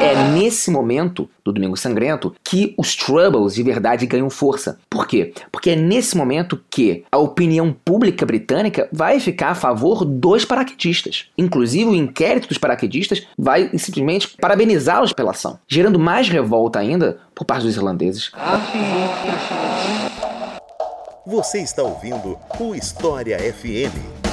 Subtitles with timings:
[0.00, 4.78] É nesse momento do Domingo Sangrento que os Troubles de verdade ganham força.
[4.88, 5.32] Por quê?
[5.50, 11.26] Porque é nesse momento que a opinião pública britânica vai ficar a favor dos paraquedistas.
[11.36, 17.44] Inclusive, o inquérito dos paraquedistas vai simplesmente parabenizá-los pela ação, gerando mais revolta ainda por
[17.44, 18.30] parte dos irlandeses.
[21.26, 24.27] Você está ouvindo o História FM.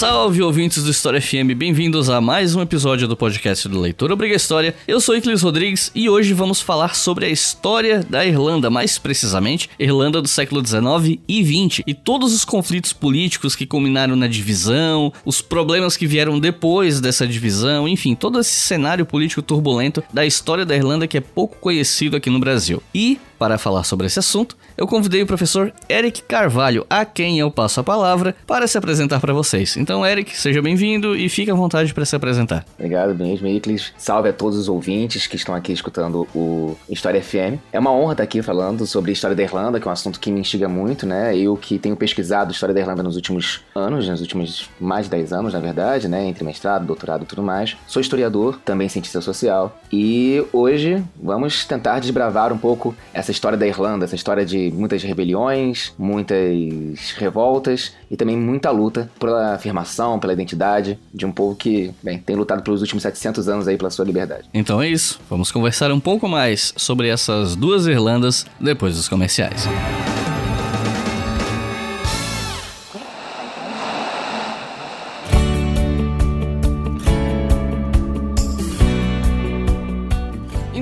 [0.00, 4.34] Salve ouvintes do História FM, bem-vindos a mais um episódio do podcast do Leitor Obriga
[4.34, 4.74] História.
[4.88, 9.68] Eu sou Iclis Rodrigues e hoje vamos falar sobre a história da Irlanda, mais precisamente,
[9.78, 15.12] Irlanda do século 19 e 20 e todos os conflitos políticos que culminaram na divisão,
[15.22, 20.64] os problemas que vieram depois dessa divisão, enfim, todo esse cenário político turbulento da história
[20.64, 22.82] da Irlanda que é pouco conhecido aqui no Brasil.
[22.94, 27.50] E para falar sobre esse assunto, eu convidei o professor Eric Carvalho, a quem eu
[27.50, 29.78] passo a palavra, para se apresentar para vocês.
[29.78, 32.66] Então, Eric, seja bem-vindo e fique à vontade para se apresentar.
[32.74, 33.94] Obrigado mesmo, Iclis.
[33.96, 37.56] Salve a todos os ouvintes que estão aqui escutando o História FM.
[37.72, 40.20] É uma honra estar aqui falando sobre a história da Irlanda, que é um assunto
[40.20, 41.34] que me instiga muito, né?
[41.34, 45.12] Eu que tenho pesquisado a história da Irlanda nos últimos anos, nos últimos mais de
[45.12, 46.26] 10 anos, na verdade, né?
[46.26, 47.74] Entre mestrado, doutorado e tudo mais.
[47.86, 49.80] Sou historiador, também cientista social.
[49.90, 54.72] E hoje vamos tentar desbravar um pouco essa essa história da Irlanda, essa história de
[54.72, 61.54] muitas rebeliões, muitas revoltas e também muita luta pela afirmação, pela identidade de um povo
[61.54, 64.48] que, bem, tem lutado pelos últimos 700 anos aí pela sua liberdade.
[64.52, 69.68] Então é isso, vamos conversar um pouco mais sobre essas duas Irlandas depois dos comerciais.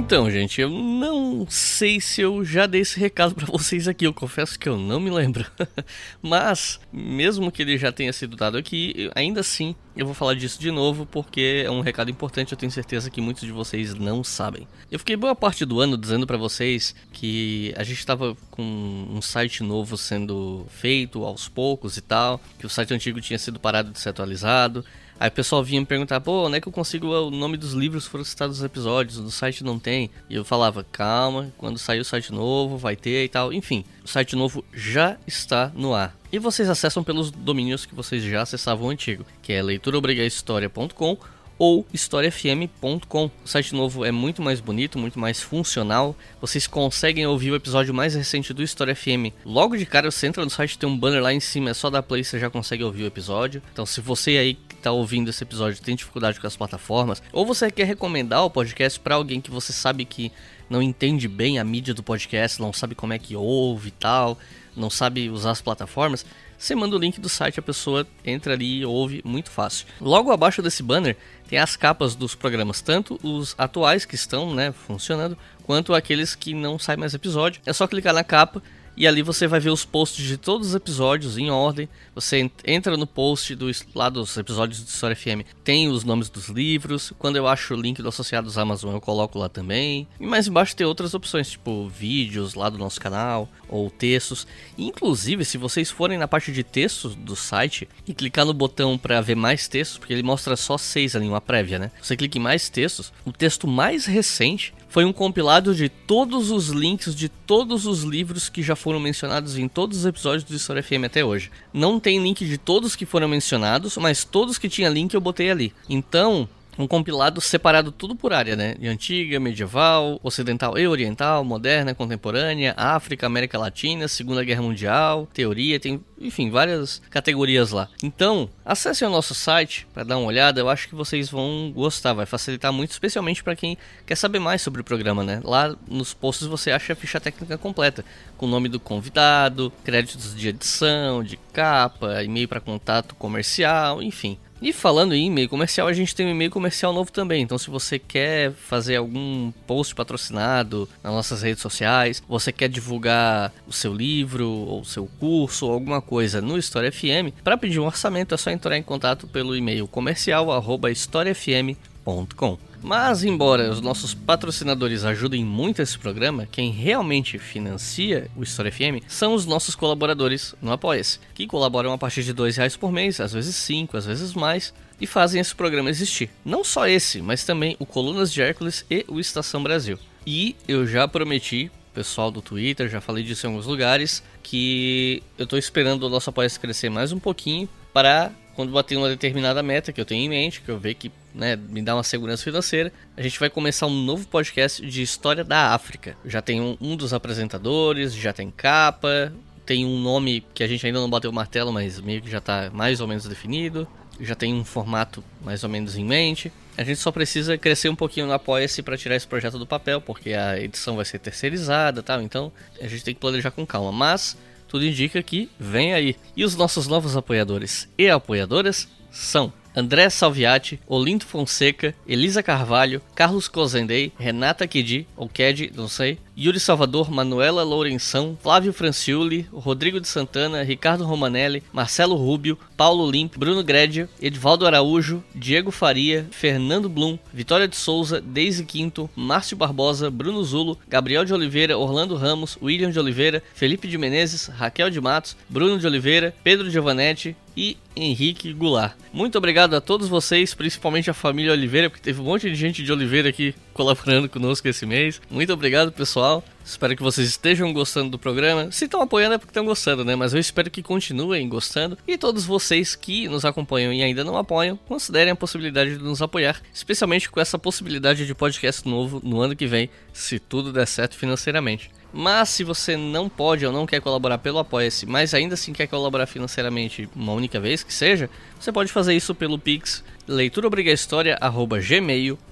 [0.08, 1.17] Então, gente, eu não
[1.48, 4.98] sei se eu já dei esse recado para vocês aqui, eu confesso que eu não
[4.98, 5.44] me lembro.
[6.22, 10.60] Mas, mesmo que ele já tenha sido dado aqui, ainda assim eu vou falar disso
[10.60, 14.22] de novo porque é um recado importante, eu tenho certeza que muitos de vocês não
[14.22, 14.66] sabem.
[14.90, 19.20] Eu fiquei boa parte do ano dizendo para vocês que a gente estava com um
[19.20, 23.90] site novo sendo feito aos poucos e tal, que o site antigo tinha sido parado
[23.90, 24.84] de ser atualizado.
[25.20, 27.72] Aí o pessoal vinha me perguntar, pô, onde é que eu consigo o nome dos
[27.72, 29.18] livros que foram citados nos episódios?
[29.18, 30.10] No site não tem.
[30.30, 33.52] E eu falava, calma, quando sair o site novo, vai ter e tal.
[33.52, 36.16] Enfim, o site novo já está no ar.
[36.30, 41.18] E vocês acessam pelos domínios que vocês já acessavam antigo, que é leituraobrigahistoria.com
[41.58, 43.30] ou historiafm.com.
[43.44, 46.16] O site novo é muito mais bonito, muito mais funcional.
[46.40, 49.34] Vocês conseguem ouvir o episódio mais recente do História FM.
[49.44, 51.90] Logo de cara, você entra no site, tem um banner lá em cima, é só
[51.90, 53.60] dar play, você já consegue ouvir o episódio.
[53.72, 57.70] Então, se você aí está ouvindo esse episódio tem dificuldade com as plataformas, ou você
[57.70, 60.32] quer recomendar o podcast para alguém que você sabe que
[60.68, 64.38] não entende bem a mídia do podcast, não sabe como é que ouve e tal,
[64.76, 66.24] não sabe usar as plataformas,
[66.58, 69.86] você manda o link do site, a pessoa entra ali e ouve muito fácil.
[70.00, 71.16] Logo abaixo desse banner
[71.48, 76.54] tem as capas dos programas, tanto os atuais que estão né, funcionando, quanto aqueles que
[76.54, 77.60] não saem mais episódio.
[77.64, 78.60] É só clicar na capa
[78.98, 81.88] e ali você vai ver os posts de todos os episódios em ordem.
[82.16, 86.48] Você entra no post do, lá dos episódios do História FM, tem os nomes dos
[86.48, 87.12] livros.
[87.16, 90.08] Quando eu acho o link do Associados Amazon, eu coloco lá também.
[90.18, 94.48] E mais embaixo tem outras opções, tipo vídeos lá do nosso canal, ou textos.
[94.76, 99.20] Inclusive, se vocês forem na parte de textos do site e clicar no botão para
[99.20, 101.92] ver mais textos, porque ele mostra só seis ali, uma prévia, né?
[102.02, 106.68] Você clica em mais textos, o texto mais recente foi um compilado de todos os
[106.68, 110.82] links de todos os livros que já foram mencionados em todos os episódios do História
[110.82, 111.50] FM até hoje.
[111.72, 115.50] Não tem link de todos que foram mencionados, mas todos que tinha link eu botei
[115.50, 115.74] ali.
[115.88, 118.74] Então, um compilado separado tudo por área, né?
[118.78, 125.80] De antiga, medieval, ocidental e oriental, moderna, contemporânea, África, América Latina, Segunda Guerra Mundial, teoria,
[125.80, 127.88] tem, enfim, várias categorias lá.
[128.02, 132.12] Então, acessem o nosso site para dar uma olhada, eu acho que vocês vão gostar,
[132.12, 133.76] vai facilitar muito, especialmente para quem
[134.06, 135.40] quer saber mais sobre o programa, né?
[135.42, 138.04] Lá nos posts você acha a ficha técnica completa,
[138.36, 144.38] com o nome do convidado, créditos de edição, de capa, e-mail para contato comercial, enfim.
[144.60, 147.42] E falando em e-mail comercial, a gente tem um e-mail comercial novo também.
[147.42, 153.52] Então, se você quer fazer algum post patrocinado nas nossas redes sociais, você quer divulgar
[153.66, 157.86] o seu livro, ou seu curso, ou alguma coisa no História FM, para pedir um
[157.86, 162.58] orçamento é só entrar em contato pelo e-mail comercial@historiafm.com.
[162.82, 169.04] Mas, embora os nossos patrocinadores ajudem muito esse programa, quem realmente financia o História FM
[169.08, 173.20] são os nossos colaboradores no Apoia-se, que colaboram a partir de R$ reais por mês,
[173.20, 176.30] às vezes 5, às vezes mais, e fazem esse programa existir.
[176.44, 179.98] Não só esse, mas também o Colunas de Hércules e o Estação Brasil.
[180.26, 185.44] E eu já prometi pessoal do Twitter, já falei disso em alguns lugares, que eu
[185.44, 189.92] estou esperando o nosso apoio crescer mais um pouquinho para quando bater uma determinada meta
[189.92, 192.92] que eu tenho em mente, que eu ver que né, me dá uma segurança financeira,
[193.16, 196.16] a gente vai começar um novo podcast de história da África.
[196.24, 199.32] Já tem um, um dos apresentadores, já tem capa,
[199.64, 202.38] tem um nome que a gente ainda não bateu o martelo, mas meio que já
[202.38, 203.86] está mais ou menos definido.
[204.20, 206.52] Já tem um formato mais ou menos em mente.
[206.76, 210.00] A gente só precisa crescer um pouquinho no Apoia-se para tirar esse projeto do papel,
[210.00, 212.20] porque a edição vai ser terceirizada tal.
[212.20, 212.50] Então
[212.80, 213.92] a gente tem que planejar com calma.
[213.92, 214.36] Mas
[214.66, 216.16] tudo indica que vem aí.
[216.36, 223.46] E os nossos novos apoiadores e apoiadoras são André Salviati, Olinto Fonseca, Elisa Carvalho, Carlos
[223.46, 230.06] Cozendei, Renata Kedi, ou Kedi, não sei, Yuri Salvador, Manuela Lourenção, Flávio Franciuli, Rodrigo de
[230.06, 237.18] Santana, Ricardo Romanelli, Marcelo Rubio, Paulo Limp, Bruno Gredia, Edvaldo Araújo, Diego Faria, Fernando Blum,
[237.34, 242.92] Vitória de Souza, Deise Quinto, Márcio Barbosa, Bruno Zulo, Gabriel de Oliveira, Orlando Ramos, William
[242.92, 248.52] de Oliveira, Felipe de Menezes, Raquel de Matos, Bruno de Oliveira, Pedro Giovanetti, e Henrique
[248.52, 248.94] Goulart.
[249.12, 252.84] Muito obrigado a todos vocês, principalmente a família Oliveira, porque teve um monte de gente
[252.84, 255.20] de Oliveira aqui colaborando conosco esse mês.
[255.30, 256.42] Muito obrigado, pessoal.
[256.64, 258.72] Espero que vocês estejam gostando do programa.
[258.72, 260.16] Se estão apoiando é porque estão gostando, né?
[260.16, 261.96] Mas eu espero que continuem gostando.
[262.04, 266.20] E todos vocês que nos acompanham e ainda não apoiam, considerem a possibilidade de nos
[266.20, 270.88] apoiar, especialmente com essa possibilidade de podcast novo no ano que vem, se tudo der
[270.88, 271.88] certo financeiramente.
[272.12, 275.86] Mas se você não pode ou não quer colaborar pelo Apoia-se, mas ainda assim quer
[275.86, 278.28] colaborar financeiramente uma única vez que seja,
[278.58, 282.47] você pode fazer isso pelo Pix leituraobrigahistoria@gmail.com.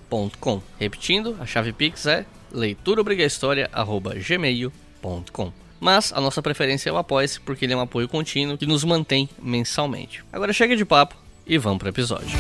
[0.79, 5.53] Repetindo, a chave Pix é leituraobrigahistoria@gmail.com.
[5.79, 8.85] Mas a nossa preferência é o Apoia-se porque ele é um apoio contínuo que nos
[8.85, 10.25] mantém mensalmente.
[10.33, 11.17] Agora chega de papo
[11.47, 12.37] e vamos para o episódio.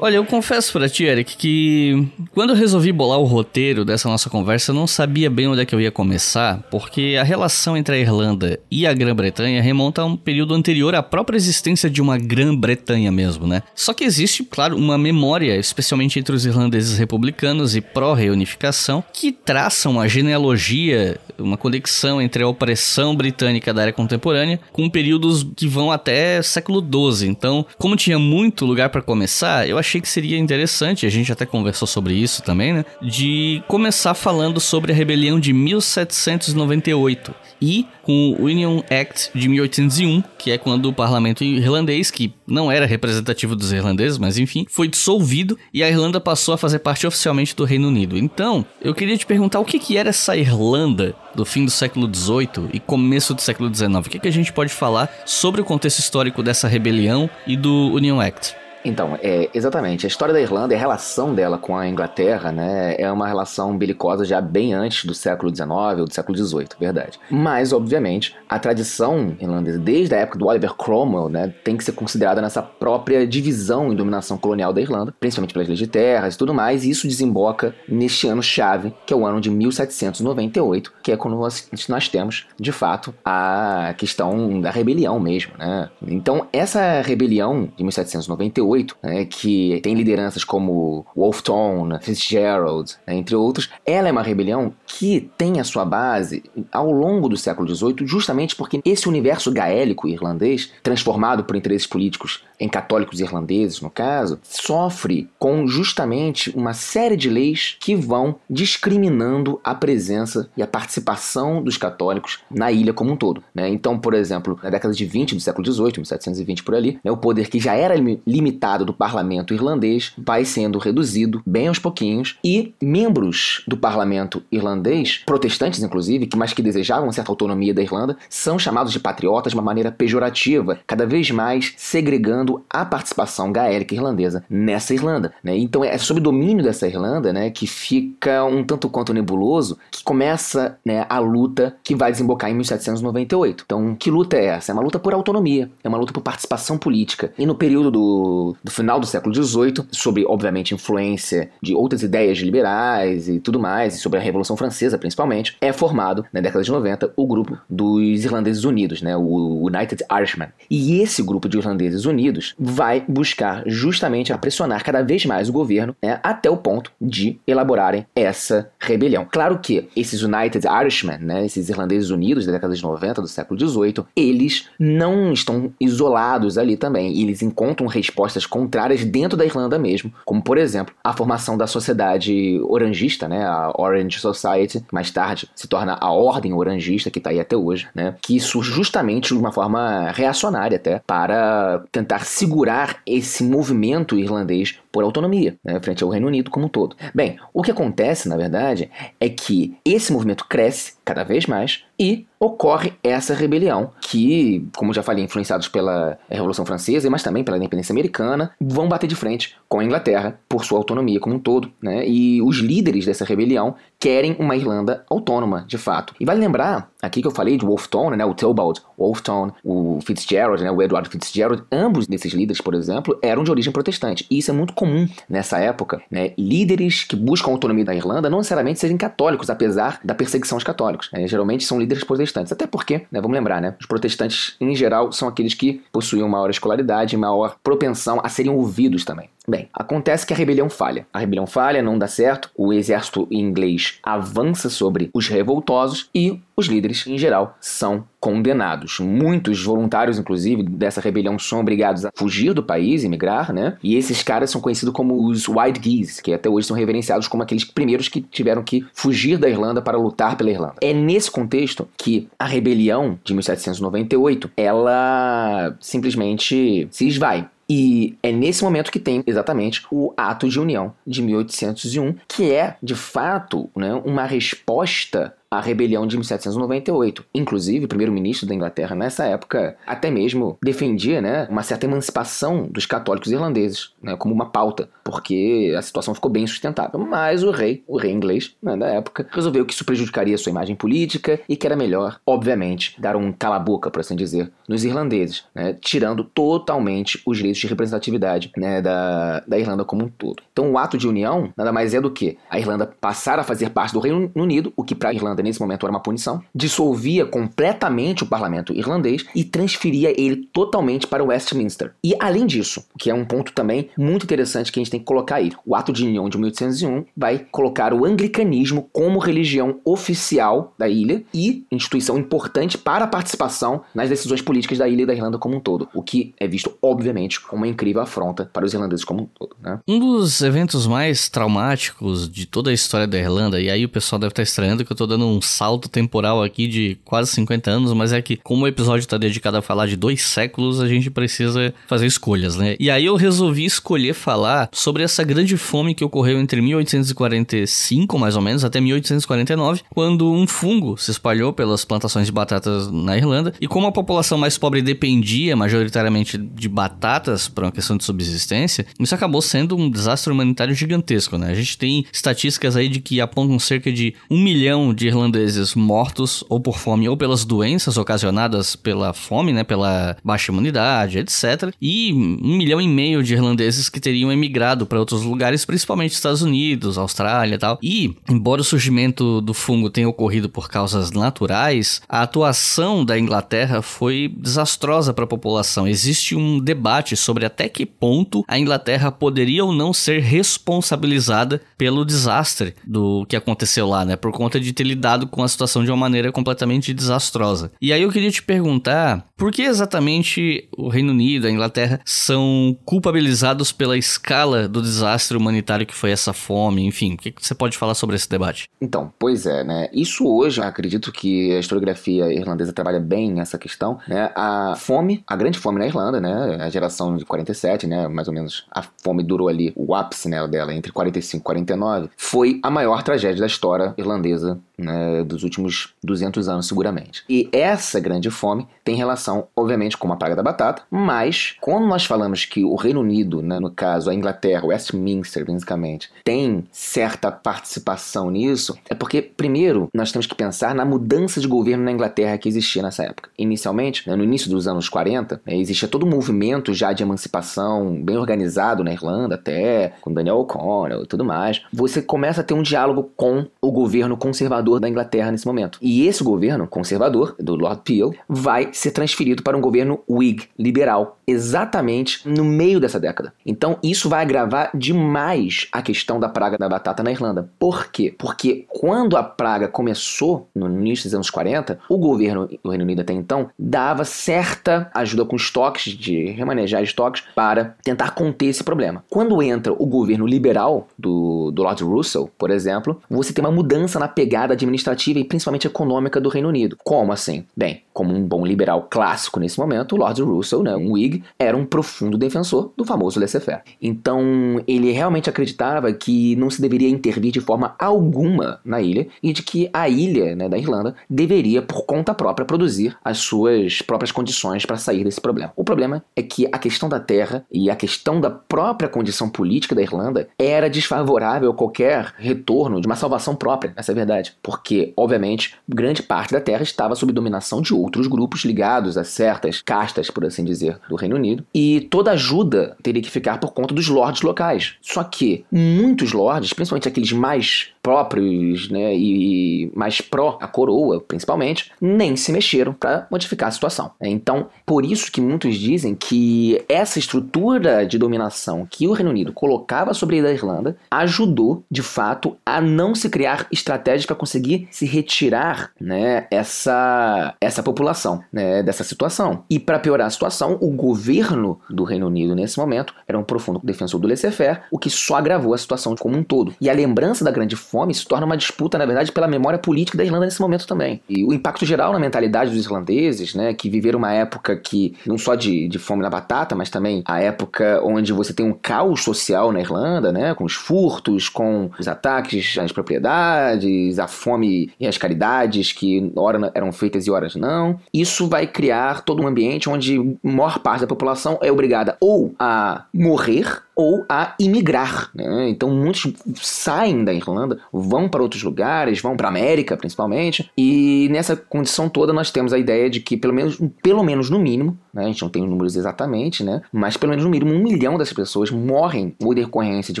[0.06, 4.30] Olha, eu confesso pra ti, Eric, que quando eu resolvi bolar o roteiro dessa nossa
[4.30, 7.96] conversa, eu não sabia bem onde é que eu ia começar, porque a relação entre
[7.96, 12.16] a Irlanda e a Grã-Bretanha remonta a um período anterior à própria existência de uma
[12.18, 13.64] Grã-Bretanha mesmo, né?
[13.74, 19.90] Só que existe, claro, uma memória, especialmente entre os irlandeses republicanos e pró-reunificação, que traçam
[19.90, 25.90] uma genealogia, uma conexão entre a opressão britânica da era contemporânea com períodos que vão
[25.90, 27.28] até século XII.
[27.28, 31.32] Então, como tinha muito lugar para começar, eu achei achei que seria interessante, a gente
[31.32, 32.84] até conversou sobre isso também, né?
[33.02, 40.22] De começar falando sobre a rebelião de 1798 e com o Union Act de 1801,
[40.38, 44.88] que é quando o parlamento irlandês, que não era representativo dos irlandeses, mas enfim, foi
[44.88, 48.16] dissolvido e a Irlanda passou a fazer parte oficialmente do Reino Unido.
[48.16, 52.12] Então, eu queria te perguntar o que, que era essa Irlanda do fim do século
[52.12, 54.06] XVIII e começo do século XIX.
[54.06, 57.92] O que, que a gente pode falar sobre o contexto histórico dessa rebelião e do
[57.94, 58.65] Union Act?
[58.86, 60.06] Então, é, exatamente.
[60.06, 63.76] A história da Irlanda e a relação dela com a Inglaterra, né, é uma relação
[63.76, 65.68] belicosa já bem antes do século XIX
[65.98, 67.18] ou do século XVIII, verdade.
[67.28, 71.92] Mas, obviamente, a tradição irlandesa, desde a época do Oliver Cromwell, né, tem que ser
[71.92, 76.38] considerada nessa própria divisão e dominação colonial da Irlanda, principalmente pelas leis de terras e
[76.38, 81.16] tudo mais, e isso desemboca neste ano-chave, que é o ano de 1798, que é
[81.16, 85.90] quando nós, nós temos, de fato, a questão da rebelião mesmo, né.
[86.06, 93.70] Então, essa rebelião de 1798 né, que tem lideranças como Wolfton, Fitzgerald, né, entre outros,
[93.84, 96.42] ela é uma rebelião que tem a sua base
[96.72, 102.42] ao longo do século XVIII, justamente porque esse universo gaélico irlandês, transformado por interesses políticos
[102.58, 109.60] em católicos irlandeses, no caso, sofre com justamente uma série de leis que vão discriminando
[109.62, 113.42] a presença e a participação dos católicos na ilha como um todo.
[113.54, 113.68] Né?
[113.68, 117.16] Então, por exemplo, na década de 20 do século XVIII, 1720 por ali, né, o
[117.16, 122.74] poder que já era limitado do parlamento irlandês vai sendo reduzido bem aos pouquinhos e
[122.82, 128.92] membros do parlamento irlandês, protestantes inclusive, mas que desejavam certa autonomia da Irlanda, são chamados
[128.92, 134.92] de patriotas de uma maneira pejorativa, cada vez mais segregando a participação gaélica irlandesa nessa
[134.92, 135.32] Irlanda.
[135.42, 135.56] Né?
[135.56, 140.78] Então é sob domínio dessa Irlanda né, que fica um tanto quanto nebuloso que começa
[140.84, 143.64] né, a luta que vai desembocar em 1798.
[143.64, 144.72] Então, que luta é essa?
[144.72, 147.32] É uma luta por autonomia, é uma luta por participação política.
[147.38, 152.38] E no período do, do final do século XVIII, sobre, obviamente, influência de outras ideias
[152.38, 156.70] liberais e tudo mais, e sobre a Revolução Francesa principalmente, é formado, na década de
[156.70, 160.48] 90, o grupo dos Irlandeses Unidos, né, o United Irishmen.
[160.70, 165.52] E esse grupo de Irlandeses Unidos vai buscar justamente a pressionar cada vez mais o
[165.52, 169.26] governo né, até o ponto de elaborarem essa rebelião.
[169.30, 173.58] Claro que esses United Irishmen, né, esses irlandeses unidos da década de 90 do século
[173.58, 177.20] XVIII, eles não estão isolados ali também.
[177.20, 181.66] Eles encontram respostas propostas contrárias dentro da Irlanda mesmo, como por exemplo a formação da
[181.66, 187.18] sociedade orangista, né, a Orange Society, que mais tarde se torna a Ordem Orangista, que
[187.18, 192.24] está aí até hoje, né, que surge justamente de uma forma reacionária até, para tentar
[192.24, 196.96] segurar esse movimento irlandês por autonomia, né, frente ao Reino Unido como um todo.
[197.14, 202.26] Bem, o que acontece, na verdade, é que esse movimento cresce cada vez mais e
[202.40, 207.92] ocorre essa rebelião que, como já falei, influenciados pela Revolução Francesa, mas também pela independência
[207.92, 212.08] americana, vão bater de frente com a Inglaterra por sua autonomia como um todo, né?
[212.08, 216.14] E os líderes dessa rebelião querem uma Irlanda autônoma, de fato.
[216.20, 220.62] E vale lembrar, aqui que eu falei de Wolfton, né, o Theobald Wolfton, o Fitzgerald,
[220.62, 224.26] né, o Edward Fitzgerald, ambos desses líderes, por exemplo, eram de origem protestante.
[224.30, 226.32] E isso é muito comum nessa época, né?
[226.38, 230.64] Líderes que buscam a autonomia da Irlanda não necessariamente serem católicos, apesar da perseguição aos
[230.64, 231.10] católicos.
[231.12, 231.26] Né?
[231.26, 232.52] Geralmente são líderes protestantes.
[232.52, 236.50] Até porque, né, vamos lembrar, né, os protestantes em geral são aqueles que possuíam maior
[236.50, 239.28] escolaridade maior propensão a serem ouvidos também.
[239.48, 241.06] Bem, acontece que a rebelião falha.
[241.12, 246.66] A rebelião falha, não dá certo, o exército inglês avança sobre os revoltosos e os
[246.66, 248.98] líderes, em geral, são condenados.
[248.98, 253.76] Muitos voluntários, inclusive, dessa rebelião são obrigados a fugir do país, emigrar, né?
[253.82, 257.42] E esses caras são conhecidos como os White Geese, que até hoje são reverenciados como
[257.42, 260.76] aqueles primeiros que tiveram que fugir da Irlanda para lutar pela Irlanda.
[260.80, 267.48] É nesse contexto que a rebelião de 1798, ela simplesmente se esvai.
[267.68, 272.76] E é nesse momento que tem exatamente o Ato de União de 1801, que é,
[272.82, 277.24] de fato, né, uma resposta a rebelião de 1798.
[277.34, 282.86] Inclusive, o primeiro-ministro da Inglaterra nessa época até mesmo defendia né, uma certa emancipação dos
[282.86, 286.98] católicos irlandeses, né, como uma pauta, porque a situação ficou bem sustentável.
[287.00, 290.74] Mas o rei, o rei inglês né, da época, resolveu que isso prejudicaria sua imagem
[290.74, 295.76] política e que era melhor, obviamente, dar um cala-boca, por assim dizer, nos irlandeses, né,
[295.80, 300.42] tirando totalmente os direitos de representatividade né, da, da Irlanda como um todo.
[300.52, 303.70] Então, o ato de união nada mais é do que a Irlanda passar a fazer
[303.70, 307.26] parte do Reino Unido, o que para a Irlanda nesse momento era uma punição, dissolvia
[307.26, 311.92] completamente o parlamento irlandês e transferia ele totalmente para Westminster.
[312.02, 315.06] E além disso, que é um ponto também muito interessante que a gente tem que
[315.06, 320.74] colocar aí, o Ato de União de 1801 vai colocar o anglicanismo como religião oficial
[320.78, 325.14] da ilha e instituição importante para a participação nas decisões políticas da ilha e da
[325.14, 328.72] Irlanda como um todo, o que é visto, obviamente, como uma incrível afronta para os
[328.72, 329.56] irlandeses como um todo.
[329.60, 329.78] Né?
[329.86, 334.18] Um dos eventos mais traumáticos de toda a história da Irlanda, e aí o pessoal
[334.18, 337.92] deve estar estranhando que eu estou dando um salto temporal aqui de quase 50 anos,
[337.92, 341.10] mas é que como o episódio está dedicado a falar de dois séculos, a gente
[341.10, 342.76] precisa fazer escolhas, né?
[342.78, 348.36] E aí eu resolvi escolher falar sobre essa grande fome que ocorreu entre 1845, mais
[348.36, 353.54] ou menos, até 1849, quando um fungo se espalhou pelas plantações de batatas na Irlanda,
[353.60, 358.86] e como a população mais pobre dependia majoritariamente de batatas para uma questão de subsistência,
[358.98, 361.50] isso acabou sendo um desastre humanitário gigantesco, né?
[361.50, 366.44] A gente tem estatísticas aí de que apontam cerca de um milhão de irlandeses mortos
[366.48, 371.72] ou por fome ou pelas doenças ocasionadas pela fome, né, pela baixa imunidade, etc.
[371.80, 376.42] E um milhão e meio de irlandeses que teriam emigrado para outros lugares, principalmente Estados
[376.42, 377.78] Unidos, Austrália e tal.
[377.82, 383.82] E, embora o surgimento do fungo tenha ocorrido por causas naturais, a atuação da Inglaterra
[383.82, 385.88] foi desastrosa para a população.
[385.88, 392.04] Existe um debate sobre até que ponto a Inglaterra poderia ou não ser responsabilizada pelo
[392.04, 395.90] desastre do que aconteceu lá, né, por conta de ter lidado com a situação de
[395.90, 397.70] uma maneira completamente desastrosa.
[397.80, 402.76] E aí eu queria te perguntar, por que exatamente o Reino Unido, a Inglaterra, são
[402.84, 406.84] culpabilizados pela escala do desastre humanitário que foi essa fome?
[406.84, 408.64] Enfim, o que você pode falar sobre esse debate?
[408.80, 409.88] Então, pois é, né?
[409.92, 414.30] Isso hoje, acredito que a historiografia irlandesa trabalha bem nessa questão, né?
[414.34, 416.58] A fome, a grande fome na Irlanda, né?
[416.60, 418.08] A geração de 47, né?
[418.08, 422.10] Mais ou menos, a fome durou ali, o ápice né, dela, entre 45 e 49,
[422.16, 427.24] foi a maior tragédia da história irlandesa né, dos últimos 200 anos, seguramente.
[427.28, 432.04] E essa grande fome tem relação, obviamente, com a praga da batata, mas quando nós
[432.04, 438.30] falamos que o Reino Unido, né, no caso a Inglaterra, Westminster, basicamente, tem certa participação
[438.30, 442.48] nisso, é porque, primeiro, nós temos que pensar na mudança de governo na Inglaterra que
[442.48, 443.30] existia nessa época.
[443.38, 448.02] Inicialmente, né, no início dos anos 40, né, existia todo um movimento já de emancipação
[448.02, 451.62] bem organizado na Irlanda, até com Daniel O'Connell e tudo mais.
[451.72, 455.78] Você começa a ter um diálogo com o governo conservador conservador da Inglaterra nesse momento.
[455.80, 461.18] E esse governo conservador, do Lord Peel, vai ser transferido para um governo Whig, liberal,
[461.26, 463.32] exatamente no meio dessa década.
[463.44, 467.48] Então isso vai agravar demais a questão da praga da batata na Irlanda.
[467.58, 468.14] Por quê?
[468.16, 473.00] Porque quando a praga começou, no início dos anos 40, o governo do Reino Unido
[473.00, 479.04] até então dava certa ajuda com estoques, de remanejar estoques, para tentar conter esse problema.
[479.10, 483.98] Quando entra o governo liberal do, do Lord Russell, por exemplo, você tem uma mudança
[483.98, 486.76] na pegada administrativa e principalmente econômica do Reino Unido.
[486.84, 487.44] Como assim?
[487.56, 491.56] Bem, como um bom liberal clássico nesse momento, o Lord Russell, né, um Whig, era
[491.56, 493.62] um profundo defensor do famoso laissez-faire.
[493.80, 499.32] Então, ele realmente acreditava que não se deveria intervir de forma alguma na ilha e
[499.32, 504.12] de que a ilha né, da Irlanda deveria, por conta própria, produzir as suas próprias
[504.12, 505.52] condições para sair desse problema.
[505.56, 509.74] O problema é que a questão da terra e a questão da própria condição política
[509.74, 514.34] da Irlanda era desfavorável a qualquer retorno de uma salvação própria, essa é a verdade.
[514.46, 519.60] Porque, obviamente, grande parte da terra estava sob dominação de outros grupos ligados a certas
[519.60, 523.74] castas, por assim dizer, do Reino Unido, e toda ajuda teria que ficar por conta
[523.74, 524.74] dos lords locais.
[524.80, 531.72] Só que muitos lords, principalmente aqueles mais próprios né, e mais pró a coroa, principalmente,
[531.80, 533.90] nem se mexeram para modificar a situação.
[534.00, 539.32] Então, por isso que muitos dizem que essa estrutura de dominação que o Reino Unido
[539.32, 544.35] colocava sobre a Irlanda ajudou, de fato, a não se criar estratégias para conseguir
[544.70, 549.44] se retirar né, essa, essa população né, dessa situação.
[549.48, 553.60] E para piorar a situação, o governo do Reino Unido nesse momento era um profundo
[553.62, 556.54] defensor do laissez-faire, o que só agravou a situação como um todo.
[556.60, 559.98] E a lembrança da grande fome se torna uma disputa, na verdade, pela memória política
[559.98, 561.00] da Irlanda nesse momento também.
[561.08, 565.18] E o impacto geral na mentalidade dos irlandeses, né, que viveram uma época que, não
[565.18, 569.02] só de, de fome na batata, mas também a época onde você tem um caos
[569.02, 574.86] social na Irlanda, né, com os furtos, com os ataques às propriedades, a fome e
[574.88, 577.78] as caridades que ora eram feitas e horas não.
[577.94, 582.34] Isso vai criar todo um ambiente onde a maior parte da população é obrigada ou
[582.36, 585.10] a morrer ou a imigrar.
[585.14, 585.50] Né?
[585.50, 591.08] Então muitos saem da Irlanda, vão para outros lugares, vão para a América principalmente, e
[591.10, 594.78] nessa condição toda nós temos a ideia de que pelo menos, pelo menos no mínimo,
[594.94, 595.04] né?
[595.04, 596.62] a gente não tem os números exatamente, né?
[596.72, 600.00] mas pelo menos no mínimo um milhão dessas pessoas morrem ou decorrência de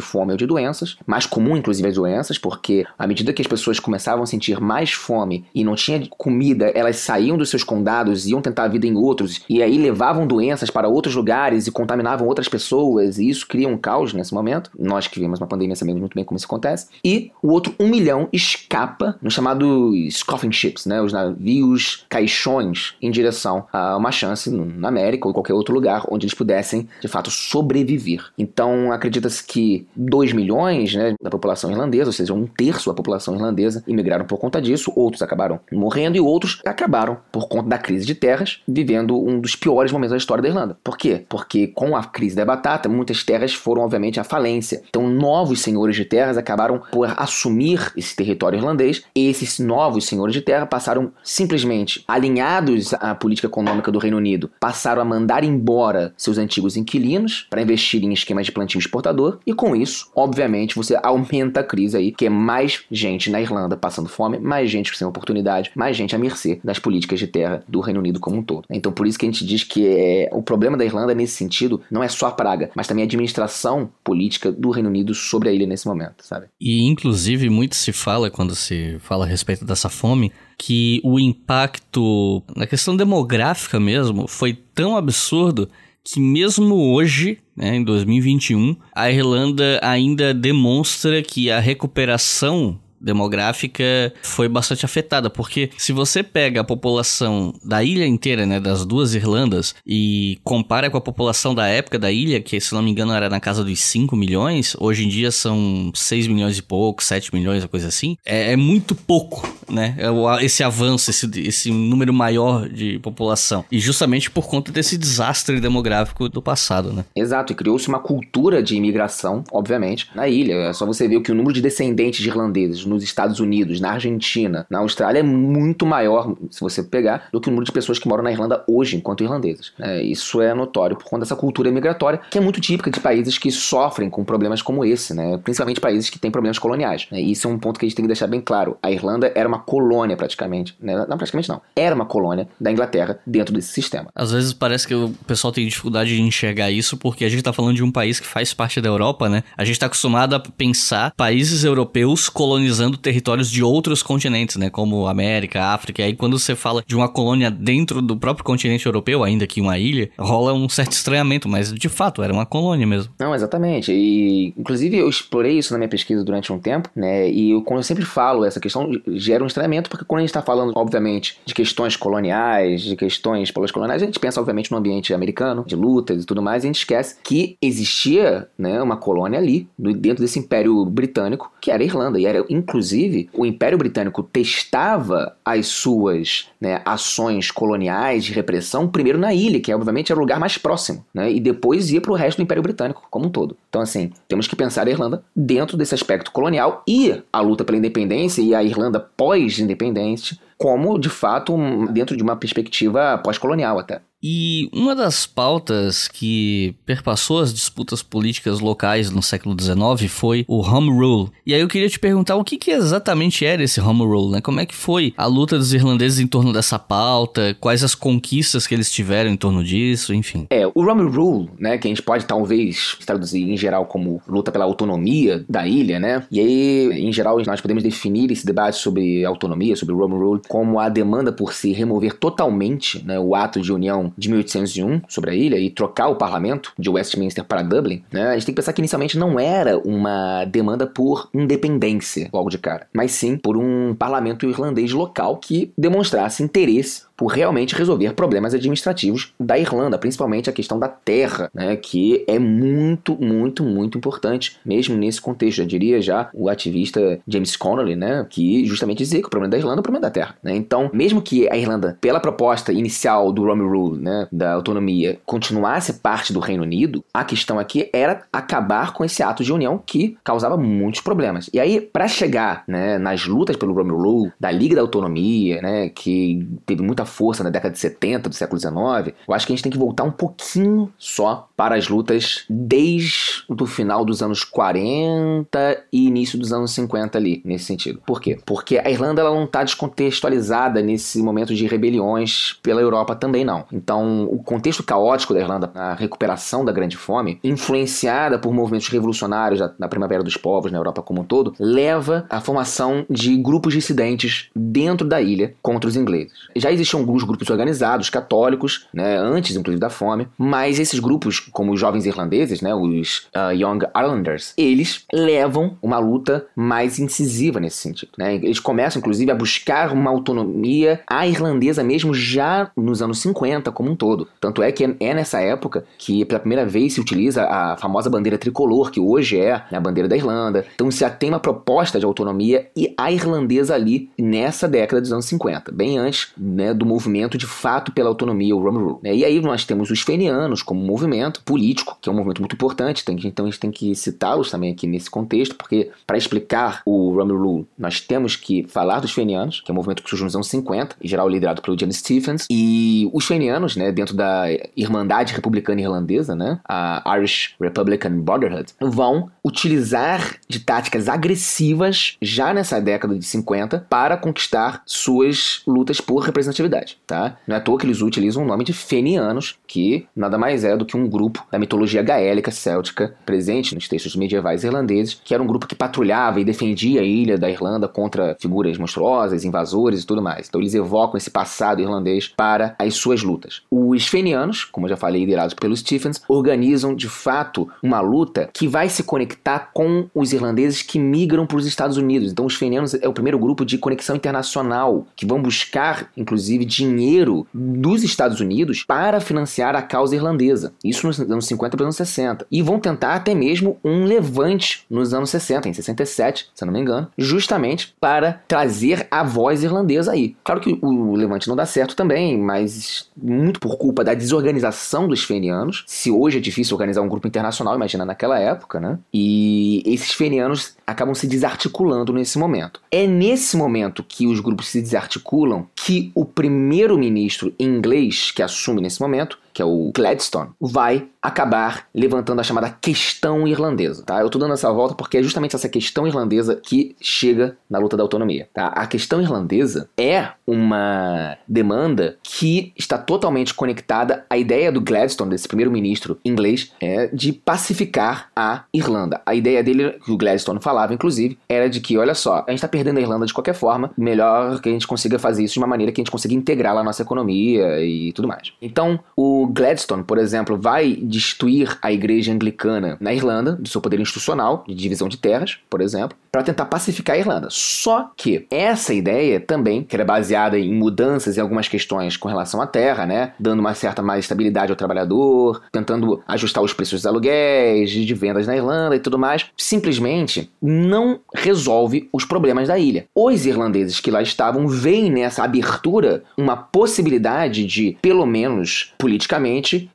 [0.00, 3.78] fome ou de doenças, mais comum inclusive as doenças, porque à medida que as pessoas
[3.78, 8.40] começavam a sentir mais fome e não tinha comida, elas saíam dos seus condados, iam
[8.40, 12.48] tentar a vida em outros, e aí levavam doenças para outros lugares e contaminavam outras
[12.48, 14.70] pessoas, e isso cria cria um caos nesse momento.
[14.78, 16.88] Nós que vivemos uma pandemia sabemos muito bem como isso acontece.
[17.04, 21.02] E o outro, um milhão, escapa nos chamados coffin ships, né?
[21.02, 26.04] Os navios caixões em direção a uma chance na América ou em qualquer outro lugar
[26.10, 28.24] onde eles pudessem, de fato, sobreviver.
[28.38, 33.34] Então, acredita-se que 2 milhões né, da população irlandesa, ou seja, um terço da população
[33.34, 34.92] irlandesa, imigraram por conta disso.
[34.94, 39.56] Outros acabaram morrendo e outros acabaram, por conta da crise de terras, vivendo um dos
[39.56, 40.76] piores momentos da história da Irlanda.
[40.82, 41.24] Por quê?
[41.28, 44.82] Porque com a crise da batata, muitas terras foram, obviamente, à falência.
[44.88, 49.02] Então, novos senhores de terras acabaram por assumir esse território irlandês.
[49.14, 54.50] E esses novos senhores de terra passaram simplesmente alinhados à política econômica do Reino Unido,
[54.60, 59.38] passaram a mandar embora seus antigos inquilinos para investir em esquemas de plantio exportador.
[59.46, 63.76] E com isso, obviamente, você aumenta a crise aí, que é mais gente na Irlanda
[63.76, 67.80] passando fome, mais gente sem oportunidade, mais gente à mercê das políticas de terra do
[67.80, 68.64] Reino Unido como um todo.
[68.70, 71.80] Então, por isso que a gente diz que é, o problema da Irlanda nesse sentido
[71.90, 75.48] não é só a praga, mas também a administração administração política do Reino Unido sobre
[75.48, 76.46] a ilha nesse momento, sabe?
[76.60, 82.42] E inclusive muito se fala quando se fala a respeito dessa fome que o impacto
[82.54, 85.68] na questão demográfica mesmo foi tão absurdo
[86.04, 93.84] que mesmo hoje, né, em 2021, a Irlanda ainda demonstra que a recuperação demográfica
[94.22, 99.14] foi bastante afetada, porque se você pega a população da ilha inteira, né, das duas
[99.14, 103.12] Irlandas, e compara com a população da época da ilha, que se não me engano
[103.12, 107.34] era na casa dos 5 milhões, hoje em dia são 6 milhões e pouco, 7
[107.34, 112.12] milhões, uma coisa assim, é, é muito pouco, né, é esse avanço, esse, esse número
[112.12, 113.64] maior de população.
[113.70, 117.04] E justamente por conta desse desastre demográfico do passado, né.
[117.14, 120.54] Exato, e criou-se uma cultura de imigração, obviamente, na ilha.
[120.54, 123.92] É só você ver que o número de descendentes de irlandeses nos Estados Unidos, na
[123.92, 127.98] Argentina, na Austrália é muito maior, se você pegar, do que o número de pessoas
[127.98, 129.72] que moram na Irlanda hoje enquanto irlandeses.
[129.78, 133.38] É, isso é notório por conta dessa cultura migratória que é muito típica de países
[133.38, 135.38] que sofrem com problemas como esse, né?
[135.38, 137.06] principalmente países que têm problemas coloniais.
[137.10, 137.20] Né?
[137.20, 138.76] Isso é um ponto que a gente tem que deixar bem claro.
[138.82, 141.04] A Irlanda era uma colônia praticamente, né?
[141.08, 144.08] não praticamente não, era uma colônia da Inglaterra dentro desse sistema.
[144.14, 147.52] Às vezes parece que o pessoal tem dificuldade de enxergar isso porque a gente tá
[147.52, 149.42] falando de um país que faz parte da Europa, né?
[149.56, 152.28] A gente tá acostumado a pensar países europeus
[152.76, 154.68] colonizando territórios de outros continentes, né?
[154.68, 156.02] Como América, África.
[156.02, 159.60] E aí quando você fala de uma colônia dentro do próprio continente europeu, ainda que
[159.60, 163.12] uma ilha, rola um certo estranhamento, mas de fato era uma colônia mesmo.
[163.18, 163.92] Não, exatamente.
[163.92, 167.30] E inclusive eu explorei isso na minha pesquisa durante um tempo, né?
[167.30, 170.30] E eu, quando eu sempre falo essa questão gera um estranhamento porque quando a gente
[170.30, 175.14] está falando, obviamente, de questões coloniais, de questões pós-coloniais, a gente pensa obviamente no ambiente
[175.14, 179.38] americano, de lutas e tudo mais, e a gente esquece que existia, né, uma colônia
[179.38, 184.22] ali dentro desse Império Britânico que era a Irlanda e era inclusive o Império Britânico
[184.22, 190.22] testava as suas né, ações coloniais de repressão primeiro na ilha, que obviamente era o
[190.22, 193.30] lugar mais próximo, né, e depois ia para o resto do Império Britânico como um
[193.30, 193.56] todo.
[193.68, 197.78] Então, assim, temos que pensar a Irlanda dentro desse aspecto colonial e a luta pela
[197.78, 201.54] independência e a Irlanda pós-independente como, de fato,
[201.92, 204.00] dentro de uma perspectiva pós-colonial até.
[204.22, 210.60] E uma das pautas que perpassou as disputas políticas locais no século XIX foi o
[210.60, 211.30] Home Rule.
[211.46, 214.40] E aí eu queria te perguntar o que, que exatamente era esse Home Rule, né?
[214.40, 217.56] Como é que foi a luta dos irlandeses em torno dessa pauta?
[217.60, 220.46] Quais as conquistas que eles tiveram em torno disso, enfim?
[220.50, 224.50] É, o Home Rule, né, que a gente pode talvez traduzir em geral como luta
[224.50, 226.24] pela autonomia da ilha, né?
[226.30, 230.42] E aí, em geral, nós podemos definir esse debate sobre autonomia, sobre o Home Rule,
[230.48, 235.30] como a demanda por se remover totalmente né, o ato de união de 1801 sobre
[235.30, 238.60] a ilha e trocar o parlamento de Westminster para Dublin, né, a gente tem que
[238.60, 243.56] pensar que inicialmente não era uma demanda por independência logo de cara, mas sim por
[243.56, 250.50] um parlamento irlandês local que demonstrasse interesse por realmente resolver problemas administrativos da Irlanda, principalmente
[250.50, 255.60] a questão da terra, né, que é muito, muito, muito importante, mesmo nesse contexto.
[255.60, 259.58] Eu diria já o ativista James Connolly, né, que justamente dizia que o problema da
[259.58, 260.36] Irlanda é o problema da terra.
[260.42, 260.54] Né?
[260.54, 265.94] Então, mesmo que a Irlanda, pela proposta inicial do Rome Rule, né, da autonomia, continuasse
[265.94, 270.16] parte do Reino Unido, a questão aqui era acabar com esse ato de união que
[270.22, 271.48] causava muitos problemas.
[271.52, 275.88] E aí, para chegar né, nas lutas pelo Rome Rule, da Liga da Autonomia, né,
[275.88, 279.56] que teve muita força na década de 70 do século XIX, eu acho que a
[279.56, 284.42] gente tem que voltar um pouquinho só para as lutas desde o final dos anos
[284.42, 288.00] 40 e início dos anos 50 ali, nesse sentido.
[288.04, 288.38] Por quê?
[288.44, 293.64] Porque a Irlanda ela não está descontextualizada nesse momento de rebeliões pela Europa também não.
[293.72, 299.60] Então, o contexto caótico da Irlanda, a recuperação da Grande Fome, influenciada por movimentos revolucionários
[299.78, 304.50] na Primavera dos Povos, na Europa como um todo, leva à formação de grupos dissidentes
[304.54, 306.32] dentro da ilha contra os ingleses.
[306.54, 311.45] Já existiam existiam alguns grupos organizados, católicos, né, antes inclusive da fome, mas esses grupos,
[311.52, 317.60] como os jovens irlandeses, né, os uh, Young Irelanders, eles levam uma luta mais incisiva
[317.60, 318.10] nesse sentido.
[318.18, 318.36] Né?
[318.36, 323.90] Eles começam, inclusive, a buscar uma autonomia à irlandesa mesmo já nos anos 50 como
[323.90, 324.28] um todo.
[324.40, 328.38] Tanto é que é nessa época que pela primeira vez se utiliza a famosa bandeira
[328.38, 330.64] tricolor, que hoje é a bandeira da Irlanda.
[330.74, 335.26] Então se tem uma proposta de autonomia e a irlandesa ali nessa década dos anos
[335.26, 338.98] 50, bem antes né, do movimento de fato pela autonomia, o Rome Rule.
[339.02, 339.14] Né?
[339.14, 343.04] E aí nós temos os fenianos como movimento político, que é um movimento muito importante,
[343.24, 347.32] então a gente tem que citá-los também aqui nesse contexto, porque para explicar o Rome
[347.32, 350.48] Rule, nós temos que falar dos fenianos, que é um movimento que surgiu nos anos
[350.48, 354.46] 50, em geral liderado pelo James Stephens, e os fenianos, né, dentro da
[354.76, 362.80] Irmandade Republicana Irlandesa, né, a Irish Republican Brotherhood, vão utilizar de táticas agressivas já nessa
[362.80, 367.36] década de 50 para conquistar suas lutas por representatividade tá?
[367.46, 370.76] Não é à toa que eles utilizam o nome de fenianos, que nada mais é
[370.76, 375.42] do que um grupo da mitologia gaélica céltica presente nos textos medievais irlandeses, que era
[375.42, 380.06] um grupo que patrulhava e defendia a ilha da Irlanda contra figuras monstruosas, invasores e
[380.06, 380.48] tudo mais.
[380.48, 383.62] Então eles evocam esse passado irlandês para as suas lutas.
[383.70, 388.68] Os fenianos, como eu já falei, liderados pelo Stephens, organizam de fato uma luta que
[388.68, 392.30] vai se conectar com os irlandeses que migram para os Estados Unidos.
[392.30, 397.46] Então os fenianos é o primeiro grupo de conexão internacional que vão buscar, inclusive, dinheiro
[397.52, 400.72] dos Estados Unidos para financiar a causa irlandesa.
[400.84, 402.46] Isso nos anos 50 para os anos 60.
[402.50, 406.72] E vão tentar até mesmo um levante nos anos 60, em 67, se eu não
[406.72, 410.36] me engano, justamente para trazer a voz irlandesa aí.
[410.44, 415.24] Claro que o levante não dá certo também, mas muito por culpa da desorganização dos
[415.24, 415.84] fenianos.
[415.86, 418.98] Se hoje é difícil organizar um grupo internacional, imagina naquela época, né?
[419.12, 422.80] E esses fenianos acabam se desarticulando nesse momento.
[422.90, 428.80] É nesse momento que os grupos se desarticulam que o primeiro primeiro-ministro inglês que assume
[428.80, 434.20] nesse momento, que é o Gladstone, vai acabar levantando a chamada questão irlandesa, tá?
[434.20, 437.96] Eu tô dando essa volta porque é justamente essa questão irlandesa que chega na luta
[437.96, 438.66] da autonomia, tá?
[438.66, 445.48] A questão irlandesa é uma demanda que está totalmente conectada à ideia do Gladstone, desse
[445.48, 449.22] primeiro-ministro inglês, é de pacificar a Irlanda.
[449.24, 452.58] A ideia dele, que o Gladstone falava, inclusive, era de que, olha só, a gente
[452.58, 455.60] está perdendo a Irlanda de qualquer forma, melhor que a gente consiga fazer isso de
[455.60, 458.52] uma maneira que a gente consiga integrá-la à nossa economia e tudo mais.
[458.60, 464.00] Então, o Gladstone, por exemplo, vai destruir a igreja anglicana na Irlanda, do seu poder
[464.00, 467.48] institucional, de divisão de terras, por exemplo, para tentar pacificar a Irlanda.
[467.50, 472.60] Só que essa ideia também, que era baseada em mudanças em algumas questões com relação
[472.60, 477.06] à terra, né, dando uma certa mais estabilidade ao trabalhador, tentando ajustar os preços dos
[477.06, 483.06] aluguéis, de vendas na Irlanda e tudo mais, simplesmente não resolve os problemas da ilha.
[483.14, 489.35] Os irlandeses que lá estavam veem nessa abertura uma possibilidade de, pelo menos politicamente,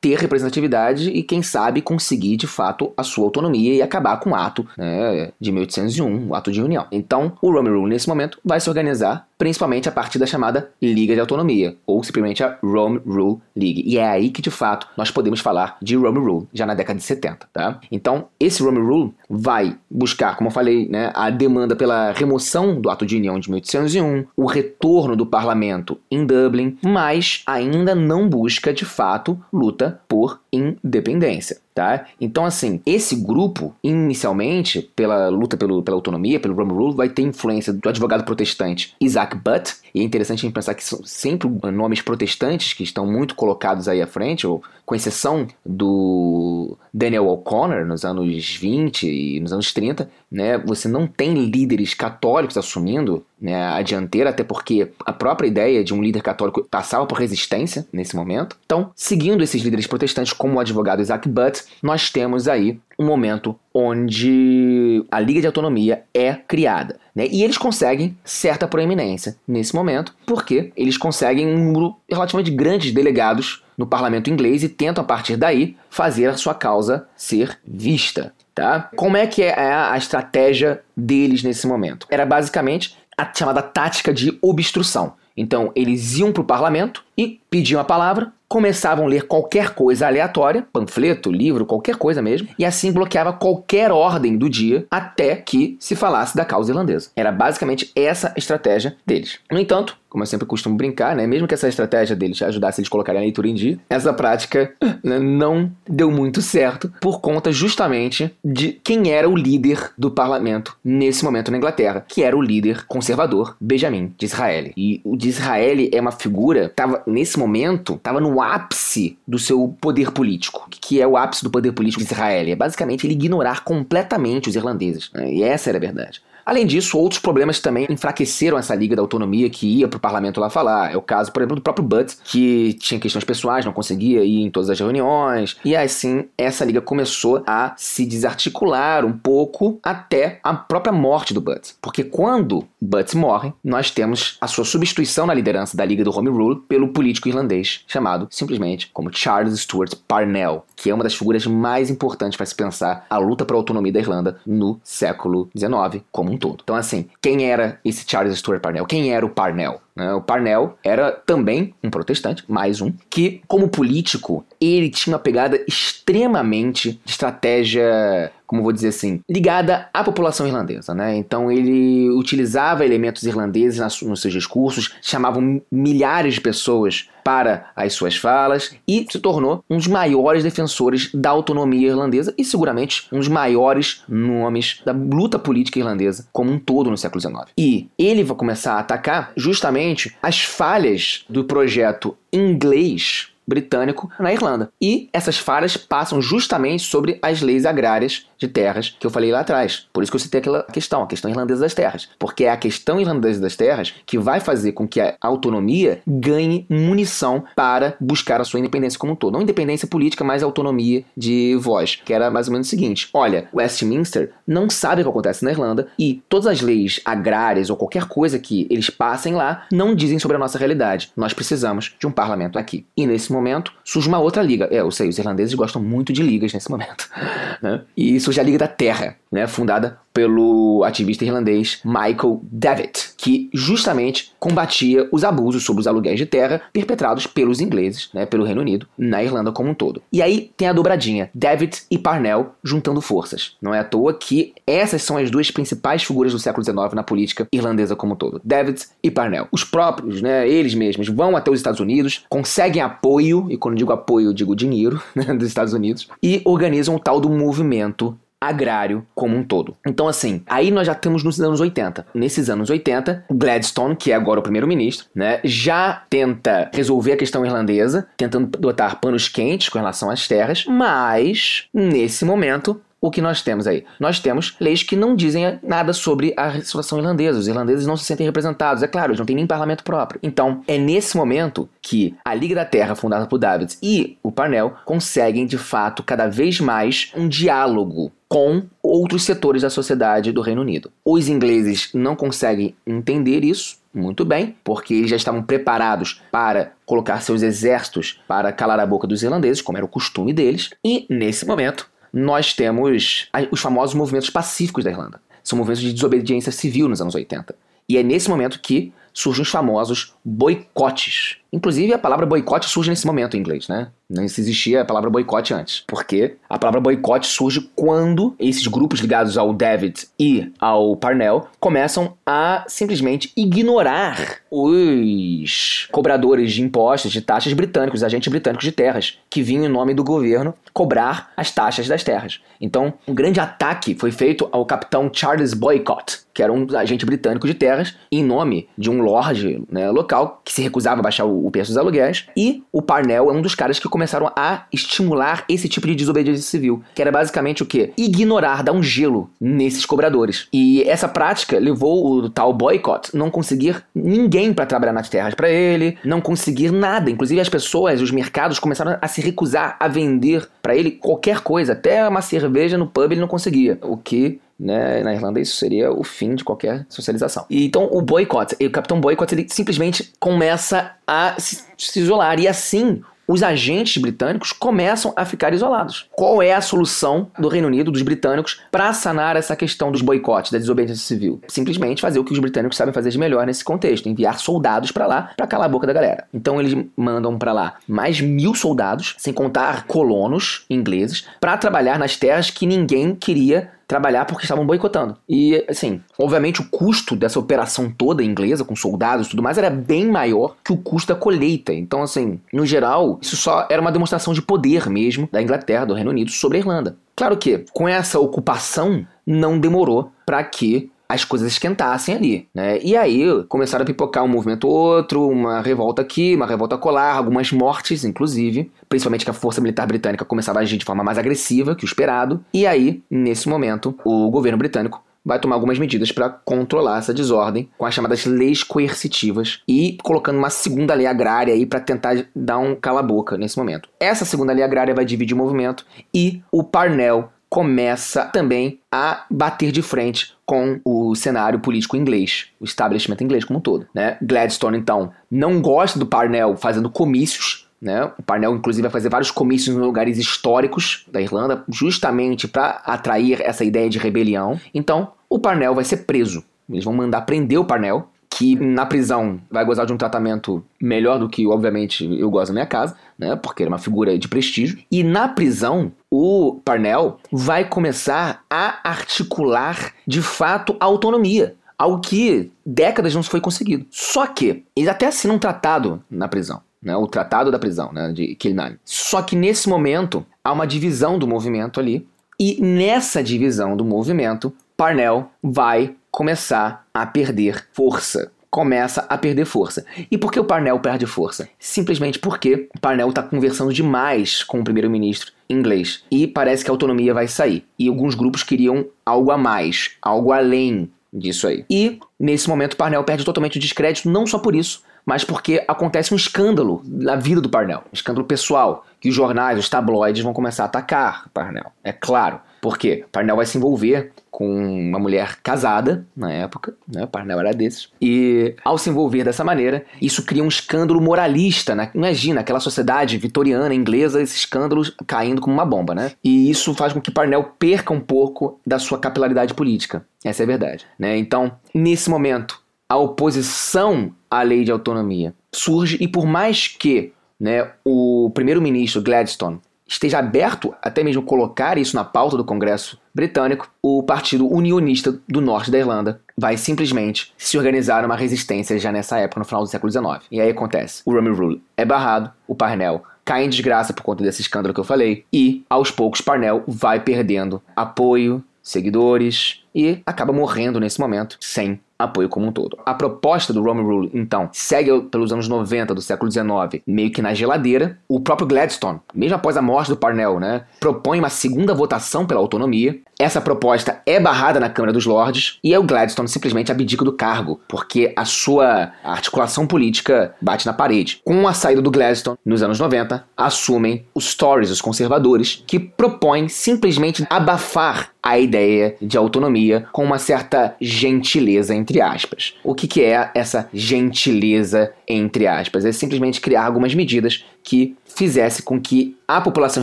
[0.00, 4.34] ter representatividade e, quem sabe, conseguir de fato a sua autonomia e acabar com o
[4.34, 6.86] ato né, de 1801, o ato de união.
[6.90, 11.14] Então, o Rome Rule, nesse momento, vai se organizar principalmente a partir da chamada Liga
[11.14, 13.82] de Autonomia, ou simplesmente a Rome Rule League.
[13.84, 17.00] E é aí que, de fato, nós podemos falar de Rome Rule, já na década
[17.00, 17.80] de 70, tá?
[17.90, 22.88] Então, esse Rome Rule vai buscar, como eu falei, né, a demanda pela remoção do
[22.88, 28.72] Ato de União de 1801, o retorno do parlamento em Dublin, mas ainda não busca,
[28.72, 31.58] de fato, luta por independência.
[31.74, 32.04] Tá?
[32.20, 37.22] Então, assim, esse grupo, inicialmente, pela luta pelo, pela autonomia, pelo Rome Rule, vai ter
[37.22, 41.48] influência do advogado protestante Isaac Butt, e é interessante a gente pensar que são sempre
[41.70, 47.86] nomes protestantes que estão muito colocados aí à frente, ou com exceção do Daniel O'Connor
[47.86, 53.54] nos anos 20 e nos anos 30, né, você não tem líderes católicos assumindo né,
[53.54, 58.14] a dianteira, até porque a própria ideia de um líder católico passava por resistência nesse
[58.14, 58.56] momento.
[58.64, 63.56] Então, seguindo esses líderes protestantes, como o advogado Isaac Butt, nós temos aí um momento
[63.72, 66.98] onde a Liga de Autonomia é criada.
[67.14, 67.28] Né?
[67.30, 72.92] E eles conseguem certa proeminência nesse momento, porque eles conseguem um número relativamente grande de
[72.92, 78.34] delegados no parlamento inglês e tentam, a partir daí, fazer a sua causa ser vista.
[78.52, 78.90] Tá?
[78.96, 82.04] Como é que é a estratégia deles nesse momento?
[82.10, 85.14] Era basicamente a chamada tática de obstrução.
[85.36, 90.06] Então, eles iam para o parlamento e pediam a palavra, começavam a ler qualquer coisa
[90.06, 95.74] aleatória, panfleto, livro, qualquer coisa mesmo, e assim bloqueava qualquer ordem do dia até que
[95.80, 97.10] se falasse da causa irlandesa.
[97.16, 99.38] Era basicamente essa a estratégia deles.
[99.50, 101.26] No entanto, como eu sempre costumo brincar, né?
[101.26, 104.70] Mesmo que essa estratégia deles ajudasse eles a colocarem a leitura em dia, essa prática
[105.02, 110.76] né, não deu muito certo por conta justamente de quem era o líder do parlamento
[110.84, 114.74] nesse momento na Inglaterra, que era o líder conservador Benjamin Disraeli.
[114.76, 120.10] E o Disraeli é uma figura, tava nesse momento, estava no ápice do seu poder
[120.10, 120.68] político.
[120.70, 122.48] Que é o ápice do poder político de Israel?
[122.48, 125.10] É basicamente ele ignorar completamente os irlandeses.
[125.14, 125.32] Né?
[125.32, 126.20] E essa era a verdade.
[126.44, 130.40] Além disso, outros problemas também enfraqueceram essa Liga da Autonomia que ia para o parlamento
[130.40, 130.92] lá falar.
[130.92, 134.42] É o caso, por exemplo, do próprio Butts, que tinha questões pessoais, não conseguia ir
[134.42, 135.56] em todas as reuniões.
[135.64, 141.40] E assim, essa liga começou a se desarticular um pouco até a própria morte do
[141.40, 141.76] Butts.
[141.80, 146.30] Porque quando Butts morre, nós temos a sua substituição na liderança da Liga do Home
[146.30, 151.46] Rule pelo político irlandês chamado simplesmente como Charles Stuart Parnell, que é uma das figuras
[151.46, 156.02] mais importantes para se pensar a luta para a autonomia da Irlanda no século XIX
[156.10, 156.60] como um todo.
[156.62, 158.86] Então, assim, quem era esse Charles Stuart Parnell?
[158.86, 159.80] Quem era o Parnell?
[159.94, 160.12] Né?
[160.14, 165.62] O Parnell era também um protestante, mais um, que, como político, ele tinha uma pegada
[165.66, 171.16] extremamente de estratégia como vou dizer assim, ligada à população irlandesa, né?
[171.16, 178.16] Então ele utilizava elementos irlandeses nos seus discursos, chamava milhares de pessoas para as suas
[178.16, 183.28] falas e se tornou um dos maiores defensores da autonomia irlandesa e seguramente um dos
[183.28, 187.44] maiores nomes da luta política irlandesa como um todo no século XIX.
[187.56, 189.81] E ele vai começar a atacar justamente
[190.22, 194.72] as falhas do projeto inglês britânico na Irlanda.
[194.80, 199.40] E essas falhas passam justamente sobre as leis agrárias de terras que eu falei lá
[199.40, 199.86] atrás.
[199.92, 202.08] Por isso que eu citei aquela questão, a questão irlandesa das terras.
[202.18, 206.66] Porque é a questão irlandesa das terras que vai fazer com que a autonomia ganhe
[206.68, 209.34] munição para buscar a sua independência como um todo.
[209.34, 211.96] Não independência política, mas autonomia de voz.
[212.04, 215.50] Que era mais ou menos o seguinte: olha, Westminster não sabe o que acontece na
[215.50, 220.18] Irlanda e todas as leis agrárias ou qualquer coisa que eles passem lá não dizem
[220.18, 221.10] sobre a nossa realidade.
[221.16, 222.86] Nós precisamos de um parlamento aqui.
[222.96, 224.68] E nesse momento surge uma outra liga.
[224.70, 227.08] É, eu sei, os irlandeses gostam muito de ligas nesse momento.
[227.62, 227.82] Né?
[227.96, 229.46] E surge a Liga da Terra, né?
[229.46, 236.26] fundada pelo ativista irlandês Michael Davitt, que justamente combatia os abusos sobre os aluguéis de
[236.26, 240.02] terra perpetrados pelos ingleses, né, pelo Reino Unido, na Irlanda como um todo.
[240.12, 243.56] E aí tem a dobradinha, Davitt e Parnell juntando forças.
[243.60, 247.02] Não é à toa que essas são as duas principais figuras do século XIX na
[247.02, 249.48] política irlandesa como um todo, Davitt e Parnell.
[249.50, 253.92] Os próprios, né, eles mesmos, vão até os Estados Unidos, conseguem apoio, e quando digo
[253.92, 259.36] apoio, digo dinheiro, né, dos Estados Unidos, e organizam o tal do movimento agrário como
[259.36, 259.76] um todo.
[259.86, 262.06] Então, assim, aí nós já estamos nos anos 80.
[262.14, 267.46] Nesses anos 80, Gladstone, que é agora o primeiro-ministro, né, já tenta resolver a questão
[267.46, 273.42] irlandesa, tentando botar panos quentes com relação às terras, mas nesse momento o que nós
[273.42, 273.84] temos aí?
[273.98, 277.40] Nós temos leis que não dizem nada sobre a situação irlandesa.
[277.40, 278.80] Os irlandeses não se sentem representados.
[278.80, 280.20] É claro, eles não têm nem parlamento próprio.
[280.22, 284.74] Então, é nesse momento que a Liga da Terra, fundada por Davids, e o Parnell
[284.84, 290.62] conseguem, de fato, cada vez mais um diálogo com outros setores da sociedade do Reino
[290.62, 290.90] Unido.
[291.04, 297.20] Os ingleses não conseguem entender isso, muito bem, porque eles já estavam preparados para colocar
[297.20, 301.44] seus exércitos para calar a boca dos irlandeses, como era o costume deles, e nesse
[301.44, 305.20] momento nós temos os famosos movimentos pacíficos da Irlanda.
[305.42, 307.54] São movimentos de desobediência civil nos anos 80.
[307.88, 311.38] E é nesse momento que surgem os famosos boicotes.
[311.52, 313.88] Inclusive, a palavra boicote surge nesse momento em inglês, né?
[314.08, 315.84] Não existia a palavra boicote antes.
[315.86, 322.14] Porque a palavra boicote surge quando esses grupos ligados ao David e ao Parnell começam
[322.24, 329.42] a simplesmente ignorar os cobradores de impostos, de taxas britânicos, agentes britânicos de terras, que
[329.42, 332.40] vinham em nome do governo cobrar as taxas das terras.
[332.60, 337.46] Então, um grande ataque foi feito ao capitão Charles Boycott, que era um agente britânico
[337.46, 341.41] de terras, em nome de um lord né, local que se recusava a baixar o,
[341.46, 342.26] o preço dos aluguéis.
[342.36, 346.42] E o Parnell é um dos caras que começaram a estimular esse tipo de desobediência
[346.42, 347.92] civil, que era basicamente o quê?
[347.96, 350.48] Ignorar, dar um gelo nesses cobradores.
[350.52, 355.50] E essa prática levou o tal boycott não conseguir ninguém para trabalhar nas terras para
[355.50, 357.10] ele, não conseguir nada.
[357.10, 361.72] Inclusive as pessoas, os mercados começaram a se recusar a vender para ele qualquer coisa,
[361.72, 363.78] até uma cerveja no pub ele não conseguia.
[363.82, 365.02] O que né?
[365.02, 367.44] Na Irlanda isso seria o fim de qualquer socialização.
[367.50, 372.46] E, então o boicote, o Capitão Boycott, ele simplesmente começa a se, se isolar e
[372.46, 376.08] assim os agentes britânicos começam a ficar isolados.
[376.12, 380.50] Qual é a solução do Reino Unido, dos britânicos, para sanar essa questão dos boicotes,
[380.50, 381.40] da desobediência civil?
[381.48, 385.06] Simplesmente fazer o que os britânicos sabem fazer de melhor nesse contexto, enviar soldados para
[385.06, 386.24] lá para calar a boca da galera.
[386.34, 392.16] Então eles mandam para lá mais mil soldados, sem contar colonos ingleses, para trabalhar nas
[392.16, 395.16] terras que ninguém queria trabalhar porque estavam boicotando.
[395.28, 399.68] E, assim, obviamente o custo dessa operação toda inglesa, com soldados e tudo mais, era
[399.68, 401.74] bem maior que o custo da colheita.
[401.74, 405.94] Então, assim, no geral, isso só era uma demonstração de poder mesmo da Inglaterra, do
[405.94, 406.96] Reino Unido, sobre a Irlanda.
[407.14, 412.78] Claro que, com essa ocupação, não demorou para que as coisas esquentassem ali, né?
[412.82, 417.52] E aí começaram a pipocar um movimento outro, uma revolta aqui, uma revolta colar, algumas
[417.52, 421.74] mortes, inclusive, principalmente que a força militar britânica começava a agir de forma mais agressiva
[421.74, 422.42] que o esperado.
[422.52, 427.68] E aí, nesse momento, o governo britânico vai tomar algumas medidas para controlar essa desordem
[427.78, 432.58] com as chamadas leis coercitivas e colocando uma segunda lei agrária aí para tentar dar
[432.58, 433.88] um cala-boca nesse momento.
[434.00, 439.72] Essa segunda lei agrária vai dividir o movimento e o Parnell começa também a bater
[439.72, 443.86] de frente com o cenário político inglês, o establishment inglês como um todo.
[443.94, 444.16] Né?
[444.22, 447.68] Gladstone, então, não gosta do Parnell fazendo comícios.
[447.78, 448.10] Né?
[448.18, 453.42] O Parnell, inclusive, vai fazer vários comícios em lugares históricos da Irlanda, justamente para atrair
[453.42, 454.58] essa ideia de rebelião.
[454.72, 456.42] Então, o Parnell vai ser preso.
[456.70, 461.18] Eles vão mandar prender o Parnell que na prisão vai gozar de um tratamento melhor
[461.18, 463.36] do que, obviamente, eu gosto na minha casa, né?
[463.36, 464.78] Porque ele é uma figura de prestígio.
[464.90, 471.54] E na prisão, o Parnell vai começar a articular de fato a autonomia.
[471.76, 473.84] Algo que décadas não foi conseguido.
[473.90, 476.62] Só que ele até assina um tratado na prisão.
[476.82, 478.76] Né, o Tratado da Prisão, né, de Kilnane.
[478.84, 482.08] Só que nesse momento há uma divisão do movimento ali,
[482.40, 488.30] e nessa divisão do movimento, Parnell vai começar a perder força.
[488.50, 489.82] Começa a perder força.
[490.10, 491.48] E por que o Parnell perde força?
[491.58, 496.04] Simplesmente porque o Parnell está conversando demais com o primeiro-ministro inglês.
[496.10, 497.64] E parece que a autonomia vai sair.
[497.78, 501.64] E alguns grupos queriam algo a mais, algo além disso aí.
[501.68, 505.64] E nesse momento o Parnell perde totalmente o descrédito, não só por isso, mas porque
[505.66, 510.22] acontece um escândalo na vida do Parnell, um escândalo pessoal, que os jornais, os tabloides
[510.22, 511.72] vão começar a atacar o Parnell.
[511.82, 517.04] É claro Porque Parnell vai se envolver com uma mulher casada na época, né?
[517.06, 517.88] Parnell era desses.
[518.00, 521.90] E ao se envolver dessa maneira, isso cria um escândalo moralista, né?
[521.92, 526.12] Imagina aquela sociedade vitoriana inglesa, esses escândalos caindo como uma bomba, né?
[526.22, 530.06] E isso faz com que Parnell perca um pouco da sua capilaridade política.
[530.24, 531.16] Essa é a verdade, né?
[531.16, 537.72] Então, nesse momento, a oposição à lei de autonomia surge e por mais que né,
[537.84, 544.02] o primeiro-ministro Gladstone esteja aberto até mesmo colocar isso na pauta do Congresso britânico, o
[544.02, 549.40] Partido Unionista do Norte da Irlanda vai simplesmente se organizar uma resistência já nessa época,
[549.40, 550.26] no final do século XIX.
[550.30, 554.24] E aí acontece, o Roman Rule é barrado, o Parnell cai em desgraça por conta
[554.24, 560.32] desse escândalo que eu falei, e aos poucos Parnell vai perdendo apoio, seguidores e acaba
[560.32, 562.78] morrendo nesse momento sem apoio como um todo.
[562.84, 567.22] A proposta do Rome Rule, então, segue pelos anos 90 do século XIX, meio que
[567.22, 567.98] na geladeira.
[568.08, 572.40] O próprio Gladstone, mesmo após a morte do Parnell, né, propõe uma segunda votação pela
[572.40, 573.00] autonomia.
[573.18, 577.60] Essa proposta é barrada na Câmara dos Lordes e o Gladstone simplesmente abdica do cargo,
[577.68, 581.20] porque a sua articulação política bate na parede.
[581.24, 586.48] Com a saída do Gladstone, nos anos 90, assumem os Tories, os conservadores, que propõem
[586.48, 592.54] simplesmente abafar a ideia de autonomia com uma certa gentileza entre aspas.
[592.62, 595.84] O que, que é essa gentileza entre aspas?
[595.84, 599.82] É simplesmente criar algumas medidas que fizesse com que a população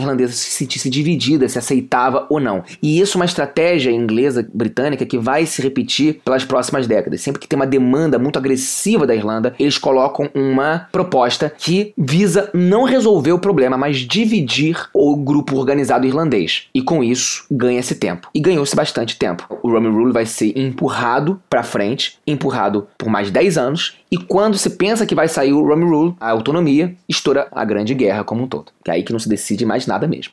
[0.00, 2.62] irlandesa se sentisse dividida, se aceitava ou não.
[2.80, 7.20] E isso é uma estratégia inglesa, britânica, que vai se repetir pelas próximas décadas.
[7.20, 12.48] Sempre que tem uma demanda muito agressiva da Irlanda, eles colocam uma proposta que visa
[12.54, 16.68] não resolver o problema, mas dividir o grupo organizado irlandês.
[16.72, 18.28] E com isso, ganha-se tempo.
[18.32, 19.46] E ganhou-se bastante tempo.
[19.62, 24.58] O Roman Rule vai ser empurrado para frente, empurrado por mais 10 anos, e quando
[24.58, 28.42] se pensa que vai sair o Roman Rule, a autonomia, estoura a Grande Guerra como
[28.42, 28.72] um todo.
[28.84, 30.32] Que é aí que não se decide mais nada mesmo.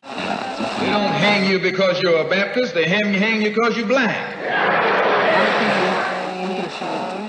[0.79, 3.13] They don't hang you because you're a Baptist, they hang
[3.43, 5.06] you because you're.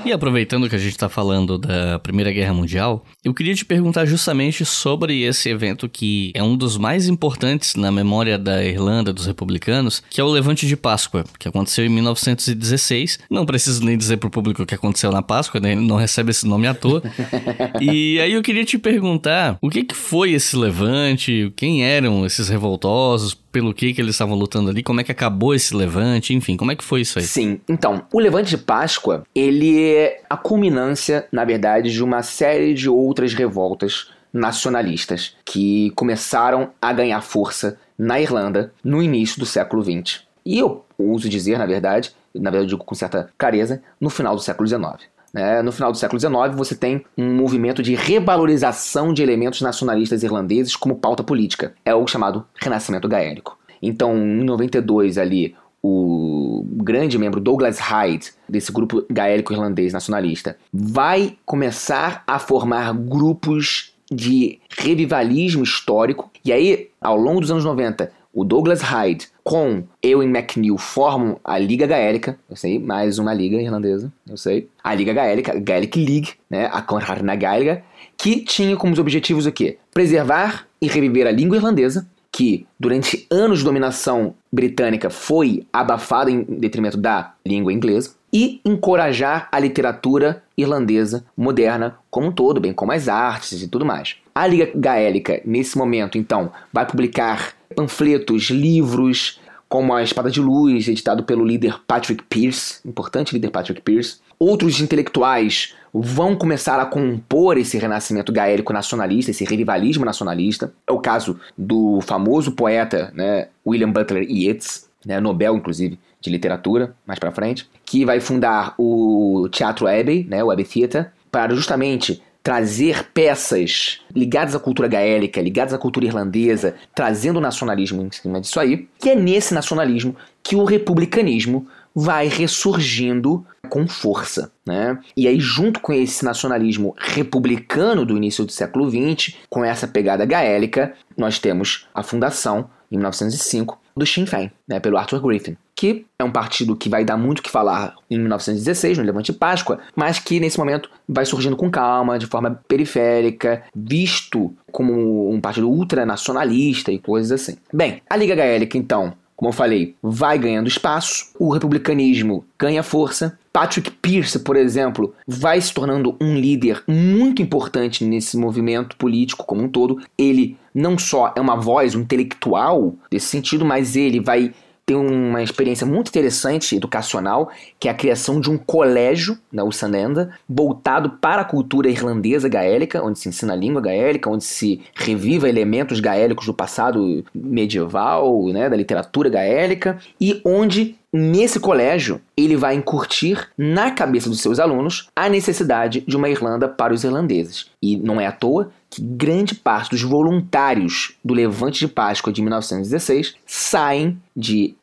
[0.09, 4.07] E aproveitando que a gente está falando da Primeira Guerra Mundial, eu queria te perguntar
[4.07, 9.27] justamente sobre esse evento que é um dos mais importantes na memória da Irlanda, dos
[9.27, 13.19] republicanos, que é o Levante de Páscoa, que aconteceu em 1916.
[13.31, 15.73] Não preciso nem dizer para o público o que aconteceu na Páscoa, né?
[15.73, 17.03] ele não recebe esse nome à toa.
[17.79, 21.53] e aí eu queria te perguntar, o que, que foi esse levante?
[21.55, 23.37] Quem eram esses revoltosos?
[23.51, 26.73] Pelo que, que eles estavam lutando ali, como é que acabou esse levante, enfim, como
[26.73, 27.25] é que foi isso aí?
[27.25, 32.75] Sim, então, o levante de Páscoa, ele é a culminância, na verdade, de uma série
[32.75, 39.83] de outras revoltas nacionalistas que começaram a ganhar força na Irlanda no início do século
[39.83, 40.23] XX.
[40.45, 44.35] E eu uso dizer, na verdade, na verdade eu digo com certa clareza, no final
[44.35, 45.09] do século XIX.
[45.39, 50.23] É, no final do século XIX, você tem um movimento de revalorização de elementos nacionalistas
[50.23, 51.75] irlandeses como pauta política.
[51.85, 53.59] É o chamado Renascimento Gaélico.
[53.81, 61.37] Então, em 92, ali, o grande membro Douglas Hyde, desse grupo gaélico irlandês nacionalista, vai
[61.47, 66.31] começar a formar grupos de revivalismo histórico.
[66.45, 71.59] E aí, ao longo dos anos 90, o Douglas Hyde com Ewan McNeil formam a
[71.59, 74.69] Liga Gaélica, eu sei, mais uma liga irlandesa, eu sei.
[74.85, 77.83] A Liga Gaélica, Gaelic League, né, a Conrad na Gaélica,
[78.17, 79.79] que tinha como objetivos o quê?
[79.93, 86.45] Preservar e reviver a língua irlandesa, que durante anos de dominação britânica foi abafada em
[86.45, 92.93] detrimento da língua inglesa, e encorajar a literatura irlandesa moderna como um todo, bem como
[92.93, 94.17] as artes e tudo mais.
[94.35, 100.89] A Liga Gaélica, nesse momento, então, vai publicar panfletos, livros, como A Espada de Luz,
[100.89, 104.19] editado pelo líder Patrick Pearce, importante líder Patrick Pearce.
[104.39, 110.73] Outros intelectuais vão começar a compor esse renascimento gaélico nacionalista, esse revivalismo nacionalista.
[110.87, 116.95] É o caso do famoso poeta né, William Butler Yeats, né, Nobel, inclusive, de literatura,
[117.07, 122.23] mais para frente, que vai fundar o Teatro Abbey, né, o Abbey Theatre, para justamente
[122.43, 128.41] trazer peças ligadas à cultura gaélica, ligadas à cultura irlandesa, trazendo o nacionalismo em cima
[128.43, 134.53] disso aí, que é nesse nacionalismo que o republicanismo vai ressurgindo com força.
[134.67, 134.99] Né?
[135.17, 140.27] E aí, junto com esse nacionalismo republicano do início do século XX, com essa pegada
[140.27, 146.05] gaélica, nós temos a fundação, em 1905, do Sinn Féin, né, pelo Arthur Griffin que
[146.19, 149.79] é um partido que vai dar muito o que falar em 1916, no Levante Páscoa,
[149.95, 155.71] mas que nesse momento vai surgindo com calma, de forma periférica, visto como um partido
[155.71, 157.59] ultranacionalista e coisas assim.
[157.73, 163.39] Bem, a Liga Gaélica, então, como eu falei, vai ganhando espaço, o republicanismo ganha força.
[163.53, 169.63] Patrick Pierce, por exemplo, vai se tornando um líder muito importante nesse movimento político como
[169.63, 170.01] um todo.
[170.19, 174.53] Ele não só é uma voz, um intelectual desse sentido, mas ele vai
[174.87, 179.71] tem uma experiência muito interessante educacional, que é a criação de um colégio, né, o
[179.71, 184.81] Sanenda, voltado para a cultura irlandesa gaélica, onde se ensina a língua gaélica, onde se
[184.95, 192.55] reviva elementos gaélicos do passado medieval, né, da literatura gaélica, e onde Nesse colégio, ele
[192.55, 197.71] vai incutir na cabeça dos seus alunos a necessidade de uma Irlanda para os irlandeses.
[197.81, 202.41] E não é à toa que grande parte dos voluntários do Levante de Páscoa de
[202.41, 204.75] 1916 saem de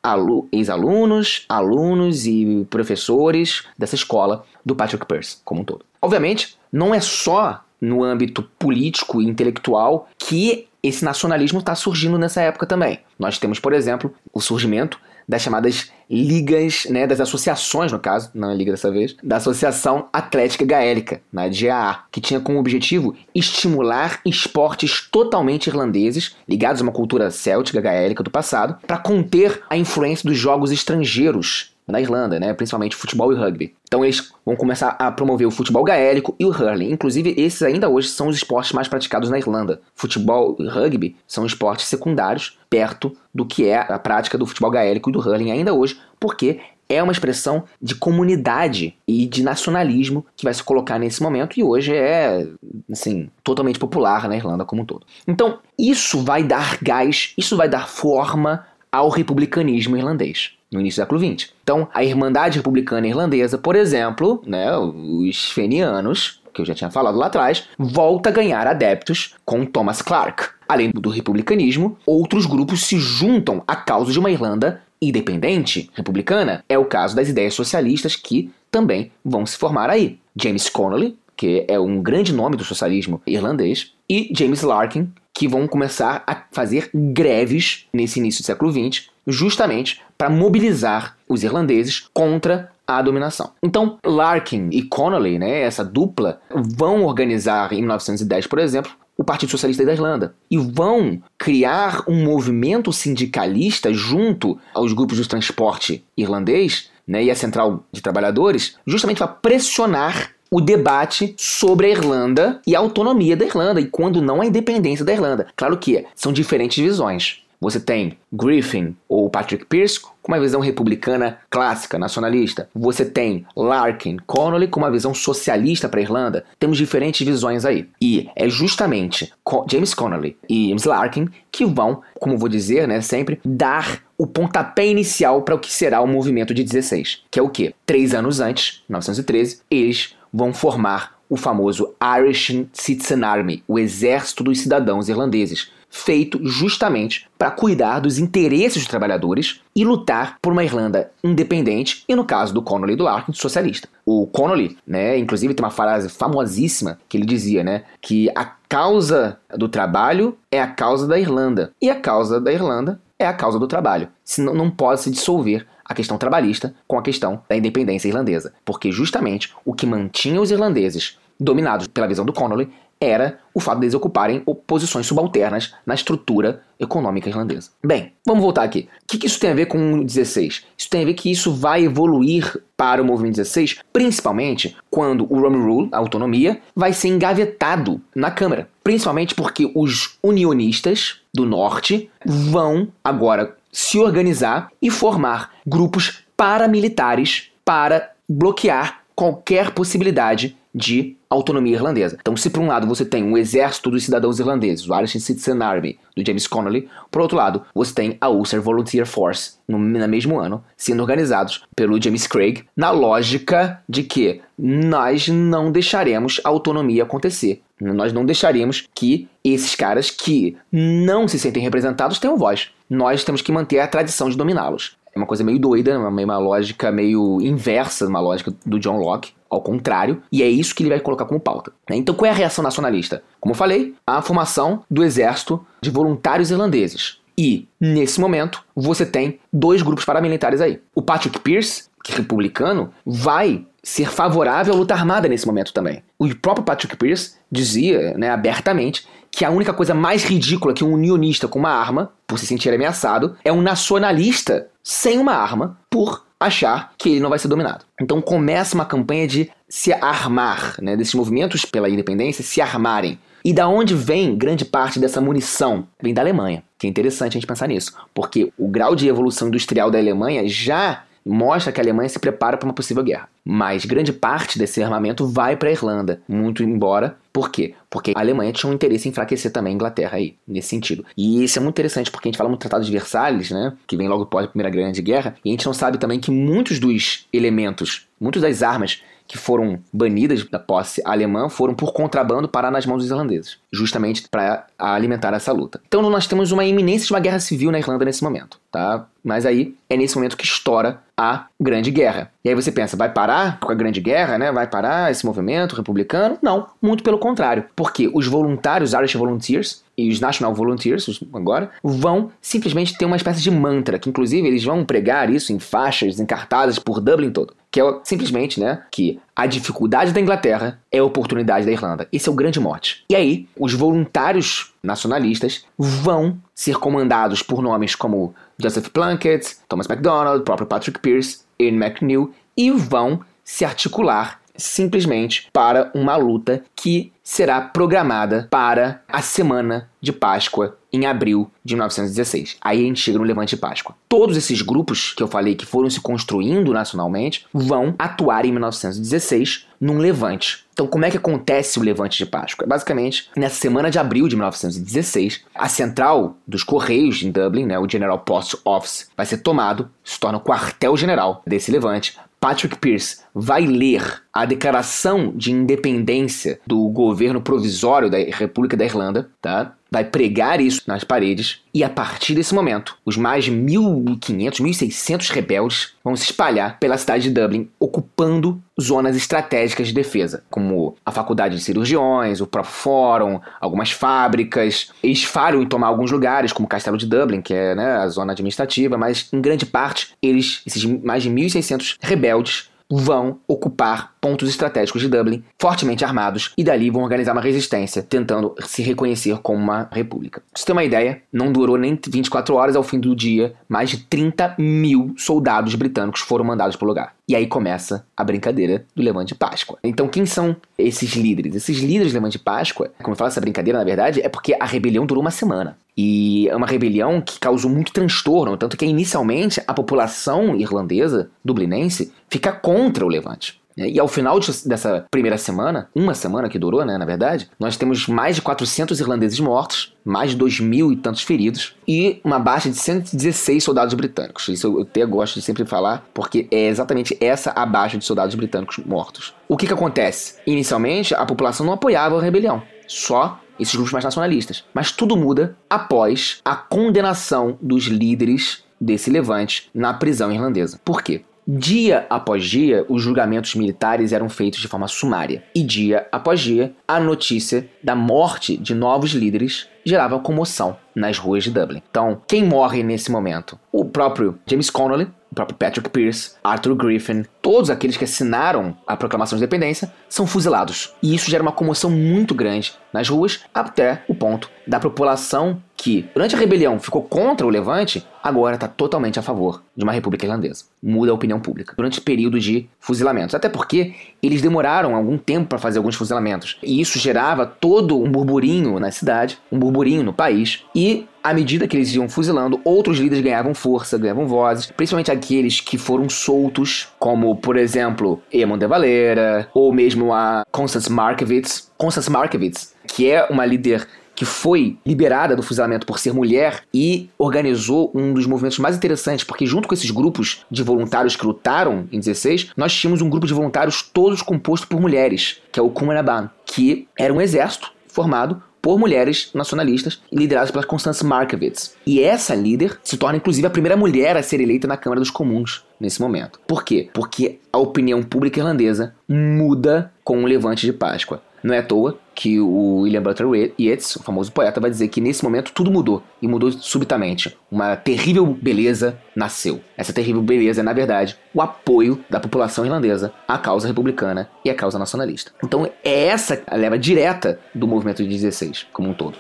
[0.51, 5.85] ex-alunos, alunos e professores dessa escola do Patrick Pearse como um todo.
[6.01, 12.41] Obviamente, não é só no âmbito político e intelectual que esse nacionalismo está surgindo nessa
[12.41, 12.99] época também.
[13.17, 18.51] Nós temos, por exemplo, o surgimento das chamadas ligas, né, das associações, no caso, não
[18.51, 24.19] é liga dessa vez, da Associação Atlética Gaélica, na GAA, que tinha como objetivo estimular
[24.25, 30.29] esportes totalmente irlandeses, ligados a uma cultura céltica gaélica do passado, para conter a influência
[30.29, 32.53] dos jogos estrangeiros na Irlanda, né?
[32.53, 33.75] principalmente futebol e rugby.
[33.87, 36.91] Então eles vão começar a promover o futebol gaélico e o hurling.
[36.91, 39.81] Inclusive, esses ainda hoje são os esportes mais praticados na Irlanda.
[39.93, 45.09] Futebol e rugby são esportes secundários perto do que é a prática do futebol gaélico
[45.09, 50.43] e do hurling ainda hoje, porque é uma expressão de comunidade e de nacionalismo que
[50.43, 52.47] vai se colocar nesse momento e hoje é,
[52.91, 55.05] assim, totalmente popular na Irlanda como um todo.
[55.27, 61.03] Então, isso vai dar gás, isso vai dar forma ao republicanismo irlandês no início do
[61.03, 61.49] século XX.
[61.63, 67.17] Então, a Irmandade Republicana Irlandesa, por exemplo, né, os fenianos, que eu já tinha falado
[67.17, 70.49] lá atrás, volta a ganhar adeptos com Thomas Clark.
[70.67, 76.63] Além do republicanismo, outros grupos se juntam à causa de uma Irlanda independente, republicana.
[76.67, 80.17] É o caso das ideias socialistas que também vão se formar aí.
[80.35, 85.67] James Connolly, que é um grande nome do socialismo irlandês, e James Larkin, que vão
[85.67, 92.71] começar a fazer greves nesse início do século XX, justamente para mobilizar os irlandeses contra
[92.87, 93.51] a dominação.
[93.63, 99.49] Então, Larkin e Connolly, né, essa dupla, vão organizar em 1910, por exemplo, o Partido
[99.49, 106.89] Socialista da Irlanda e vão criar um movimento sindicalista junto aos grupos de transporte irlandês
[107.07, 112.75] né, e a Central de Trabalhadores, justamente para pressionar o debate sobre a Irlanda e
[112.75, 115.47] a autonomia da Irlanda, e quando não a independência da Irlanda.
[115.55, 117.44] Claro que são diferentes visões.
[117.59, 122.69] Você tem Griffin ou Patrick Pearse com uma visão republicana clássica, nacionalista.
[122.73, 126.45] Você tem Larkin, Connolly com uma visão socialista para a Irlanda.
[126.59, 127.87] Temos diferentes visões aí.
[128.01, 129.31] E é justamente
[129.69, 134.87] James Connolly e James Larkin que vão, como vou dizer, né, sempre dar o pontapé
[134.87, 137.73] inicial para o que será o movimento de 16, que é o quê?
[137.85, 144.59] Três anos antes, 1913, eles vão formar o famoso Irish Citizen Army, o Exército dos
[144.59, 151.09] Cidadãos Irlandeses, feito justamente para cuidar dos interesses dos trabalhadores e lutar por uma Irlanda
[151.23, 153.87] independente e, no caso do Connolly e do Larkin, socialista.
[154.05, 159.39] O Connolly, né, inclusive tem uma frase famosíssima que ele dizia, né, que a causa
[159.55, 163.57] do trabalho é a causa da Irlanda e a causa da Irlanda é a causa
[163.57, 164.09] do trabalho.
[164.21, 168.91] Senão não pode se dissolver a questão trabalhista com a questão da independência irlandesa, porque
[168.91, 172.69] justamente o que mantinha os irlandeses dominados pela visão do Connolly
[172.99, 177.71] era o fato deles ocuparem posições subalternas na estrutura econômica irlandesa.
[177.83, 178.89] Bem, vamos voltar aqui.
[179.03, 180.65] O que, isso tem a ver com o 16?
[180.77, 185.39] Isso tem a ver que isso vai evoluir para o movimento 16, principalmente quando o
[185.39, 188.69] Rome Rule, a autonomia, vai ser engavetado na Câmara.
[188.83, 198.11] Principalmente porque os unionistas do Norte vão agora se organizar e formar grupos paramilitares para
[198.27, 202.17] bloquear qualquer possibilidade de autonomia irlandesa.
[202.19, 205.61] Então, se por um lado você tem um exército dos cidadãos irlandeses, o Irish Citizen
[205.61, 210.07] Army, do James Connolly, por outro lado, você tem a Ulster Volunteer Force, no, no
[210.07, 216.49] mesmo ano, sendo organizados pelo James Craig, na lógica de que nós não deixaremos a
[216.49, 217.61] autonomia acontecer.
[217.79, 222.69] Nós não deixaremos que esses caras que não se sentem representados tenham voz.
[222.89, 224.95] Nós temos que manter a tradição de dominá-los.
[225.13, 229.31] É uma coisa meio doida, uma, uma lógica meio inversa, uma lógica do John Locke,
[229.49, 231.71] ao contrário, e é isso que ele vai colocar como pauta.
[231.89, 231.95] Né?
[231.95, 233.23] Então, qual é a reação nacionalista?
[233.39, 237.19] Como eu falei, a formação do exército de voluntários irlandeses.
[237.37, 240.79] E, nesse momento, você tem dois grupos paramilitares aí.
[240.93, 246.01] O Patrick Pierce, que é republicano, vai ser favorável à luta armada nesse momento também.
[246.17, 250.93] O próprio Patrick Pierce dizia né, abertamente que a única coisa mais ridícula que um
[250.93, 256.24] unionista com uma arma, por se sentir ameaçado, é um nacionalista sem uma arma por
[256.39, 257.85] achar que ele não vai ser dominado.
[258.01, 263.19] Então começa uma campanha de se armar, né, desses movimentos pela independência se armarem.
[263.43, 265.87] E da onde vem grande parte dessa munição?
[266.01, 266.63] Vem da Alemanha.
[266.79, 270.47] Que é interessante a gente pensar nisso, porque o grau de evolução industrial da Alemanha
[270.47, 273.29] já mostra que a Alemanha se prepara para uma possível guerra.
[273.43, 277.17] Mas grande parte desse armamento vai para a Irlanda, muito embora.
[277.35, 277.73] Por quê?
[277.89, 281.05] Porque a Alemanha tinha um interesse em enfraquecer também a Inglaterra aí, nesse sentido.
[281.17, 283.97] E isso é muito interessante porque a gente fala no Tratado de Versalhes, né, que
[283.97, 286.79] vem logo após a Primeira Grande Guerra, e a gente não sabe também que muitos
[286.79, 292.71] dos elementos, muitas das armas que foram banidas da posse alemã foram por contrabando parar
[292.71, 295.81] nas mãos dos irlandeses, justamente para alimentar essa luta.
[295.85, 299.07] Então nós temos uma iminência de uma guerra civil na Irlanda nesse momento, tá?
[299.21, 302.31] Mas aí é nesse momento que estoura a Grande Guerra.
[302.43, 304.51] E aí você pensa, vai parar com a Grande Guerra, né?
[304.51, 306.37] Vai parar esse movimento republicano?
[306.41, 307.65] Não, muito pelo contrário.
[307.75, 313.41] Porque os voluntários, Irish Volunteers, e os National Volunteers, agora, vão simplesmente ter uma espécie
[313.41, 317.53] de mantra, que inclusive eles vão pregar isso em faixas, em cartazes por Dublin todo,
[317.71, 322.07] que é simplesmente, né, que a dificuldade da Inglaterra é a oportunidade da Irlanda.
[322.11, 323.03] Esse é o grande mote.
[323.09, 330.43] E aí, os voluntários nacionalistas vão ser comandados por nomes como Joseph Plunkett, Thomas MacDonald,
[330.43, 337.59] próprio Patrick Pearse, Ian McNeil, e vão se articular simplesmente para uma luta que será
[337.59, 342.57] programada para a semana de Páscoa em abril de 1916.
[342.61, 343.95] Aí a gente chega no Levante de Páscoa.
[344.07, 349.67] Todos esses grupos que eu falei que foram se construindo nacionalmente vão atuar em 1916
[349.81, 350.65] num levante.
[350.71, 352.67] Então, como é que acontece o levante de Páscoa?
[352.67, 357.89] Basicamente, nessa semana de abril de 1916, a central dos Correios em Dublin, né, o
[357.89, 362.17] General Post Office, vai ser tomado, se torna o quartel-general desse levante.
[362.39, 369.29] Patrick Pearse vai ler a declaração de independência do governo provisório da República da Irlanda,
[369.41, 369.73] tá?
[369.95, 375.31] Vai pregar isso nas paredes e a partir desse momento, os mais de 1.500, 1.600
[375.31, 381.11] rebeldes vão se espalhar pela cidade de Dublin, ocupando zonas estratégicas de defesa, como a
[381.11, 384.91] Faculdade de Cirurgiões, o próprio Fórum, algumas fábricas.
[385.01, 388.09] Eles falham em tomar alguns lugares, como o Castelo de Dublin, que é né, a
[388.09, 394.49] zona administrativa, mas em grande parte, eles, esses mais de 1.600 rebeldes, vão ocupar pontos
[394.49, 399.59] estratégicos de Dublin, fortemente armados, e dali vão organizar uma resistência, tentando se reconhecer como
[399.59, 400.41] uma república.
[400.41, 403.89] Pra você ter uma ideia, não durou nem 24 horas ao fim do dia, mais
[403.89, 407.13] de 30 mil soldados britânicos foram mandados para o lugar.
[407.27, 409.79] E aí começa a brincadeira do Levante de Páscoa.
[409.83, 411.55] Então, quem são esses líderes?
[411.55, 414.55] Esses líderes do Levante de Páscoa, como eu falo essa brincadeira, na verdade, é porque
[414.59, 415.77] a rebelião durou uma semana.
[415.97, 422.11] E é uma rebelião que causou muito transtorno, tanto que inicialmente a população irlandesa, dublinense,
[422.29, 423.59] fica contra o Levante.
[423.77, 428.07] E ao final dessa primeira semana, uma semana que durou, né, na verdade, nós temos
[428.07, 432.69] mais de 400 irlandeses mortos, mais de 2 mil e tantos feridos, e uma baixa
[432.69, 434.47] de 116 soldados britânicos.
[434.47, 438.35] Isso eu até gosto de sempre falar, porque é exatamente essa a baixa de soldados
[438.35, 439.33] britânicos mortos.
[439.47, 440.35] O que que acontece?
[440.47, 444.63] Inicialmente, a população não apoiava a rebelião, só esses grupos mais nacionalistas.
[444.73, 450.79] Mas tudo muda após a condenação dos líderes desse levante na prisão irlandesa.
[450.83, 451.23] Por quê?
[451.47, 455.43] Dia após dia, os julgamentos militares eram feitos de forma sumária.
[455.53, 461.43] E dia após dia, a notícia da morte de novos líderes gerava comoção nas ruas
[461.43, 461.83] de Dublin.
[461.87, 463.59] Então, quem morre nesse momento?
[463.71, 468.95] O próprio James Connolly, o próprio Patrick Pierce, Arthur Griffin, todos aqueles que assinaram a
[468.95, 470.93] proclamação de independência são fuzilados.
[471.03, 476.03] E isso gera uma comoção muito grande nas ruas, até o ponto da população que,
[476.15, 480.25] durante a rebelião, ficou contra o levante, agora está totalmente a favor de uma república
[480.25, 480.65] irlandesa.
[480.81, 483.35] Muda a opinião pública durante o período de fuzilamentos.
[483.35, 486.57] Até porque eles demoraram algum tempo para fazer alguns fuzilamentos.
[486.63, 490.63] E isso gerava todo um burburinho na cidade, um burburinho no país.
[490.73, 495.61] E à medida que eles iam fuzilando, outros líderes ganhavam força, ganhavam vozes, principalmente aqueles
[495.61, 501.71] que foram soltos, como, por exemplo, Eamon de Valera, ou mesmo a Constance Markowitz.
[501.77, 507.09] Constance Markowitz, que é uma líder que foi liberada do fuzilamento por ser mulher e
[507.17, 511.87] organizou um dos movimentos mais interessantes, porque junto com esses grupos de voluntários que lutaram
[511.91, 515.69] em 16, nós tínhamos um grupo de voluntários todos composto por mulheres, que é o
[515.69, 521.75] Kumanaban, que era um exército formado por mulheres nacionalistas lideradas pela Constance Markowitz.
[521.85, 525.11] E essa líder se torna inclusive a primeira mulher a ser eleita na Câmara dos
[525.11, 526.39] Comuns nesse momento.
[526.47, 526.89] Por quê?
[526.91, 531.21] Porque a opinião pública irlandesa muda com o levante de Páscoa.
[531.43, 535.01] Não é à toa que o William Butler Yeats, o famoso poeta, vai dizer que
[535.01, 537.37] nesse momento tudo mudou e mudou subitamente.
[537.51, 539.59] Uma terrível beleza nasceu.
[539.77, 544.49] Essa terrível beleza é, na verdade, o apoio da população irlandesa à causa republicana e
[544.49, 545.31] à causa nacionalista.
[545.43, 549.17] Então é essa a leva direta do movimento de 16 como um todo.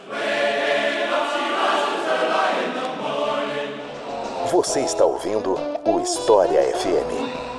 [4.51, 7.55] Você está ouvindo o História FM.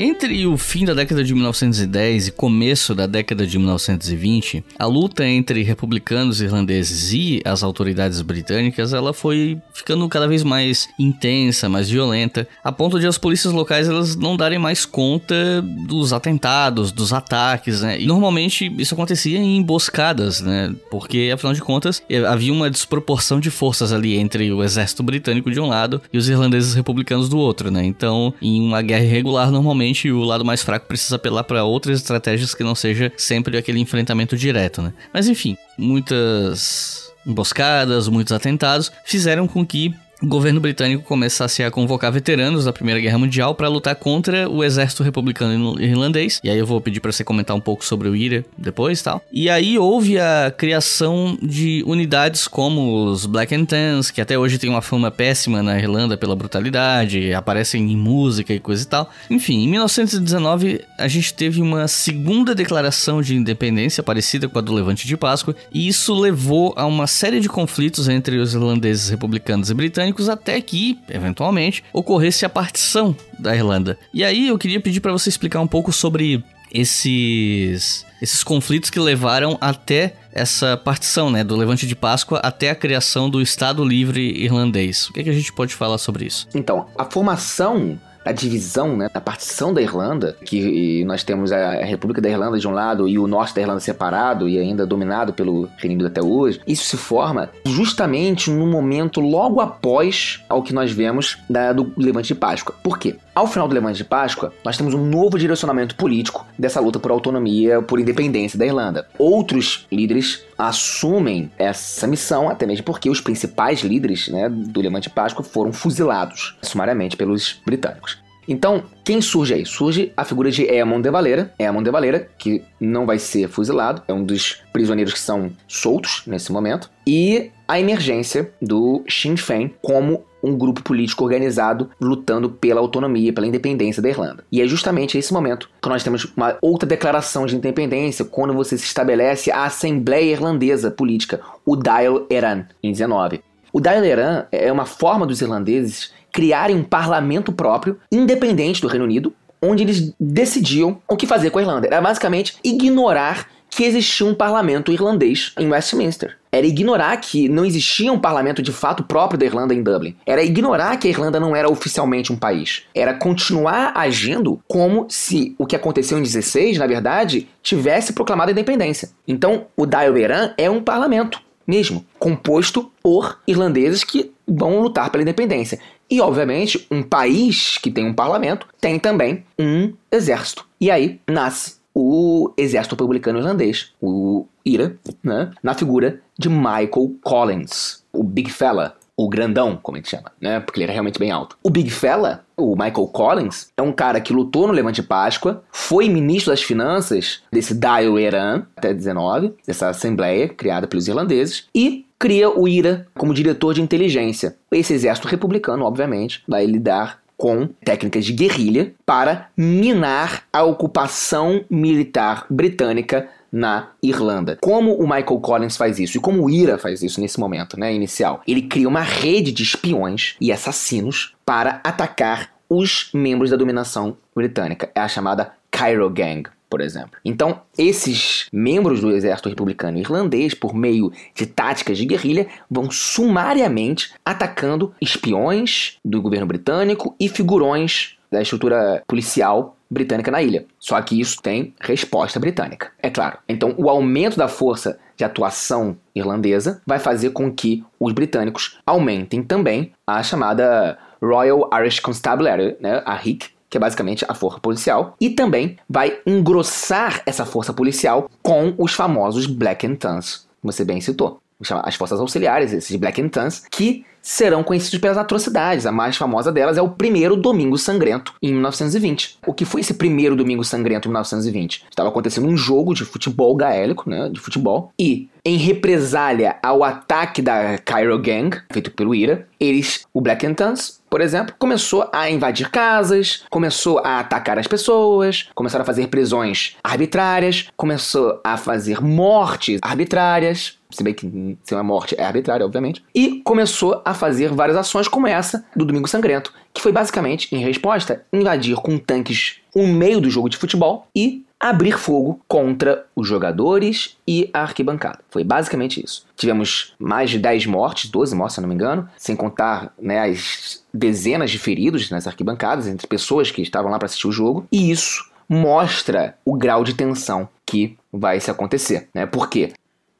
[0.00, 5.26] Entre o fim da década de 1910 e começo da década de 1920, a luta
[5.26, 11.90] entre republicanos irlandeses e as autoridades britânicas, ela foi ficando cada vez mais intensa, mais
[11.90, 17.12] violenta, a ponto de as polícias locais elas não darem mais conta dos atentados, dos
[17.12, 18.00] ataques, né?
[18.00, 20.72] E normalmente isso acontecia em emboscadas, né?
[20.92, 25.58] Porque afinal de contas havia uma desproporção de forças ali entre o exército britânico de
[25.58, 27.84] um lado e os irlandeses republicanos do outro, né?
[27.84, 32.54] Então, em uma guerra irregular, normalmente o lado mais fraco precisa apelar para outras estratégias
[32.54, 34.92] que não seja sempre aquele enfrentamento direto, né?
[35.12, 42.10] Mas enfim, muitas emboscadas, muitos atentados fizeram com que o governo britânico começasse a convocar
[42.10, 46.40] veteranos da Primeira Guerra Mundial para lutar contra o exército republicano irlandês.
[46.42, 49.22] E aí eu vou pedir para você comentar um pouco sobre o IRA depois, tal.
[49.32, 54.58] E aí houve a criação de unidades como os Black and Tans, que até hoje
[54.58, 59.10] tem uma fama péssima na Irlanda pela brutalidade, aparecem em música e coisa e tal.
[59.30, 64.72] Enfim, em 1919 a gente teve uma segunda declaração de independência parecida com a do
[64.72, 69.70] Levante de Páscoa, e isso levou a uma série de conflitos entre os irlandeses republicanos
[69.70, 73.98] e britânicos britânicos até que, eventualmente, ocorresse a partição da Irlanda.
[74.12, 76.42] E aí eu queria pedir para você explicar um pouco sobre
[76.72, 82.74] esses esses conflitos que levaram até essa partição, né, do Levante de Páscoa até a
[82.74, 85.08] criação do Estado Livre Irlandês.
[85.08, 86.48] O que, é que a gente pode falar sobre isso?
[86.52, 87.98] Então, a formação
[88.28, 92.68] a divisão, né, da partição da Irlanda, que nós temos a República da Irlanda de
[92.68, 96.22] um lado e o norte da Irlanda separado e ainda dominado pelo Reino Unido até
[96.22, 101.90] hoje, isso se forma justamente no momento logo após ao que nós vemos da, do
[101.96, 102.76] Levante de Páscoa.
[102.82, 103.16] Por quê?
[103.34, 107.12] Ao final do Levante de Páscoa, nós temos um novo direcionamento político dessa luta por
[107.12, 109.06] autonomia, por independência da Irlanda.
[109.16, 115.14] Outros líderes assumem essa missão, até mesmo porque os principais líderes né, do Levante de
[115.14, 118.17] Páscoa foram fuzilados sumariamente pelos britânicos.
[118.48, 119.66] Então, quem surge aí?
[119.66, 121.52] Surge a figura de Eamon de Valera.
[121.58, 126.22] Eamon de Valera, que não vai ser fuzilado, é um dos prisioneiros que são soltos
[126.26, 126.90] nesse momento.
[127.06, 133.46] E a emergência do Sinn Féin como um grupo político organizado lutando pela autonomia, pela
[133.46, 134.44] independência da Irlanda.
[134.50, 138.78] E é justamente esse momento que nós temos uma outra declaração de independência, quando você
[138.78, 143.42] se estabelece a Assembleia Irlandesa Política, o Dáil Éireann, em 19.
[143.72, 149.04] O Dáil Éireann é uma forma dos irlandeses criarem um parlamento próprio, independente do Reino
[149.04, 151.86] Unido, onde eles decidiam o que fazer com a Irlanda.
[151.86, 156.36] Era basicamente ignorar que existia um parlamento irlandês em Westminster.
[156.50, 160.16] Era ignorar que não existia um parlamento de fato próprio da Irlanda em Dublin.
[160.24, 162.84] Era ignorar que a Irlanda não era oficialmente um país.
[162.94, 168.52] Era continuar agindo como se o que aconteceu em 16, na verdade, tivesse proclamado a
[168.52, 169.10] independência.
[169.26, 175.22] Então, o Dáil Éireann é um parlamento mesmo, composto por irlandeses que vão lutar pela
[175.22, 175.78] independência.
[176.10, 180.66] E, obviamente, um país que tem um parlamento tem também um exército.
[180.80, 188.04] E aí nasce o exército republicano irlandês, o IRA, né, na figura de Michael Collins,
[188.12, 190.60] o Big Fella, o grandão, como a gente chama, né?
[190.60, 191.58] Porque ele era realmente bem alto.
[191.60, 196.08] O Big Fella, o Michael Collins, é um cara que lutou no Levante Páscoa, foi
[196.08, 202.50] ministro das finanças desse Dáil Éireann até 19, dessa assembleia criada pelos irlandeses, e cria
[202.50, 204.56] o IRA como diretor de inteligência.
[204.72, 212.44] Esse exército republicano, obviamente, vai lidar com técnicas de guerrilha para minar a ocupação militar
[212.50, 214.58] britânica na Irlanda.
[214.60, 217.94] Como o Michael Collins faz isso e como o IRA faz isso nesse momento, né,
[217.94, 218.42] inicial?
[218.46, 224.90] Ele cria uma rede de espiões e assassinos para atacar os membros da dominação britânica.
[224.94, 227.18] É a chamada Cairo Gang por exemplo.
[227.24, 234.12] Então, esses membros do exército republicano irlandês, por meio de táticas de guerrilha, vão sumariamente
[234.24, 240.66] atacando espiões do governo britânico e figurões da estrutura policial britânica na ilha.
[240.78, 243.38] Só que isso tem resposta britânica, é claro.
[243.48, 249.42] Então, o aumento da força de atuação irlandesa vai fazer com que os britânicos aumentem
[249.42, 255.14] também a chamada Royal Irish Constabulary, né, a RIC, que é basicamente a força policial,
[255.20, 261.00] e também vai engrossar essa força policial com os famosos Black and Tans, você bem
[261.00, 261.40] citou.
[261.82, 265.86] As forças auxiliares, esses Black and Tans, que serão conhecidos pelas atrocidades.
[265.86, 269.38] A mais famosa delas é o primeiro Domingo Sangrento, em 1920.
[269.44, 271.86] O que foi esse primeiro Domingo Sangrento em 1920?
[271.90, 277.40] Estava acontecendo um jogo de futebol gaélico, né, de futebol, e em represália ao ataque
[277.40, 282.28] da Cairo Gang, feito pelo IRA, eles, o Black and Tans, por exemplo, começou a
[282.28, 289.00] invadir casas, começou a atacar as pessoas, começaram a fazer prisões arbitrárias, começou a fazer
[289.00, 294.52] mortes arbitrárias, se bem que se uma morte é arbitrária, obviamente, e começou a fazer
[294.52, 299.62] várias ações como essa do Domingo Sangrento, que foi basicamente, em resposta, invadir com tanques
[299.74, 305.18] o meio do jogo de futebol e abrir fogo contra os jogadores e a arquibancada.
[305.28, 306.24] Foi basicamente isso.
[306.36, 310.82] Tivemos mais de 10 mortes, 12 mortes, se não me engano, sem contar né, as
[310.94, 314.90] dezenas de feridos nas arquibancadas, entre pessoas que estavam lá para assistir o jogo, e
[314.90, 319.08] isso mostra o grau de tensão que vai se acontecer.
[319.14, 319.26] Né?
[319.26, 319.72] Por quê?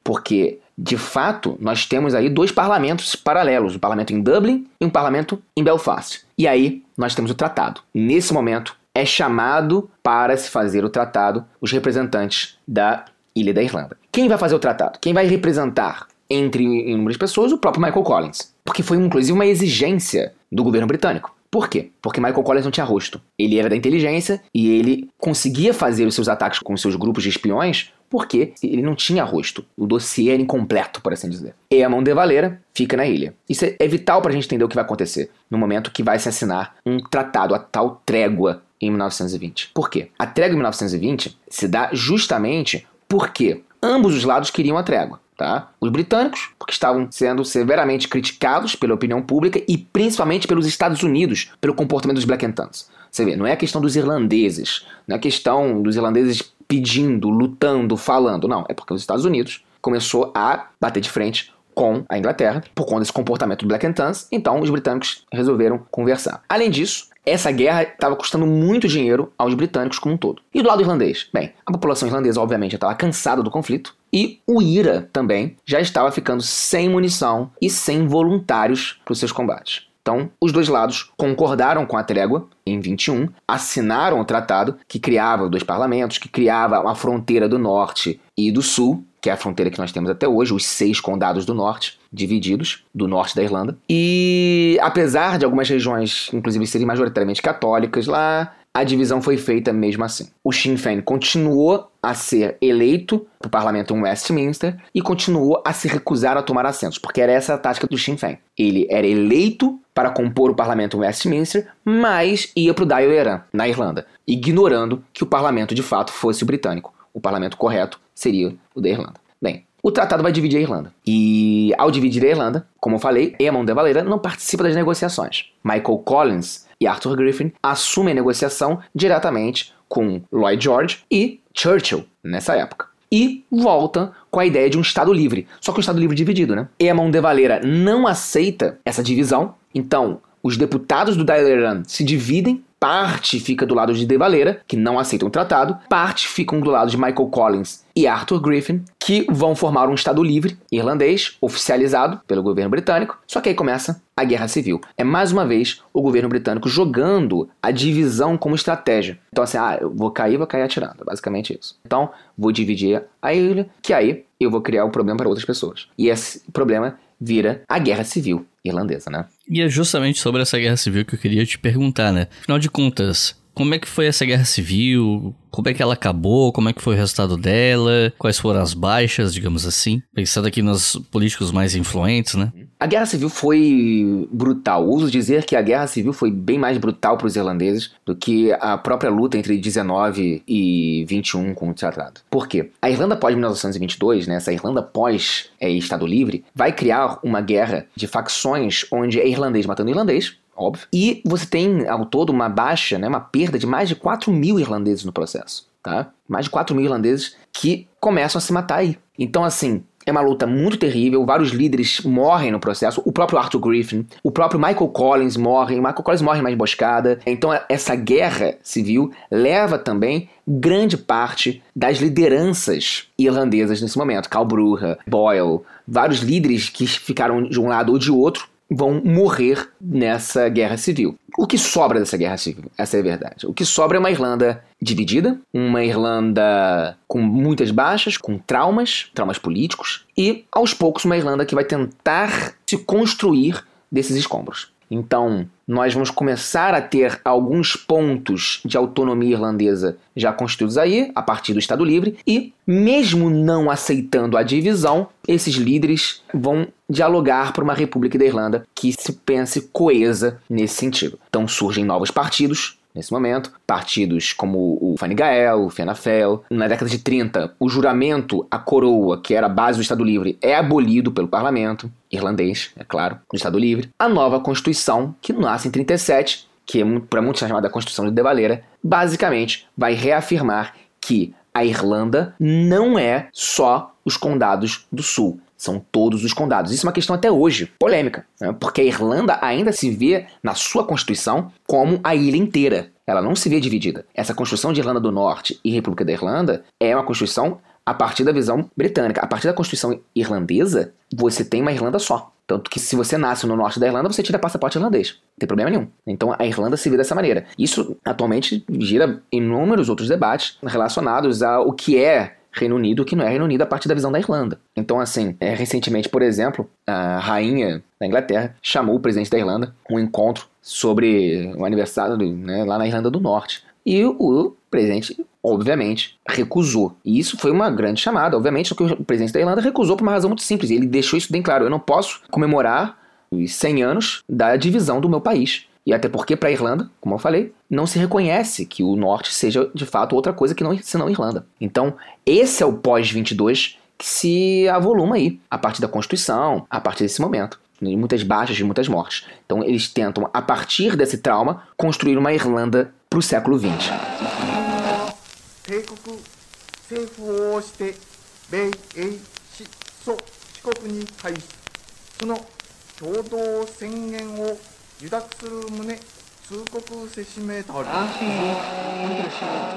[0.03, 4.89] Porque, de fato, nós temos aí dois parlamentos paralelos: um parlamento em Dublin e um
[4.89, 6.21] parlamento em Belfast.
[6.37, 7.81] E aí nós temos o tratado.
[7.93, 13.97] Nesse momento, é chamado para se fazer o tratado os representantes da Ilha da Irlanda.
[14.11, 14.99] Quem vai fazer o tratado?
[14.99, 17.51] Quem vai representar entre inúmeras pessoas?
[17.53, 18.53] O próprio Michael Collins.
[18.65, 21.33] Porque foi inclusive uma exigência do governo britânico.
[21.49, 21.91] Por quê?
[22.01, 23.19] Porque Michael Collins não tinha rosto.
[23.37, 27.29] Ele era da inteligência e ele conseguia fazer os seus ataques com seus grupos de
[27.29, 29.63] espiões porque ele não tinha rosto.
[29.77, 31.55] O dossiê era incompleto, por assim dizer.
[31.71, 33.33] E a mão de Valera fica na ilha.
[33.47, 36.19] Isso é vital para a gente entender o que vai acontecer no momento que vai
[36.19, 39.71] se assinar um tratado, a tal trégua em 1920.
[39.73, 40.09] Por quê?
[40.17, 45.19] A trégua em 1920 se dá justamente porque ambos os lados queriam a trégua.
[45.35, 45.71] Tá?
[45.79, 51.51] Os britânicos, porque estavam sendo severamente criticados pela opinião pública e principalmente pelos Estados Unidos,
[51.61, 52.89] pelo comportamento dos Black and Tans.
[53.09, 57.29] Você vê, não é a questão dos irlandeses, não é a questão dos irlandeses pedindo,
[57.29, 62.17] lutando, falando, não, é porque os Estados Unidos começou a bater de frente com a
[62.17, 66.43] Inglaterra por conta desse comportamento do Black and Tans, então os britânicos resolveram conversar.
[66.49, 70.41] Além disso, essa guerra estava custando muito dinheiro aos britânicos como um todo.
[70.53, 71.27] E do lado irlandês?
[71.33, 76.11] Bem, a população irlandesa obviamente estava cansada do conflito e o IRA também já estava
[76.11, 79.88] ficando sem munição e sem voluntários para os seus combates.
[80.09, 85.47] Então, os dois lados concordaram com a trégua em 21, assinaram o tratado que criava
[85.47, 89.69] dois parlamentos, que criava uma fronteira do norte e do sul, que é a fronteira
[89.69, 93.77] que nós temos até hoje, os seis condados do norte, divididos, do norte da Irlanda.
[93.87, 100.03] E apesar de algumas regiões, inclusive, serem majoritariamente católicas lá, a divisão foi feita mesmo
[100.03, 100.27] assim.
[100.43, 105.73] O Sinn Féin continuou a ser eleito para o parlamento em Westminster e continuou a
[105.73, 108.37] se recusar a tomar assentos, porque era essa a tática do Sinn Féin.
[108.57, 113.09] Ele era eleito para compor o parlamento em Westminster, mas ia para o Dáil
[113.51, 116.93] na Irlanda, ignorando que o parlamento de fato fosse o britânico.
[117.13, 119.15] O parlamento correto seria o da Irlanda.
[119.41, 120.93] Bem, o tratado vai dividir a Irlanda.
[121.05, 125.45] E ao dividir a Irlanda, como eu falei, Eamon de Valera não participa das negociações.
[125.63, 132.55] Michael Collins e Arthur Griffin assumem a negociação diretamente com Lloyd George e Churchill nessa
[132.55, 132.87] época.
[133.11, 135.47] E volta com a ideia de um Estado livre.
[135.59, 136.67] Só que um Estado livre dividido, né?
[136.79, 143.41] Eamon de Valera não aceita essa divisão, então os deputados do Dáil se dividem Parte
[143.41, 146.89] fica do lado de De Valera, que não aceitam o tratado, parte ficam do lado
[146.89, 152.41] de Michael Collins e Arthur Griffin, que vão formar um Estado livre irlandês, oficializado pelo
[152.41, 153.17] governo britânico.
[153.27, 154.79] Só que aí começa a guerra civil.
[154.97, 159.19] É mais uma vez o governo britânico jogando a divisão como estratégia.
[159.31, 161.01] Então, assim, ah, eu vou cair, vou cair atirando.
[161.01, 161.77] É basicamente isso.
[161.85, 165.87] Então, vou dividir a ilha, que aí eu vou criar um problema para outras pessoas.
[165.97, 169.25] E esse problema vira a guerra civil irlandesa, né?
[169.47, 172.27] E é justamente sobre essa guerra civil que eu queria te perguntar, né?
[172.41, 175.35] Afinal de contas, como é que foi essa guerra civil?
[175.51, 176.53] Como é que ela acabou?
[176.53, 178.13] Como é que foi o resultado dela?
[178.17, 180.01] Quais foram as baixas, digamos assim?
[180.15, 182.53] Pensando aqui nos políticos mais influentes, né?
[182.79, 184.87] A guerra civil foi brutal.
[184.87, 188.53] Uso dizer que a guerra civil foi bem mais brutal para os irlandeses do que
[188.53, 192.21] a própria luta entre 19 e 21 com o tratado.
[192.29, 192.69] Por quê?
[192.81, 197.85] A Irlanda pós 1922, né, essa Irlanda pós é, Estado Livre, vai criar uma guerra
[197.93, 200.87] de facções onde é irlandês matando irlandês, óbvio.
[200.93, 204.59] E você tem ao todo uma baixa, né, uma perda de mais de 4 mil
[204.59, 205.67] irlandeses no processo.
[205.81, 206.11] Tá?
[206.27, 208.97] Mais de 4 mil irlandeses que começam a se matar aí.
[209.17, 213.59] Então, assim, é uma luta muito terrível, vários líderes morrem no processo, o próprio Arthur
[213.59, 217.19] Griffin, o próprio Michael Collins morre, o Michael Collins morre uma emboscada.
[217.25, 224.29] Então essa guerra civil leva também grande parte das lideranças irlandesas nesse momento.
[224.29, 229.67] Cal Bruja, Boyle, vários líderes que ficaram de um lado ou de outro vão morrer
[229.81, 231.17] nessa guerra civil.
[231.37, 232.65] O que sobra dessa guerra civil?
[232.77, 233.47] Essa é a verdade.
[233.47, 239.37] O que sobra é uma Irlanda dividida, uma Irlanda com muitas baixas, com traumas, traumas
[239.37, 244.71] políticos, e aos poucos uma Irlanda que vai tentar se construir desses escombros.
[244.89, 251.21] Então, nós vamos começar a ter alguns pontos de autonomia irlandesa já constituídos aí, a
[251.21, 257.63] partir do Estado Livre, e, mesmo não aceitando a divisão, esses líderes vão dialogar para
[257.63, 261.19] uma República da Irlanda que se pense coesa nesse sentido.
[261.29, 263.51] Então surgem novos partidos, nesse momento.
[263.65, 266.43] Partidos como o Fine Gael, o Fianna Fáil.
[266.49, 270.37] Na década de 30, o juramento à coroa, que era a base do Estado Livre,
[270.41, 271.91] é abolido pelo parlamento.
[272.11, 273.89] Irlandês, é claro, do Estado Livre.
[273.99, 278.21] A nova Constituição, que nasce em 37, que é para muitos chamada Constituição de De
[278.21, 285.39] Valera, basicamente vai reafirmar que a Irlanda não é só os condados do Sul.
[285.57, 286.71] São todos os condados.
[286.71, 288.55] Isso é uma questão até hoje polêmica, né?
[288.57, 292.91] porque a Irlanda ainda se vê na sua Constituição como a ilha inteira.
[293.05, 294.05] Ela não se vê dividida.
[294.13, 298.23] Essa Constituição de Irlanda do Norte e República da Irlanda é uma Constituição a partir
[298.23, 299.19] da visão britânica.
[299.19, 302.31] A partir da Constituição irlandesa, você tem uma Irlanda só.
[302.45, 305.13] Tanto que se você nasce no norte da Irlanda, você tira passaporte irlandês.
[305.13, 305.87] Não tem problema nenhum.
[306.05, 307.45] Então a Irlanda se vê dessa maneira.
[307.57, 313.29] Isso atualmente gira inúmeros outros debates relacionados ao que é Reino Unido, que não é
[313.29, 314.59] Reino Unido a partir da visão da Irlanda.
[314.75, 319.73] Então, assim, é, recentemente, por exemplo, a rainha da Inglaterra chamou o presidente da Irlanda
[319.89, 323.63] um encontro sobre o aniversário né, lá na Irlanda do Norte.
[323.83, 326.95] E o presidente, obviamente, recusou.
[327.03, 330.11] E isso foi uma grande chamada, obviamente, que o presidente da Irlanda recusou por uma
[330.11, 330.71] razão muito simples.
[330.71, 331.65] Ele deixou isso bem claro.
[331.65, 332.97] Eu não posso comemorar
[333.31, 335.65] os 100 anos da divisão do meu país.
[335.85, 339.33] E até porque para a Irlanda, como eu falei, não se reconhece que o norte
[339.33, 341.47] seja de fato outra coisa que não senão Irlanda.
[341.59, 341.95] Então,
[342.25, 347.19] esse é o pós-22 que se avoluma aí, a partir da Constituição, a partir desse
[347.19, 349.25] momento de muitas baixas, de muitas mortes.
[349.45, 353.89] Então eles tentam, a partir desse trauma, construir uma Irlanda para o século XX.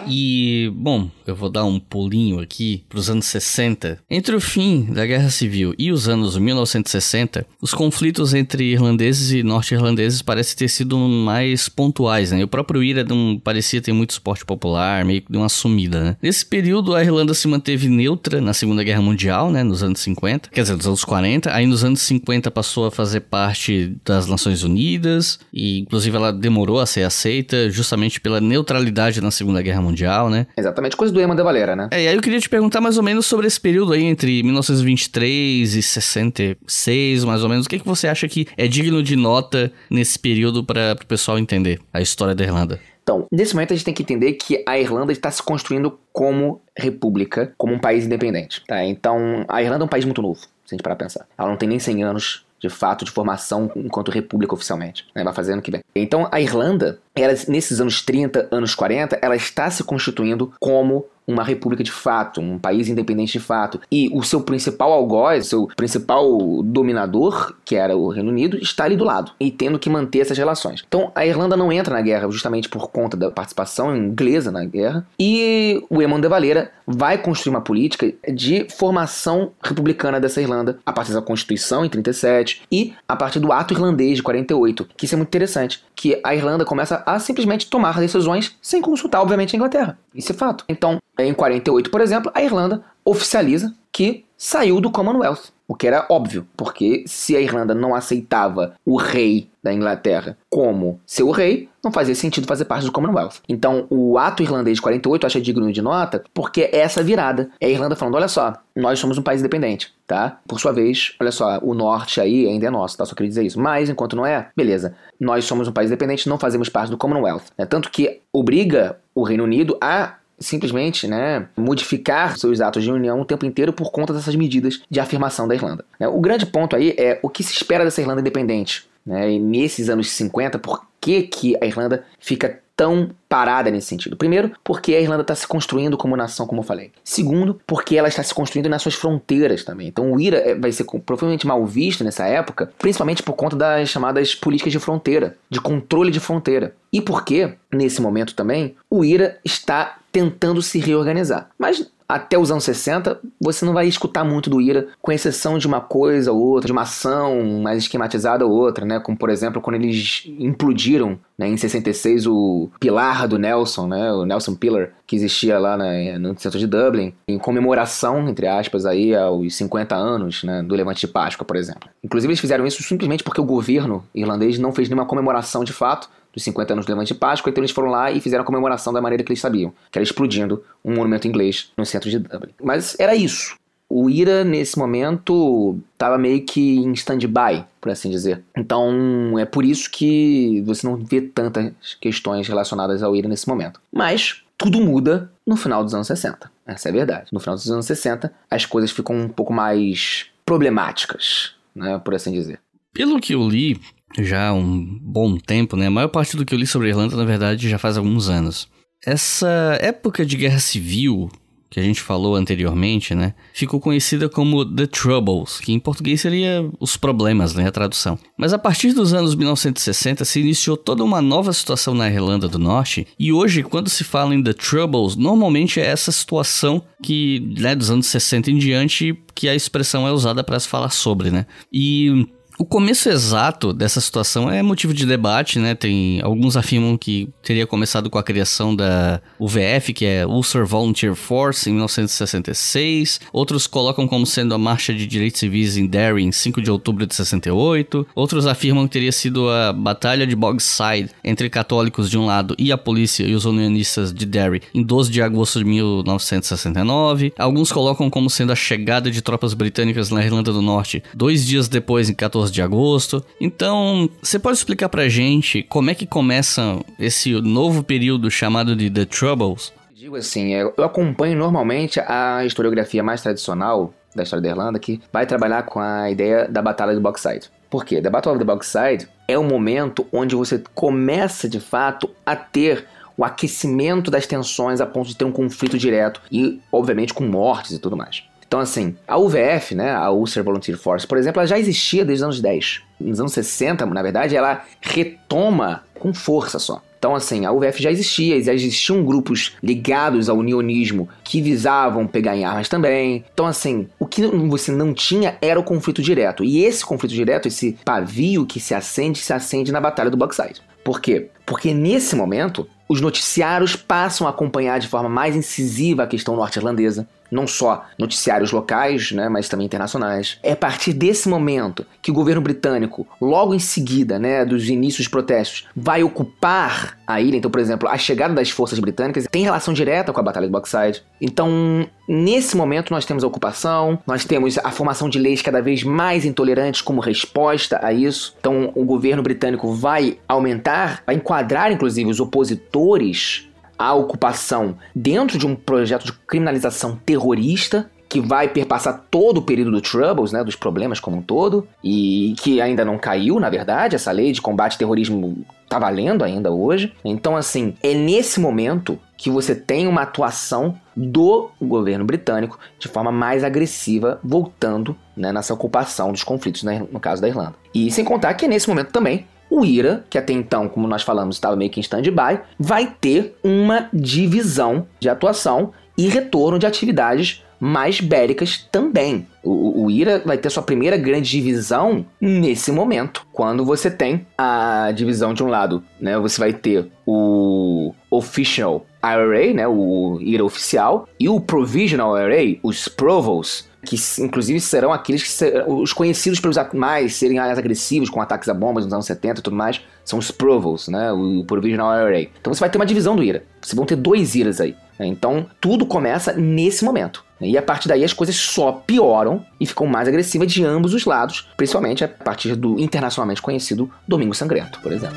[0.08, 3.98] E, bom, eu vou dar um pulinho aqui para os anos 60.
[4.10, 9.42] Entre o fim da Guerra Civil e os anos 1960, os conflitos entre irlandeses e
[9.42, 12.42] norte-irlandeses parecem ter sido mais pontuais, né?
[12.42, 16.16] O próprio Ira não parecia ter muito esporte popular, meio que deu uma sumida, né?
[16.22, 19.62] Nesse período, a Irlanda se manteve neutra na Segunda Guerra Mundial, né?
[19.62, 21.54] Nos anos 50, quer dizer, nos anos 40.
[21.54, 26.61] Aí, nos anos 50, passou a fazer parte das Nações Unidas e, inclusive, ela demorou
[26.70, 30.46] a ser aceita justamente pela neutralidade na Segunda Guerra Mundial, né?
[30.56, 31.88] Exatamente, coisa do Eman de Valera, né?
[31.90, 34.42] É, e aí eu queria te perguntar mais ou menos sobre esse período aí entre
[34.42, 37.66] 1923 e 66, mais ou menos.
[37.66, 41.38] O que, que você acha que é digno de nota nesse período para o pessoal
[41.38, 42.80] entender a história da Irlanda?
[43.02, 46.60] Então, nesse momento a gente tem que entender que a Irlanda está se construindo como
[46.76, 48.62] república, como um país independente.
[48.66, 48.84] Tá?
[48.84, 51.26] Então, a Irlanda é um país muito novo, se a gente parar pra pensar.
[51.36, 55.06] Ela não tem nem 100 anos de fato de formação enquanto república oficialmente.
[55.14, 55.24] Né?
[55.24, 55.82] Vai fazer ano que vem.
[55.94, 61.44] Então a Irlanda, ela, nesses anos 30, anos 40, ela está se constituindo como uma
[61.44, 63.80] república de fato, um país independente de fato.
[63.90, 68.96] E o seu principal algoz, seu principal dominador, que era o Reino Unido, está ali
[68.96, 70.84] do lado e tendo que manter essas relações.
[70.86, 75.06] Então a Irlanda não entra na guerra justamente por conta da participação inglesa na guerra.
[75.18, 80.92] E o Eamon de Valera vai construir uma política de formação republicana dessa Irlanda a
[80.92, 85.14] partir da Constituição em 37 e a partir do Ato Irlandês de 48, que isso
[85.14, 89.56] é muito interessante, que a Irlanda começa a simplesmente tomar decisões sem consultar, obviamente, a
[89.56, 89.98] Inglaterra.
[90.14, 90.64] Isso é fato.
[90.68, 96.04] Então, em 48, por exemplo, a Irlanda oficializa que saiu do Commonwealth, o que era
[96.10, 101.92] óbvio, porque se a Irlanda não aceitava o rei da Inglaterra como seu rei, não
[101.92, 103.36] fazia sentido fazer parte do Commonwealth.
[103.48, 107.50] Então, o ato irlandês de 48 acha digno de nota porque é essa virada.
[107.60, 110.40] É a Irlanda falando: olha só, nós somos um país independente, tá?
[110.46, 113.06] Por sua vez, olha só, o norte aí ainda é nosso, tá?
[113.06, 113.60] Só queria dizer isso.
[113.60, 114.94] Mas, enquanto não é, beleza.
[115.20, 117.44] Nós somos um país independente, não fazemos parte do Commonwealth.
[117.56, 123.20] É Tanto que obriga o Reino Unido a simplesmente né, modificar seus atos de união
[123.20, 125.84] o tempo inteiro por conta dessas medidas de afirmação da Irlanda.
[125.98, 126.08] Né.
[126.08, 128.86] O grande ponto aí é o que se espera dessa Irlanda independente.
[129.04, 134.16] Né, e nesses anos 50, por que, que a Irlanda fica tão parada nesse sentido.
[134.16, 136.90] Primeiro, porque a Irlanda está se construindo como nação, como eu falei.
[137.04, 139.88] Segundo, porque ela está se construindo nas suas fronteiras também.
[139.88, 143.88] Então o IRA é, vai ser provavelmente mal visto nessa época, principalmente por conta das
[143.88, 146.74] chamadas políticas de fronteira, de controle de fronteira.
[146.92, 151.48] E porque, nesse momento também, o IRA está tentando se reorganizar.
[151.58, 155.66] Mas até os anos 60, você não vai escutar muito do IRA, com exceção de
[155.66, 159.00] uma coisa ou outra, de uma ação mais esquematizada ou outra, né?
[159.00, 164.12] Como, por exemplo, quando eles implodiram né, em 66 o pilar do Nelson, né?
[164.12, 168.84] O Nelson Pillar, que existia lá na, no centro de Dublin, em comemoração, entre aspas,
[168.84, 171.88] aí, aos 50 anos né, do Levante de Páscoa, por exemplo.
[172.04, 176.10] Inclusive, eles fizeram isso simplesmente porque o governo irlandês não fez nenhuma comemoração de fato,
[176.32, 178.92] dos 50 anos do Levante de Páscoa, então eles foram lá e fizeram a comemoração
[178.92, 182.52] da maneira que eles sabiam, que era explodindo um monumento inglês no centro de Dublin.
[182.62, 183.56] Mas era isso.
[183.88, 188.42] O IRA, nesse momento, estava meio que em stand-by, por assim dizer.
[188.56, 193.78] Então, é por isso que você não vê tantas questões relacionadas ao IRA nesse momento.
[193.92, 196.50] Mas, tudo muda no final dos anos 60.
[196.66, 197.28] Essa é a verdade.
[197.30, 202.32] No final dos anos 60, as coisas ficam um pouco mais problemáticas né, por assim
[202.32, 202.60] dizer.
[202.92, 203.80] Pelo que eu li,
[204.18, 205.86] já um bom tempo, né?
[205.86, 208.28] A maior parte do que eu li sobre a Irlanda, na verdade, já faz alguns
[208.28, 208.68] anos.
[209.04, 211.30] Essa época de guerra civil
[211.72, 216.70] que a gente falou anteriormente, né, ficou conhecida como The Troubles, que em português seria
[216.78, 218.18] os problemas, né, a tradução.
[218.36, 222.58] Mas a partir dos anos 1960 se iniciou toda uma nova situação na Irlanda do
[222.58, 227.74] Norte, e hoje quando se fala em The Troubles, normalmente é essa situação que, né,
[227.74, 231.46] dos anos 60 em diante que a expressão é usada para se falar sobre, né?
[231.72, 232.26] E
[232.62, 235.74] o começo exato dessa situação é motivo de debate, né?
[235.74, 241.16] Tem alguns afirmam que teria começado com a criação da UVF, que é Ulster Volunteer
[241.16, 243.20] Force, em 1966.
[243.32, 247.04] Outros colocam como sendo a marcha de direitos civis em Derry em 5 de outubro
[247.04, 248.06] de 68.
[248.14, 252.70] Outros afirmam que teria sido a batalha de Bogside entre católicos de um lado e
[252.70, 257.32] a polícia e os unionistas de Derry em 12 de agosto de 1969.
[257.36, 261.66] Alguns colocam como sendo a chegada de tropas britânicas na Irlanda do Norte dois dias
[261.66, 263.24] depois, em 14 de agosto.
[263.40, 268.90] Então, você pode explicar pra gente como é que começa esse novo período chamado de
[268.90, 269.72] The Troubles?
[269.94, 275.26] Digo assim, eu acompanho normalmente a historiografia mais tradicional da história da Irlanda, que vai
[275.26, 277.50] trabalhar com a ideia da Batalha do Boxside.
[277.70, 278.02] Por quê?
[278.02, 282.86] The Battle of the é o momento onde você começa de fato a ter
[283.16, 287.72] o aquecimento das tensões a ponto de ter um conflito direto e, obviamente, com mortes
[287.72, 288.24] e tudo mais.
[288.52, 292.22] Então, assim, a UVF, né, a Ulster Volunteer Force, por exemplo, ela já existia desde
[292.22, 292.82] os anos 10.
[293.00, 296.82] Nos anos 60, na verdade, ela retoma com força só.
[296.98, 302.36] Então, assim, a UVF já existia, já existiam grupos ligados ao unionismo que visavam pegar
[302.36, 303.24] em armas também.
[303.32, 306.44] Então, assim, o que você não tinha era o conflito direto.
[306.44, 310.60] E esse conflito direto, esse pavio que se acende, se acende na Batalha do Boxside.
[310.84, 311.30] Por quê?
[311.46, 317.08] Porque nesse momento, os noticiários passam a acompanhar de forma mais incisiva a questão norte-irlandesa
[317.32, 320.38] não só noticiários locais, né, mas também internacionais.
[320.42, 325.06] É a partir desse momento que o governo britânico, logo em seguida, né, dos inícios
[325.06, 327.36] dos protestos, vai ocupar a ilha.
[327.36, 330.52] Então, por exemplo, a chegada das forças britânicas tem relação direta com a Batalha de
[330.52, 331.02] Boxside.
[331.20, 335.82] Então, nesse momento, nós temos a ocupação, nós temos a formação de leis cada vez
[335.82, 338.36] mais intolerantes como resposta a isso.
[338.38, 343.48] Então, o governo britânico vai aumentar, vai enquadrar, inclusive, os opositores
[343.82, 349.72] a ocupação dentro de um projeto de criminalização terrorista que vai perpassar todo o período
[349.72, 353.96] do Troubles, né, dos problemas como um todo, e que ainda não caiu, na verdade,
[353.96, 356.92] essa lei de combate ao terrorismo tá valendo ainda hoje.
[357.02, 363.10] Então, assim, é nesse momento que você tem uma atuação do governo britânico de forma
[363.10, 367.54] mais agressiva, voltando né, nessa ocupação dos conflitos, né, no caso da Irlanda.
[367.74, 371.02] E sem contar que é nesse momento também o IRA, que até então, como nós
[371.02, 376.66] falamos, estava meio que em stand-by, vai ter uma divisão de atuação e retorno de
[376.66, 379.26] atividades mais bélicas também.
[379.42, 384.90] O, o, IRA vai ter sua primeira grande divisão nesse momento, quando você tem a
[384.92, 386.18] divisão de um lado, né?
[386.18, 389.68] Você vai ter o Official IRA, né?
[389.68, 395.80] O IRA oficial, e o Provisional IRA, os Provos, que inclusive serão aqueles que serão
[395.80, 399.42] os conhecidos pelos mais serem mais agressivos com ataques a bombas nos anos 70 e
[399.42, 402.28] tudo mais, são os Provos, né, o Provisional IRA.
[402.40, 403.42] Então você vai ter uma divisão do IRA.
[403.60, 404.76] Vocês vão ter dois IRAs aí.
[404.98, 405.06] Né?
[405.06, 407.24] Então tudo começa nesse momento.
[407.40, 407.48] Né?
[407.48, 411.04] E a partir daí as coisas só pioram e ficam mais agressivas de ambos os
[411.04, 415.16] lados, principalmente a partir do internacionalmente conhecido Domingo Sangrento, por exemplo.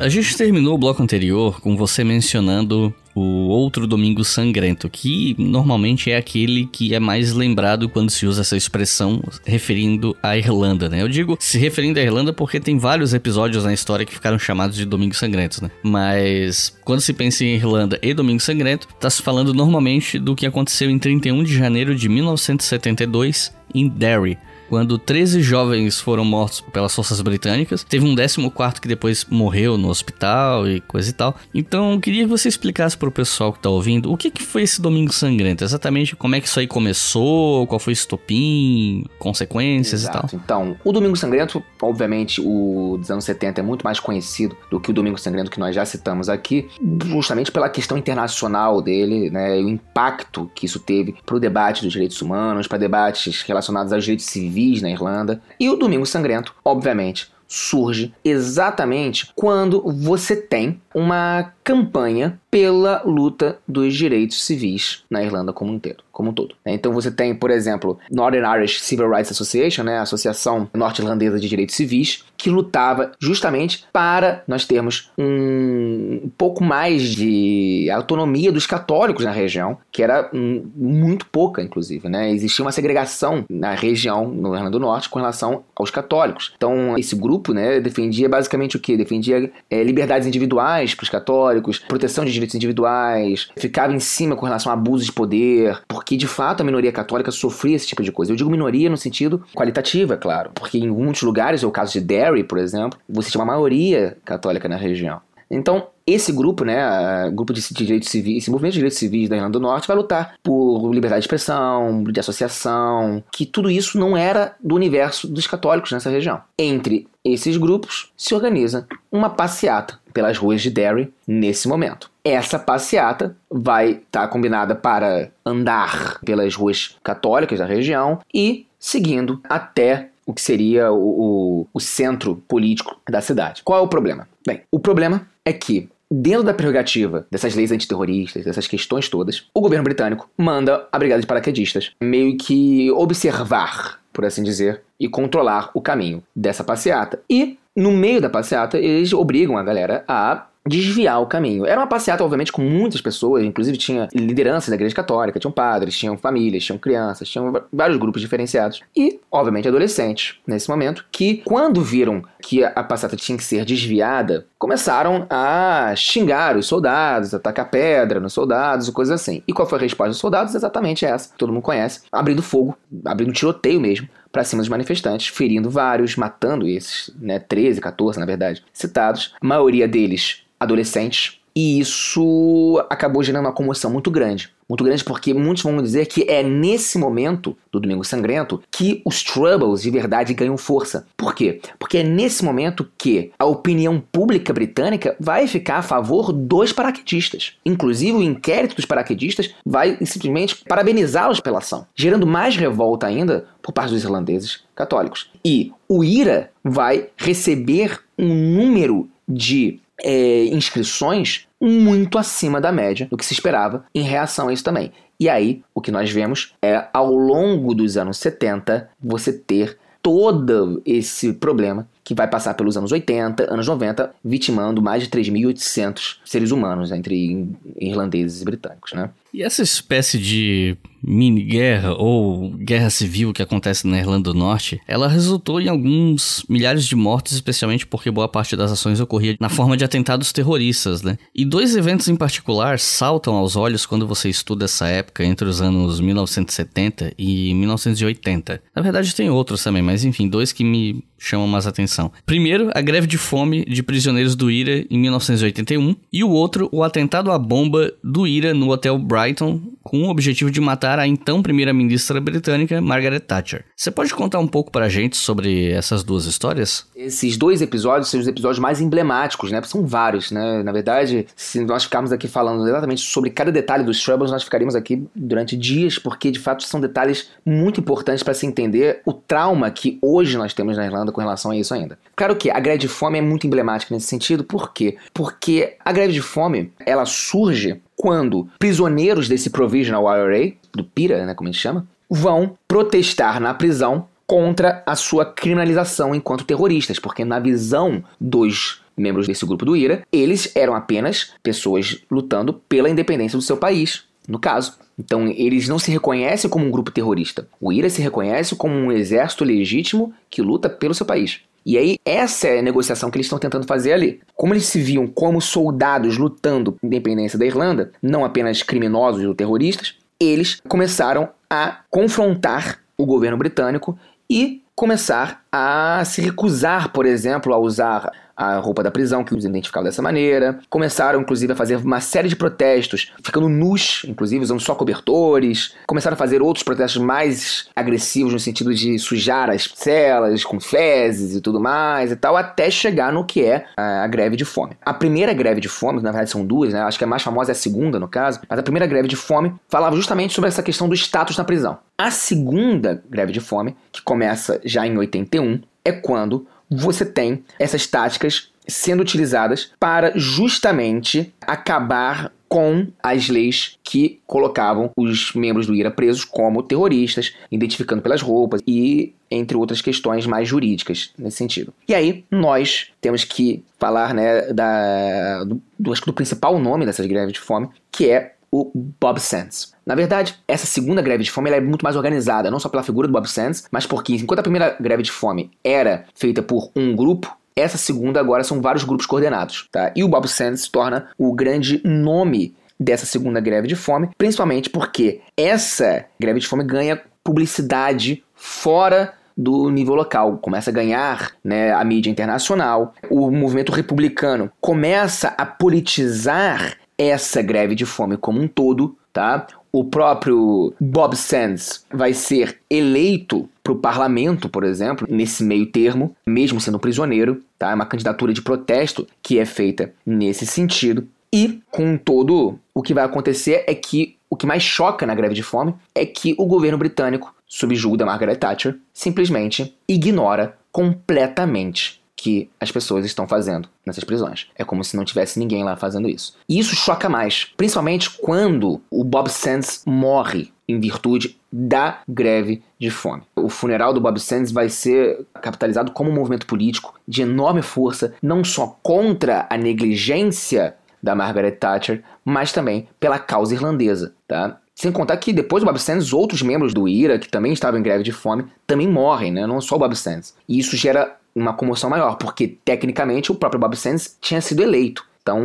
[0.00, 6.08] A gente terminou o bloco anterior com você mencionando o outro Domingo Sangrento, que normalmente
[6.08, 11.02] é aquele que é mais lembrado quando se usa essa expressão referindo à Irlanda, né?
[11.02, 14.76] Eu digo se referindo à Irlanda porque tem vários episódios na história que ficaram chamados
[14.76, 15.68] de Domingo Sangrentos, né?
[15.82, 20.46] Mas quando se pensa em Irlanda e Domingo Sangrento, está se falando normalmente do que
[20.46, 24.38] aconteceu em 31 de janeiro de 1972 em Derry,
[24.68, 27.84] quando 13 jovens foram mortos pelas forças britânicas.
[27.84, 31.36] Teve um 14 que depois morreu no hospital e coisa e tal.
[31.54, 34.42] Então, eu queria que você explicasse para o pessoal que está ouvindo o que, que
[34.42, 39.04] foi esse Domingo Sangrento, exatamente como é que isso aí começou, qual foi o estopim,
[39.18, 40.18] consequências Exato.
[40.18, 40.40] e tal.
[40.40, 44.90] Então, o Domingo Sangrento, obviamente, o dos anos 70 é muito mais conhecido do que
[44.90, 46.68] o Domingo Sangrento que nós já citamos aqui,
[47.06, 51.82] justamente pela questão internacional dele, né, e o impacto que isso teve para o debate
[51.82, 56.04] dos direitos humanos, para debates relacionados aos direitos civis civis na Irlanda, e o Domingo
[56.04, 65.22] Sangrento, obviamente, surge exatamente quando você tem uma campanha pela luta dos direitos civis na
[65.22, 66.04] Irlanda como um todo.
[66.18, 66.56] Como um todo.
[66.66, 71.48] Então você tem, por exemplo, Northern Irish Civil Rights Association, né, a Associação Norte-Irlandesa de
[71.48, 79.24] Direitos Civis, que lutava justamente para nós termos um pouco mais de autonomia dos católicos
[79.24, 82.08] na região, que era muito pouca, inclusive.
[82.08, 82.32] Né?
[82.32, 86.52] Existia uma segregação na região, no Irlanda do Norte, com relação aos católicos.
[86.56, 88.96] Então, esse grupo né, defendia basicamente o quê?
[88.96, 94.46] Defendia é, liberdades individuais para os católicos, proteção de direitos individuais, ficava em cima com
[94.46, 98.12] relação a abuso de poder, porque de fato a minoria católica sofria esse tipo de
[98.12, 98.32] coisa.
[98.32, 101.92] Eu digo minoria no sentido qualitativo, é claro, porque em muitos lugares, é o caso
[101.92, 105.20] de Derry, por exemplo, você tinha uma maioria católica na região.
[105.50, 109.58] Então, esse grupo, né, grupo de direitos civis, esse movimento de direitos civis da Irlanda
[109.58, 114.54] do Norte vai lutar por liberdade de expressão, de associação, que tudo isso não era
[114.62, 116.40] do universo dos católicos nessa região.
[116.58, 122.10] Entre esses grupos se organiza uma passeata pelas ruas de Derry nesse momento.
[122.28, 129.40] Essa passeata vai estar tá combinada para andar pelas ruas católicas da região e seguindo
[129.48, 133.62] até o que seria o, o, o centro político da cidade.
[133.62, 134.28] Qual é o problema?
[134.46, 139.60] Bem, o problema é que Dentro da prerrogativa dessas leis antiterroristas, dessas questões todas, o
[139.60, 145.70] governo britânico manda a brigada de paraquedistas meio que observar, por assim dizer, e controlar
[145.74, 147.20] o caminho dessa passeata.
[147.28, 151.66] E, no meio da passeata, eles obrigam a galera a desviar o caminho.
[151.66, 155.96] Era uma passeata, obviamente, com muitas pessoas, inclusive tinha lideranças da igreja católica, tinham padres,
[155.96, 158.80] tinham famílias, tinham crianças, tinham vários grupos diferenciados.
[158.96, 164.46] E, obviamente, adolescentes, nesse momento, que quando viram que a passeata tinha que ser desviada,
[164.58, 169.42] começaram a xingar os soldados, atacar pedra nos soldados e coisas assim.
[169.46, 170.54] E qual foi a resposta dos soldados?
[170.54, 175.70] Exatamente essa, todo mundo conhece, abrindo fogo, abrindo tiroteio mesmo, para cima dos manifestantes, ferindo
[175.70, 182.80] vários, matando esses, né, 13, 14 na verdade, citados, a maioria deles adolescentes, e isso
[182.88, 184.48] acabou gerando uma comoção muito grande.
[184.68, 189.24] Muito grande porque muitos vão dizer que é nesse momento do Domingo Sangrento que os
[189.24, 191.06] Troubles de verdade ganham força.
[191.16, 191.60] Por quê?
[191.76, 197.54] Porque é nesse momento que a opinião pública britânica vai ficar a favor dos paraquedistas.
[197.66, 203.72] Inclusive, o inquérito dos paraquedistas vai simplesmente parabenizá-los pela ação, gerando mais revolta ainda por
[203.72, 205.28] parte dos irlandeses católicos.
[205.44, 213.16] E o IRA vai receber um número de é, inscrições muito acima da média do
[213.16, 214.92] que se esperava em reação a isso também.
[215.18, 220.80] E aí, o que nós vemos é, ao longo dos anos 70, você ter todo
[220.86, 226.50] esse problema que vai passar pelos anos 80, anos 90, vitimando mais de 3.800 seres
[226.50, 229.10] humanos entre irlandeses e britânicos, né?
[229.32, 235.08] E essa espécie de mini-guerra ou guerra civil que acontece na Irlanda do Norte, ela
[235.08, 239.76] resultou em alguns milhares de mortes, especialmente porque boa parte das ações ocorria na forma
[239.76, 241.16] de atentados terroristas, né?
[241.34, 245.60] E dois eventos em particular saltam aos olhos quando você estuda essa época entre os
[245.60, 248.62] anos 1970 e 1980.
[248.74, 252.12] Na verdade tem outros também, mas enfim, dois que me chamam mais atenção.
[252.24, 256.82] Primeiro, a greve de fome de prisioneiros do IRA em 1981 e o outro, o
[256.82, 261.42] atentado à bomba do IRA no hotel Brighton com o objetivo de matar a então
[261.42, 263.64] primeira-ministra britânica Margaret Thatcher.
[263.74, 266.86] Você pode contar um pouco pra gente sobre essas duas histórias?
[266.94, 269.60] Esses dois episódios são os episódios mais emblemáticos, né?
[269.62, 270.62] São vários, né?
[270.62, 274.76] Na verdade, se nós ficarmos aqui falando exatamente sobre cada detalhe dos Troubles, nós ficaríamos
[274.76, 279.70] aqui durante dias, porque de fato são detalhes muito importantes para se entender o trauma
[279.70, 281.98] que hoje nós temos na Irlanda com relação a isso ainda.
[282.18, 284.96] Claro que a greve de fome é muito emblemática nesse sentido, por quê?
[285.14, 291.32] Porque a greve de fome, ela surge quando prisioneiros desse Provisional IRA, do PIRA, né,
[291.32, 297.38] como gente chama, vão protestar na prisão contra a sua criminalização enquanto terroristas, porque na
[297.38, 303.44] visão dos membros desse grupo do IRA, eles eram apenas pessoas lutando pela independência do
[303.44, 304.76] seu país, no caso.
[304.98, 307.46] Então, eles não se reconhecem como um grupo terrorista.
[307.60, 311.42] O IRA se reconhece como um exército legítimo que luta pelo seu país.
[311.68, 314.22] E aí, essa é a negociação que eles estão tentando fazer ali.
[314.34, 319.34] Como eles se viam como soldados lutando pela independência da Irlanda, não apenas criminosos ou
[319.34, 323.98] terroristas, eles começaram a confrontar o governo britânico
[324.30, 329.44] e começar a se recusar, por exemplo, a usar a roupa da prisão, que os
[329.44, 330.60] identificavam dessa maneira.
[330.70, 335.74] Começaram, inclusive, a fazer uma série de protestos, ficando nus, inclusive, usando só cobertores.
[335.88, 341.34] Começaram a fazer outros protestos mais agressivos, no sentido de sujar as celas com fezes
[341.34, 344.76] e tudo mais e tal, até chegar no que é a, greve de fome.
[344.86, 346.80] A primeira greve de fome, na verdade são duas, né?
[346.82, 349.16] Acho que a mais famosa é a segunda, no caso, mas a primeira greve de
[349.16, 351.78] fome falava justamente sobre essa questão do status na prisão.
[351.96, 357.86] A segunda greve de fome, que começa já em 81, é quando você tem essas
[357.86, 365.90] táticas sendo utilizadas para justamente acabar com as leis que colocavam os membros do IRA
[365.90, 371.74] presos como terroristas, identificando pelas roupas e entre outras questões mais jurídicas nesse sentido.
[371.86, 376.86] E aí nós temos que falar né, da, do, do, acho que do principal nome
[376.86, 378.70] dessas greves de fome, que é o
[379.00, 379.72] Bob Sands.
[379.84, 383.06] Na verdade, essa segunda greve de fome é muito mais organizada, não só pela figura
[383.06, 386.94] do Bob Sands, mas porque enquanto a primeira greve de fome era feita por um
[386.94, 389.92] grupo, essa segunda agora são vários grupos coordenados, tá?
[389.96, 394.70] E o Bob Sands se torna o grande nome dessa segunda greve de fome, principalmente
[394.70, 401.72] porque essa greve de fome ganha publicidade fora do nível local, começa a ganhar né,
[401.72, 408.48] a mídia internacional, o movimento republicano começa a politizar essa greve de fome como um
[408.48, 409.46] todo, tá?
[409.70, 416.16] O próprio Bob Sands vai ser eleito para o parlamento, por exemplo, nesse meio termo,
[416.26, 417.70] mesmo sendo prisioneiro, tá?
[417.70, 421.06] É uma candidatura de protesto que é feita nesse sentido.
[421.32, 425.34] E, com todo, o que vai acontecer é que o que mais choca na greve
[425.34, 431.97] de fome é que o governo britânico, sob julgo da Margaret Thatcher, simplesmente ignora completamente
[432.18, 434.48] que as pessoas estão fazendo nessas prisões.
[434.56, 436.36] É como se não tivesse ninguém lá fazendo isso.
[436.48, 442.90] E isso choca mais, principalmente quando o Bob Sands morre em virtude da greve de
[442.90, 443.22] fome.
[443.36, 448.12] O funeral do Bob Sands vai ser capitalizado como um movimento político de enorme força,
[448.20, 454.58] não só contra a negligência da Margaret Thatcher, mas também pela causa irlandesa, tá?
[454.74, 457.82] Sem contar que depois do Bob Sands, outros membros do IRA, que também estavam em
[457.82, 459.46] greve de fome, também morrem, né?
[459.46, 460.36] Não só o Bob Sands.
[460.48, 465.06] E isso gera uma comoção maior, porque tecnicamente o próprio Bob Sands tinha sido eleito.
[465.22, 465.42] Então,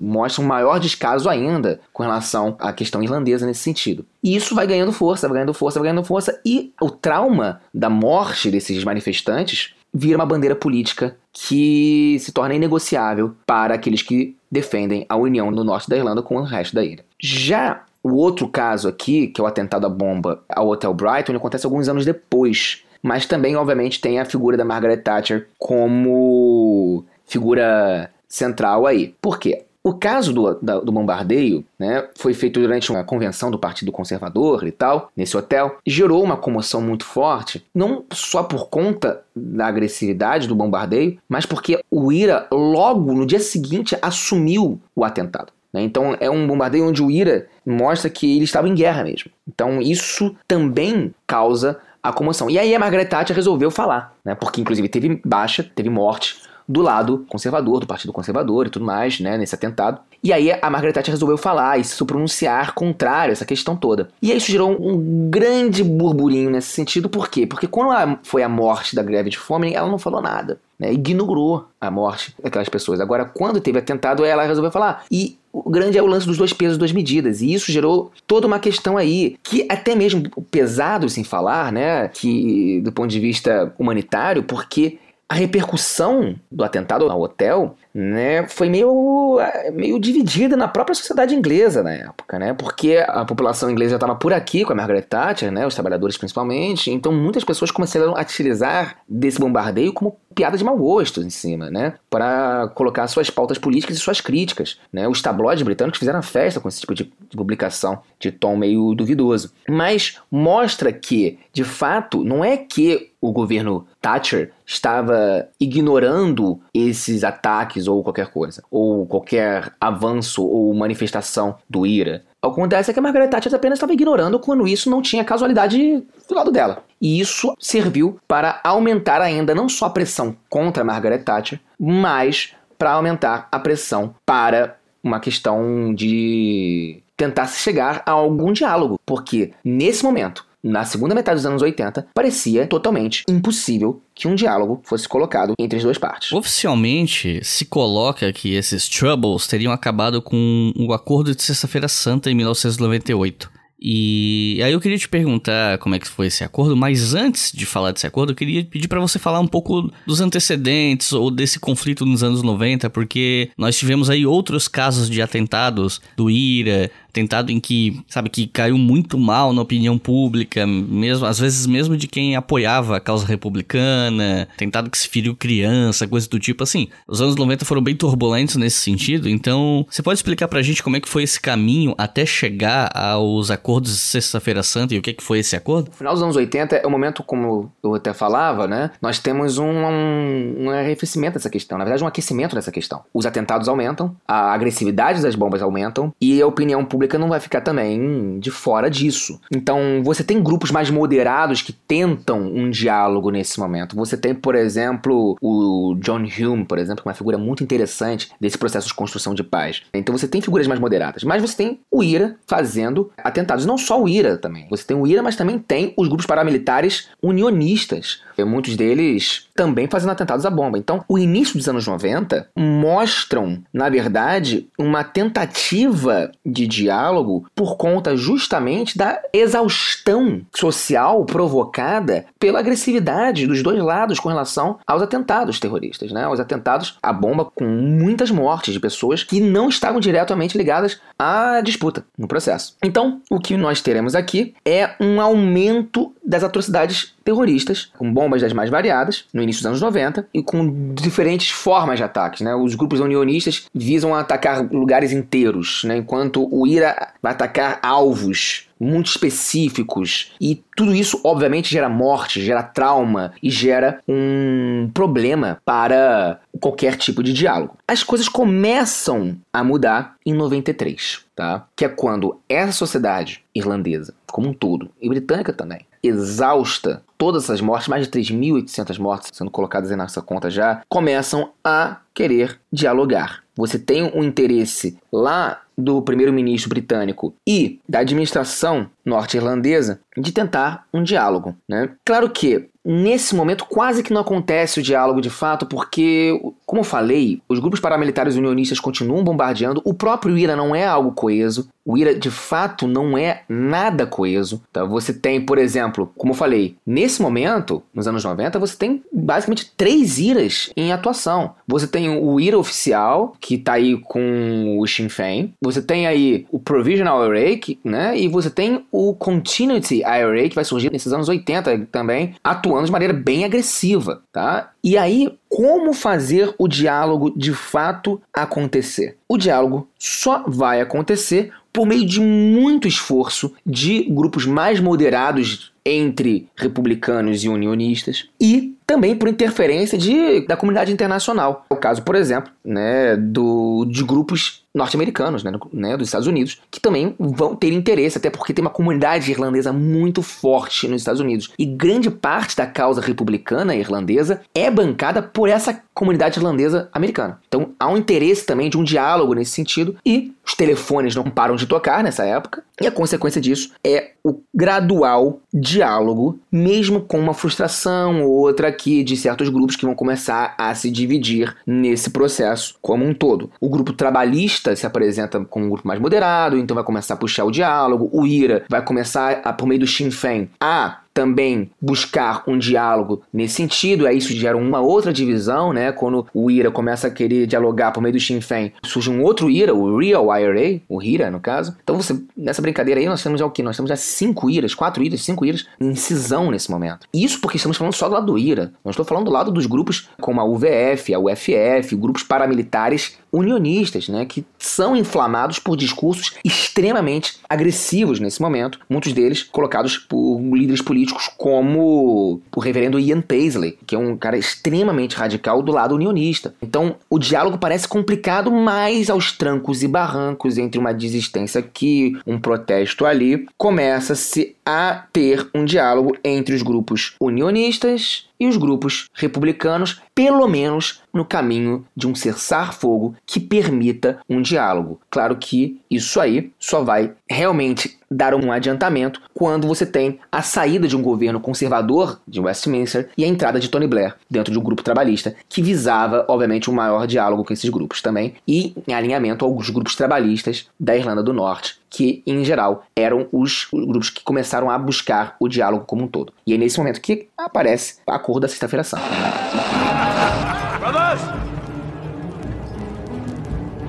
[0.00, 4.06] mostra um maior descaso ainda com relação à questão irlandesa nesse sentido.
[4.24, 7.90] E isso vai ganhando força, vai ganhando força, vai ganhando força, e o trauma da
[7.90, 15.04] morte desses manifestantes vira uma bandeira política que se torna inegociável para aqueles que defendem
[15.08, 17.04] a união do norte da Irlanda com o resto da ilha.
[17.20, 21.66] Já o outro caso aqui, que é o atentado à bomba ao Hotel Brighton, acontece
[21.66, 28.86] alguns anos depois mas também, obviamente, tem a figura da Margaret Thatcher como figura central
[28.86, 29.14] aí.
[29.20, 29.64] Por quê?
[29.82, 34.72] O caso do, do bombardeio né, foi feito durante uma convenção do Partido Conservador e
[34.72, 40.54] tal, nesse hotel, gerou uma comoção muito forte, não só por conta da agressividade do
[40.54, 45.52] bombardeio, mas porque o IRA, logo no dia seguinte, assumiu o atentado.
[45.72, 45.82] Né?
[45.82, 49.30] Então é um bombardeio onde o IRA mostra que ele estava em guerra mesmo.
[49.46, 52.48] Então isso também causa a comoção.
[52.48, 54.34] E aí a Margaret Thatcher resolveu falar, né?
[54.34, 56.36] Porque inclusive teve baixa, teve morte
[56.68, 60.00] do lado conservador, do Partido Conservador e tudo mais, né, nesse atentado.
[60.22, 64.10] E aí a Margaret Thatcher resolveu falar e se pronunciar contrário a essa questão toda.
[64.20, 67.46] E isso gerou um, um grande burburinho nesse sentido, por quê?
[67.46, 71.66] Porque quando foi a morte da greve de fome, ela não falou nada, né, ignorou
[71.80, 73.00] a morte daquelas pessoas.
[73.00, 75.04] Agora, quando teve atentado, ela resolveu falar.
[75.10, 77.40] E o grande é o lance dos dois pesos, duas medidas.
[77.40, 82.08] E isso gerou toda uma questão aí, que até mesmo pesado sem falar, né?
[82.08, 84.98] Que do ponto de vista humanitário, porque
[85.28, 89.38] a repercussão do atentado ao hotel né, foi meio,
[89.74, 92.54] meio dividida na própria sociedade inglesa na época, né?
[92.54, 96.16] Porque a população inglesa já estava por aqui com a Margaret Thatcher, né, os trabalhadores
[96.16, 101.30] principalmente, então muitas pessoas começaram a utilizar desse bombardeio como piada de mau gosto em
[101.30, 101.94] cima, né?
[102.08, 105.08] Para colocar suas pautas políticas e suas críticas, né?
[105.08, 109.52] Os tabloides britânicos fizeram festa com esse tipo de, de publicação de tom meio duvidoso.
[109.68, 117.88] Mas mostra que, de fato, não é que o governo Thatcher estava ignorando esses ataques
[117.88, 122.22] ou qualquer coisa, ou qualquer avanço ou manifestação do IRA.
[122.40, 126.34] Acontece é que a Margaret Thatcher apenas estava ignorando quando isso não tinha casualidade do
[126.34, 126.84] lado dela.
[127.00, 132.54] E isso serviu para aumentar ainda não só a pressão contra a Margaret Thatcher, mas
[132.78, 138.98] para aumentar a pressão para uma questão de tentar chegar a algum diálogo.
[139.04, 144.80] Porque nesse momento, na segunda metade dos anos 80, parecia totalmente impossível que um diálogo
[144.84, 146.32] fosse colocado entre as duas partes.
[146.32, 152.34] Oficialmente, se coloca que esses Troubles teriam acabado com o Acordo de Sexta-feira Santa em
[152.34, 153.58] 1998.
[153.80, 157.64] E aí eu queria te perguntar como é que foi esse acordo, mas antes de
[157.64, 161.60] falar desse acordo, eu queria pedir para você falar um pouco dos antecedentes ou desse
[161.60, 167.50] conflito nos anos 90, porque nós tivemos aí outros casos de atentados do IRA, atentado
[167.50, 172.06] em que, sabe, que caiu muito mal na opinião pública, mesmo às vezes mesmo de
[172.06, 176.88] quem apoiava a causa republicana, tentado que se feriu criança, coisa do tipo assim.
[177.06, 180.96] Os anos 90 foram bem turbulentos nesse sentido, então você pode explicar pra gente como
[180.96, 185.12] é que foi esse caminho até chegar aos acordos de Sexta-feira Santa e o que,
[185.12, 185.88] que foi esse acordo?
[185.88, 188.90] No final dos anos 80 é o momento, como eu até falava, né?
[189.00, 193.02] Nós temos um, um, um arrefecimento dessa questão, na verdade, um aquecimento dessa questão.
[193.12, 197.60] Os atentados aumentam, a agressividade das bombas aumentam e a opinião pública não vai ficar
[197.60, 199.40] também de fora disso.
[199.54, 203.94] Então, você tem grupos mais moderados que tentam um diálogo nesse momento.
[203.96, 208.30] Você tem, por exemplo, o John Hume, por exemplo, que é uma figura muito interessante
[208.40, 209.82] desse processo de construção de paz.
[209.92, 213.66] Então, você tem figuras mais moderadas, mas você tem o IRA fazendo atentados.
[213.66, 214.66] Não só o IRA também.
[214.70, 218.22] Você tem o IRA, mas também tem os grupos paramilitares unionistas.
[218.38, 220.78] Muitos deles também fazendo atentados à bomba.
[220.78, 228.16] Então, o início dos anos 90 mostram, na verdade, uma tentativa de diálogo por conta
[228.16, 236.12] justamente da exaustão social provocada pela agressividade dos dois lados com relação aos atentados terroristas,
[236.12, 236.28] né?
[236.28, 241.60] Os atentados à bomba com muitas mortes de pessoas que não estavam diretamente ligadas à
[241.62, 242.76] disputa no processo.
[242.80, 248.52] Então, o que nós teremos aqui é um aumento das atrocidades terroristas, com bombas das
[248.52, 252.42] mais variadas, no início dos anos 90, e com diferentes formas de ataques.
[252.42, 252.54] Né?
[252.54, 255.96] Os grupos unionistas visam atacar lugares inteiros, né?
[255.96, 260.32] enquanto o IRA vai atacar alvos muito específicos.
[260.40, 267.22] E tudo isso, obviamente, gera morte, gera trauma e gera um problema para qualquer tipo
[267.22, 267.76] de diálogo.
[267.86, 271.66] As coisas começam a mudar em 93, tá?
[271.74, 277.60] Que é quando essa sociedade irlandesa, como um todo, e britânica também, exausta todas essas
[277.60, 283.42] mortes, mais de 3.800 mortes sendo colocadas aí nessa conta já, começam a querer dialogar.
[283.56, 291.02] Você tem um interesse lá do primeiro-ministro britânico e da administração norte-irlandesa de tentar um
[291.02, 291.56] diálogo.
[291.68, 291.90] Né?
[292.04, 296.84] Claro que Nesse momento, quase que não acontece o diálogo de fato, porque, como eu
[296.84, 301.98] falei, os grupos paramilitares unionistas continuam bombardeando, o próprio IRA não é algo coeso, o
[301.98, 304.62] IRA de fato não é nada coeso.
[304.72, 304.84] Tá?
[304.84, 309.70] Você tem, por exemplo, como eu falei, nesse momento, nos anos 90, você tem basicamente
[309.76, 311.54] três IRAs em atuação.
[311.66, 316.46] Você tem o IRA oficial, que está aí com o Sinn Féin, você tem aí
[316.50, 318.18] o Provisional IRA, né?
[318.18, 322.86] e você tem o Continuity IRA, que vai surgir nesses anos 80 também, atuando falando
[322.86, 324.70] de maneira bem agressiva, tá?
[324.82, 329.16] E aí, como fazer o diálogo de fato acontecer?
[329.28, 336.48] O diálogo só vai acontecer por meio de muito esforço de grupos mais moderados entre
[336.56, 341.66] republicanos e unionistas e também por interferência de, da comunidade internacional.
[341.68, 346.80] O caso, por exemplo, né, do, de grupos norte-americanos, né, né, dos Estados Unidos, que
[346.80, 351.50] também vão ter interesse, até porque tem uma comunidade irlandesa muito forte nos Estados Unidos.
[351.58, 357.40] E grande parte da causa republicana irlandesa é bancada por essa comunidade irlandesa americana.
[357.46, 361.56] Então há um interesse também de um diálogo nesse sentido, e os telefones não param
[361.56, 367.34] de tocar nessa época, e a consequência disso é o gradual diálogo, mesmo com uma
[367.34, 372.76] frustração ou outra aqui de certos grupos que vão começar a se dividir nesse processo
[372.80, 373.50] como um todo.
[373.60, 377.44] O grupo trabalhista se apresenta como um grupo mais moderado, então vai começar a puxar
[377.44, 378.08] o diálogo.
[378.12, 383.22] O IRA vai começar, a, por meio do Sinn Féin, a também buscar um diálogo
[383.32, 385.90] nesse sentido, aí isso gera uma outra divisão, né?
[385.90, 389.50] Quando o IRA começa a querer dialogar por meio do Sinn Féin, surge um outro
[389.50, 391.76] IRA, o Real IRA, o IRA no caso.
[391.82, 393.64] Então você, nessa brincadeira aí, nós temos já o que?
[393.64, 397.08] Nós temos já cinco IRAs, quatro IRAs, cinco IRAs em cisão nesse momento.
[397.12, 398.72] Isso porque estamos falando só do lado do IRA.
[398.84, 404.08] Não estou falando do lado dos grupos como a UVF, a UFF, grupos paramilitares unionistas,
[404.08, 410.82] né, que são inflamados por discursos extremamente agressivos nesse momento, muitos deles colocados por líderes
[410.82, 416.54] políticos como o reverendo Ian Paisley, que é um cara extremamente radical do lado unionista.
[416.62, 422.38] Então, o diálogo parece complicado, mas aos trancos e barrancos entre uma desistência aqui, um
[422.38, 430.00] protesto ali, começa-se a ter um diálogo entre os grupos unionistas e os grupos republicanos,
[430.14, 435.00] pelo menos no caminho de um cessar-fogo que permita um diálogo.
[435.10, 440.88] Claro que isso aí só vai realmente dar um adiantamento quando você tem a saída
[440.88, 444.62] de um governo conservador de Westminster e a entrada de Tony Blair dentro de um
[444.62, 449.44] grupo trabalhista que visava, obviamente, um maior diálogo com esses grupos também e em alinhamento
[449.44, 454.70] aos grupos trabalhistas da Irlanda do Norte, que em geral eram os grupos que começaram
[454.70, 456.32] a buscar o diálogo como um todo.
[456.46, 459.04] E é nesse momento que aparece a cor da Sexta-feira Santa.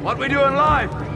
[0.02, 0.30] What we?
[0.30, 1.09] Echoes in eternity.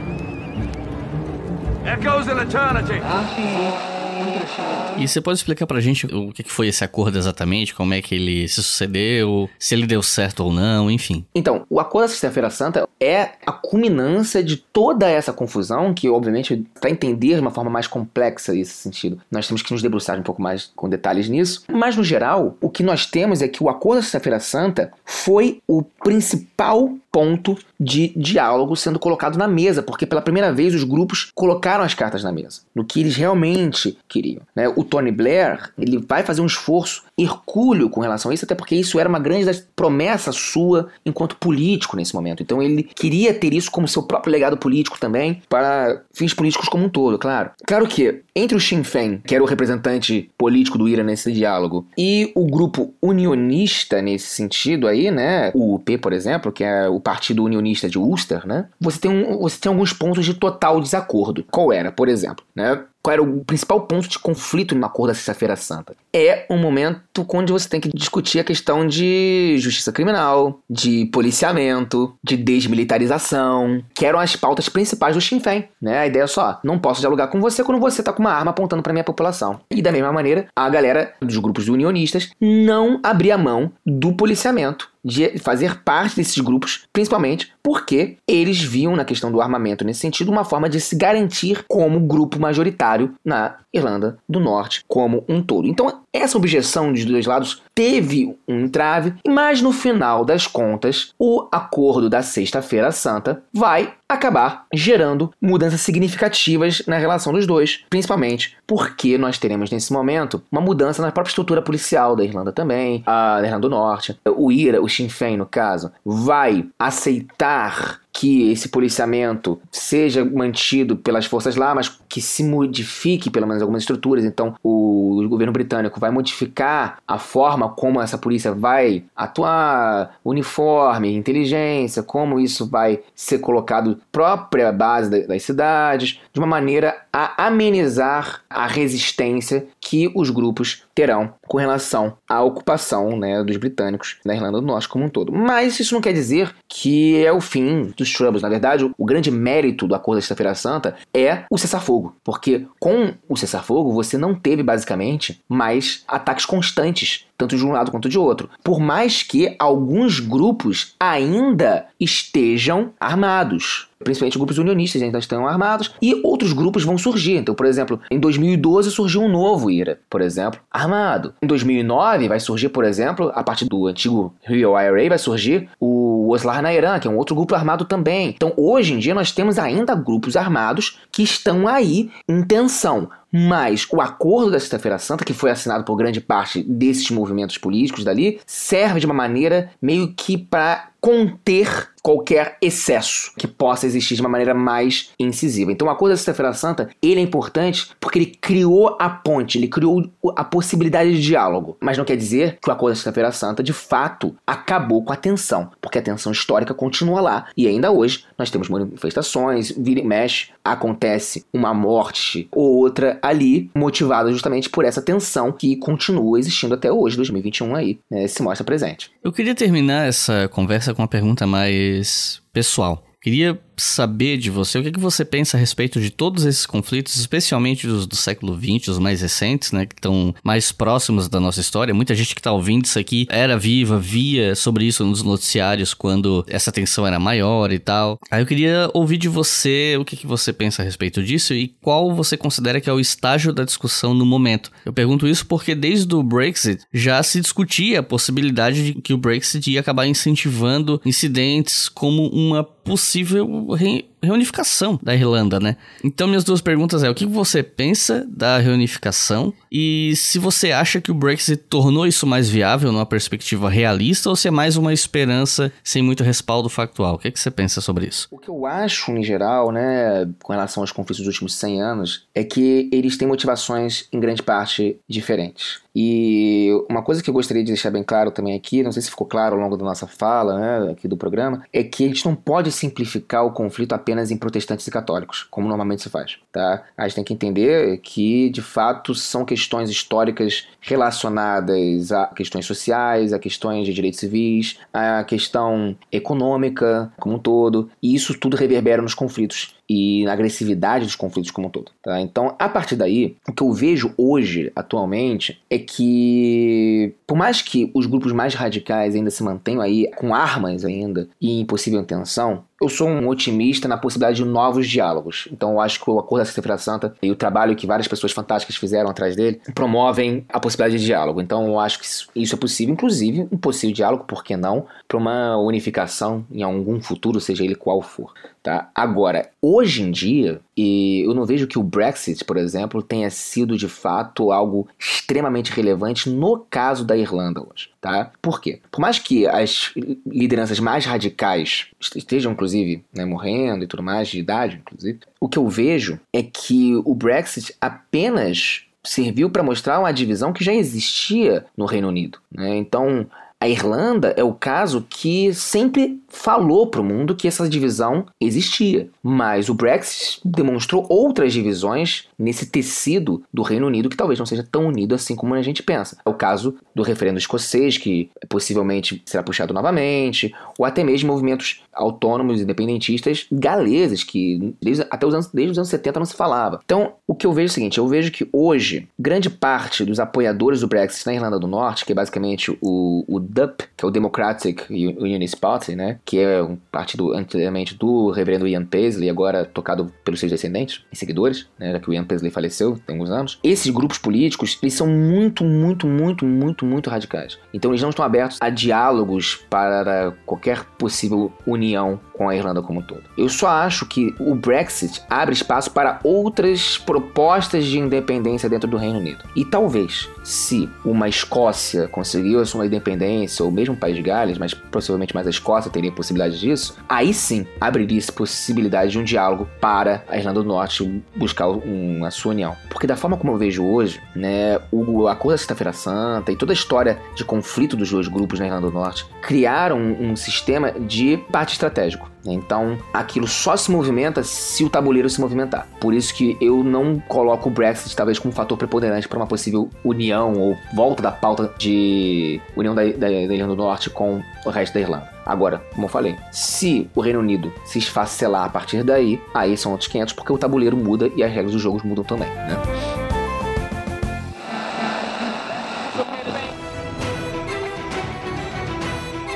[4.96, 8.14] E você pode explicar pra gente o que foi esse acordo exatamente, como é que
[8.14, 11.24] ele se sucedeu, se ele deu certo ou não, enfim.
[11.34, 16.64] Então, o acordo da Sexta-feira Santa é a culminância de toda essa confusão, que obviamente,
[16.80, 20.22] para entender de uma forma mais complexa esse sentido, nós temos que nos debruçar um
[20.22, 21.64] pouco mais com detalhes nisso.
[21.68, 25.60] Mas, no geral, o que nós temos é que o acordo da Sexta-feira Santa foi
[25.66, 31.30] o principal ponto de diálogo sendo colocado na mesa, porque pela primeira vez os grupos
[31.32, 34.42] colocaram as cartas na mesa, no que eles realmente queriam.
[34.52, 34.68] Né?
[34.68, 38.74] O Tony Blair ele vai fazer um esforço hercúleo com relação a isso, até porque
[38.74, 42.42] isso era uma grande promessa sua enquanto político nesse momento.
[42.42, 46.86] Então ele queria ter isso como seu próprio legado político também, para fins políticos como
[46.86, 47.52] um todo, claro.
[47.64, 51.86] Claro que entre o Sinn Féin, que era o representante político do IRA nesse diálogo,
[51.96, 56.98] e o grupo unionista nesse sentido aí, né, o UP, por exemplo, que é o
[56.98, 61.44] Partido Unionista de Ulster, né, você tem, um, você tem alguns pontos de total desacordo.
[61.50, 65.14] Qual era, por exemplo, né, qual era o principal ponto de conflito no acordo da
[65.14, 65.94] Sexta-feira Santa?
[66.10, 72.16] É um momento onde você tem que discutir a questão de justiça criminal, de policiamento,
[72.24, 75.68] de desmilitarização, que eram as pautas principais do Sinn Féin.
[75.82, 75.98] Né?
[75.98, 78.52] A ideia é só, não posso dialogar com você quando você está com uma arma
[78.52, 79.60] apontando para minha população.
[79.70, 85.38] E da mesma maneira, a galera dos grupos unionistas não abria mão do policiamento de
[85.38, 90.44] fazer parte desses grupos, principalmente porque eles viam na questão do armamento nesse sentido uma
[90.44, 95.68] forma de se garantir como grupo majoritário na Irlanda do Norte como um todo.
[95.68, 101.48] Então, essa objeção dos dois lados teve um entrave, mas no final das contas, o
[101.50, 109.18] acordo da Sexta-feira Santa vai acabar gerando mudanças significativas na relação dos dois, principalmente porque
[109.18, 113.46] nós teremos nesse momento uma mudança na própria estrutura policial da Irlanda também, a da
[113.46, 114.16] Irlanda do Norte.
[114.36, 121.26] O IRA, o Sinn Féin no caso, vai aceitar que esse policiamento seja mantido pelas
[121.26, 124.24] forças lá, mas que se modifique pelo menos algumas estruturas.
[124.24, 132.04] Então, o governo britânico vai modificar a forma como essa polícia vai atuar, uniforme, inteligência,
[132.04, 138.68] como isso vai ser colocado própria base das cidades, de uma maneira a amenizar a
[138.68, 144.66] resistência que os grupos terão com relação à ocupação né, dos britânicos na Irlanda do
[144.66, 145.30] Norte como um todo.
[145.30, 148.42] Mas isso não quer dizer que é o fim dos Troubles.
[148.42, 153.12] Na verdade, o grande mérito do Acordo da Sexta-feira Santa é o cessar-fogo, porque com
[153.28, 158.18] o cessar-fogo você não teve basicamente mais ataques constantes, tanto de um lado quanto de
[158.18, 158.48] outro.
[158.62, 166.20] Por mais que alguns grupos ainda estejam armados principalmente grupos unionistas ainda estão armados, e
[166.22, 167.36] outros grupos vão surgir.
[167.36, 171.34] Então, por exemplo, em 2012 surgiu um novo IRA, por exemplo, armado.
[171.42, 176.30] Em 2009 vai surgir, por exemplo, a partir do antigo Rio IRA, vai surgir o
[176.32, 178.28] Oslar na Irã, que é um outro grupo armado também.
[178.28, 183.08] Então, hoje em dia, nós temos ainda grupos armados que estão aí em tensão.
[183.36, 188.04] Mas o acordo da Sexta-feira Santa, que foi assinado por grande parte desses movimentos políticos
[188.04, 194.20] dali, serve de uma maneira meio que para conter qualquer excesso que possa existir de
[194.22, 195.70] uma maneira mais incisiva.
[195.70, 199.68] Então, o acordo da Sexta-feira Santa, ele é importante porque ele criou a ponte, ele
[199.68, 201.76] criou a possibilidade de diálogo.
[201.80, 205.16] Mas não quer dizer que o acordo da Sexta-feira Santa, de fato, acabou com a
[205.16, 207.46] tensão, porque a tensão histórica continua lá.
[207.56, 213.70] E ainda hoje nós temos manifestações, vira e mexe, acontece uma morte ou outra ali,
[213.74, 218.64] motivada justamente por essa tensão que continua existindo até hoje, 2021 aí, né, se mostra
[218.64, 219.10] presente.
[219.22, 223.04] Eu queria terminar essa conversa com uma pergunta mais pessoal.
[223.20, 227.16] Queria saber de você o que, que você pensa a respeito de todos esses conflitos,
[227.16, 231.60] especialmente dos do século XX, os mais recentes, né, que estão mais próximos da nossa
[231.60, 231.94] história.
[231.94, 236.44] Muita gente que está ouvindo isso aqui era viva, via sobre isso nos noticiários quando
[236.48, 238.18] essa tensão era maior e tal.
[238.30, 241.74] Aí eu queria ouvir de você o que, que você pensa a respeito disso e
[241.80, 244.70] qual você considera que é o estágio da discussão no momento.
[244.84, 249.18] Eu pergunto isso porque desde o Brexit já se discutia a possibilidade de que o
[249.18, 255.76] Brexit ia acabar incentivando incidentes como uma possível re reunificação da Irlanda, né?
[256.02, 261.00] Então minhas duas perguntas é: o que você pensa da reunificação e se você acha
[261.00, 264.92] que o Brexit tornou isso mais viável numa perspectiva realista ou se é mais uma
[264.92, 267.14] esperança sem muito respaldo factual?
[267.14, 268.28] O que, é que você pensa sobre isso?
[268.30, 272.26] O que eu acho em geral, né, com relação aos conflitos dos últimos 100 anos,
[272.34, 275.84] é que eles têm motivações em grande parte diferentes.
[275.96, 279.10] E uma coisa que eu gostaria de deixar bem claro também aqui, não sei se
[279.10, 282.24] ficou claro ao longo da nossa fala, né, aqui do programa, é que a gente
[282.24, 286.38] não pode simplificar o conflito apenas apenas em protestantes e católicos, como normalmente se faz.
[286.52, 286.84] Tá?
[286.96, 293.32] A gente tem que entender que, de fato, são questões históricas relacionadas a questões sociais,
[293.32, 299.02] a questões de direitos civis, a questão econômica como um todo, e isso tudo reverbera
[299.02, 301.92] nos conflitos e na agressividade dos conflitos como um todo.
[302.02, 302.20] Tá?
[302.20, 307.90] Então, a partir daí, o que eu vejo hoje, atualmente, é que, por mais que
[307.94, 312.64] os grupos mais radicais ainda se mantenham aí com armas ainda e em possível intenção,
[312.80, 315.48] eu sou um otimista na possibilidade de novos diálogos.
[315.50, 318.32] Então eu acho que o Acordo da Sexta-feira Santa e o trabalho que várias pessoas
[318.32, 321.40] fantásticas fizeram atrás dele promovem a possibilidade de diálogo.
[321.40, 322.06] Então eu acho que
[322.36, 327.00] isso é possível, inclusive um possível diálogo, por que não, para uma unificação em algum
[327.00, 328.32] futuro, seja ele qual for.
[328.64, 328.90] Tá?
[328.94, 333.76] Agora, hoje em dia, e eu não vejo que o Brexit, por exemplo, tenha sido
[333.76, 337.90] de fato algo extremamente relevante no caso da Irlanda hoje.
[338.00, 338.32] Tá?
[338.40, 338.80] Por quê?
[338.90, 339.92] Por mais que as
[340.26, 345.58] lideranças mais radicais estejam, inclusive, né, morrendo e tudo mais, de idade, inclusive, o que
[345.58, 351.66] eu vejo é que o Brexit apenas serviu para mostrar uma divisão que já existia
[351.76, 352.38] no Reino Unido.
[352.50, 352.76] Né?
[352.76, 353.26] Então,
[353.64, 359.08] a Irlanda é o caso que sempre falou para o mundo que essa divisão existia,
[359.22, 364.66] mas o Brexit demonstrou outras divisões nesse tecido do Reino Unido que talvez não seja
[364.70, 366.18] tão unido assim como a gente pensa.
[366.26, 371.82] É o caso do referendo escocês, que possivelmente será puxado novamente, ou até mesmo movimentos
[371.94, 376.80] autônomos independentistas galeses, que desde, até os anos, desde os anos 70 não se falava.
[376.84, 380.20] Então, o que eu vejo é o seguinte: eu vejo que hoje, grande parte dos
[380.20, 384.08] apoiadores do Brexit na Irlanda do Norte, que é basicamente o, o DUP, que é
[384.08, 389.64] o Democratic Unionist Party, né, que é um partido anteriormente do reverendo Ian Paisley, agora
[389.64, 393.30] tocado pelos seus descendentes e seguidores, né, já que o Ian Paisley faleceu tem alguns
[393.30, 393.58] anos.
[393.62, 397.58] Esses grupos políticos, eles são muito, muito, muito, muito, muito radicais.
[397.72, 403.00] Então eles não estão abertos a diálogos para qualquer possível união com a Irlanda como
[403.00, 403.22] um todo.
[403.38, 408.96] Eu só acho que o Brexit abre espaço para outras propostas de independência dentro do
[408.96, 409.44] Reino Unido.
[409.54, 414.58] E talvez, se uma Escócia conseguiu a sua independência, ou mesmo o País de Gales,
[414.58, 419.68] mas possivelmente mais a Escócia teria possibilidade disso, aí sim abriria-se possibilidade de um diálogo
[419.80, 422.76] para a Irlanda do Norte buscar uma sua união.
[422.88, 426.72] Porque da forma como eu vejo hoje, né, o Acordo da Sexta-feira Santa e toda
[426.72, 430.92] a história de conflito dos dois grupos na Irlanda do Norte criaram um, um sistema
[430.92, 432.33] de parte estratégico.
[432.46, 435.86] Então, aquilo só se movimenta se o tabuleiro se movimentar.
[436.00, 439.46] Por isso que eu não coloco o Brexit talvez como um fator preponderante para uma
[439.46, 444.42] possível união ou volta da pauta de união da, da, da Irlanda do Norte com
[444.64, 445.34] o resto da Irlanda.
[445.46, 449.92] Agora, como eu falei, se o Reino Unido se esfacelar a partir daí, aí são
[449.92, 453.23] outros 500 porque o tabuleiro muda e as regras dos jogos mudam também, né?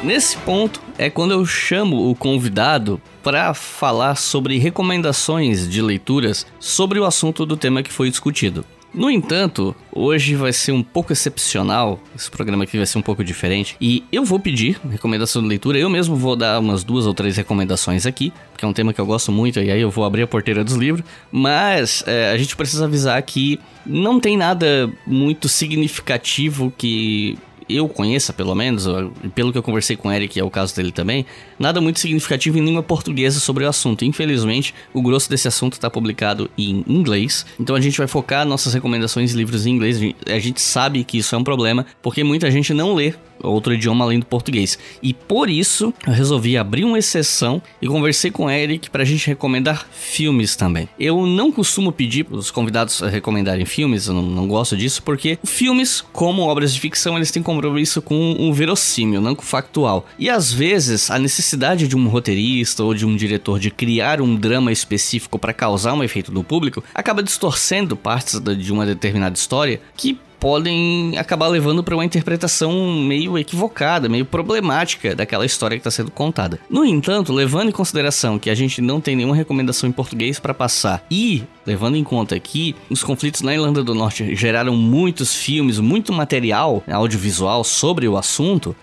[0.03, 7.01] Nesse ponto é quando eu chamo o convidado para falar sobre recomendações de leituras sobre
[7.01, 8.65] o assunto do tema que foi discutido.
[8.95, 13.23] No entanto, hoje vai ser um pouco excepcional, esse programa aqui vai ser um pouco
[13.23, 17.13] diferente, e eu vou pedir recomendação de leitura, eu mesmo vou dar umas duas ou
[17.13, 20.07] três recomendações aqui, porque é um tema que eu gosto muito, e aí eu vou
[20.07, 24.91] abrir a porteira dos livros, mas é, a gente precisa avisar que não tem nada
[25.07, 27.37] muito significativo que
[27.69, 28.87] eu conheça, pelo menos,
[29.35, 31.27] pelo que eu conversei com o Eric, é o caso dele também,
[31.59, 34.05] nada muito significativo em língua portuguesa sobre o assunto.
[34.05, 38.75] Infelizmente, o grosso desse assunto está publicado em inglês, então a gente vai focar nossas
[38.75, 40.01] recomendações de livros em inglês.
[40.27, 44.05] A gente sabe que isso é um problema, porque muita gente não lê outro idioma
[44.05, 44.79] além do português.
[45.03, 49.07] E por isso eu resolvi abrir uma exceção e conversei com o Eric para a
[49.07, 50.89] gente recomendar filmes também.
[50.99, 55.39] Eu não costumo pedir para os convidados recomendarem filmes, eu não, não, gosto disso, porque
[55.45, 60.07] filmes, como obras de ficção, eles têm compromisso com um verossímil, não com o factual.
[60.19, 64.35] E às vezes a necessidade de um roteirista ou de um diretor de criar um
[64.35, 69.81] drama específico para causar um efeito no público acaba distorcendo partes de uma determinada história
[69.97, 75.91] que podem acabar levando para uma interpretação meio equivocada, meio problemática daquela história que está
[75.91, 76.59] sendo contada.
[76.71, 80.55] No entanto, levando em consideração que a gente não tem nenhuma recomendação em português para
[80.55, 85.79] passar e levando em conta que os conflitos na Irlanda do Norte geraram muitos filmes,
[85.79, 88.75] muito material audiovisual sobre o assunto,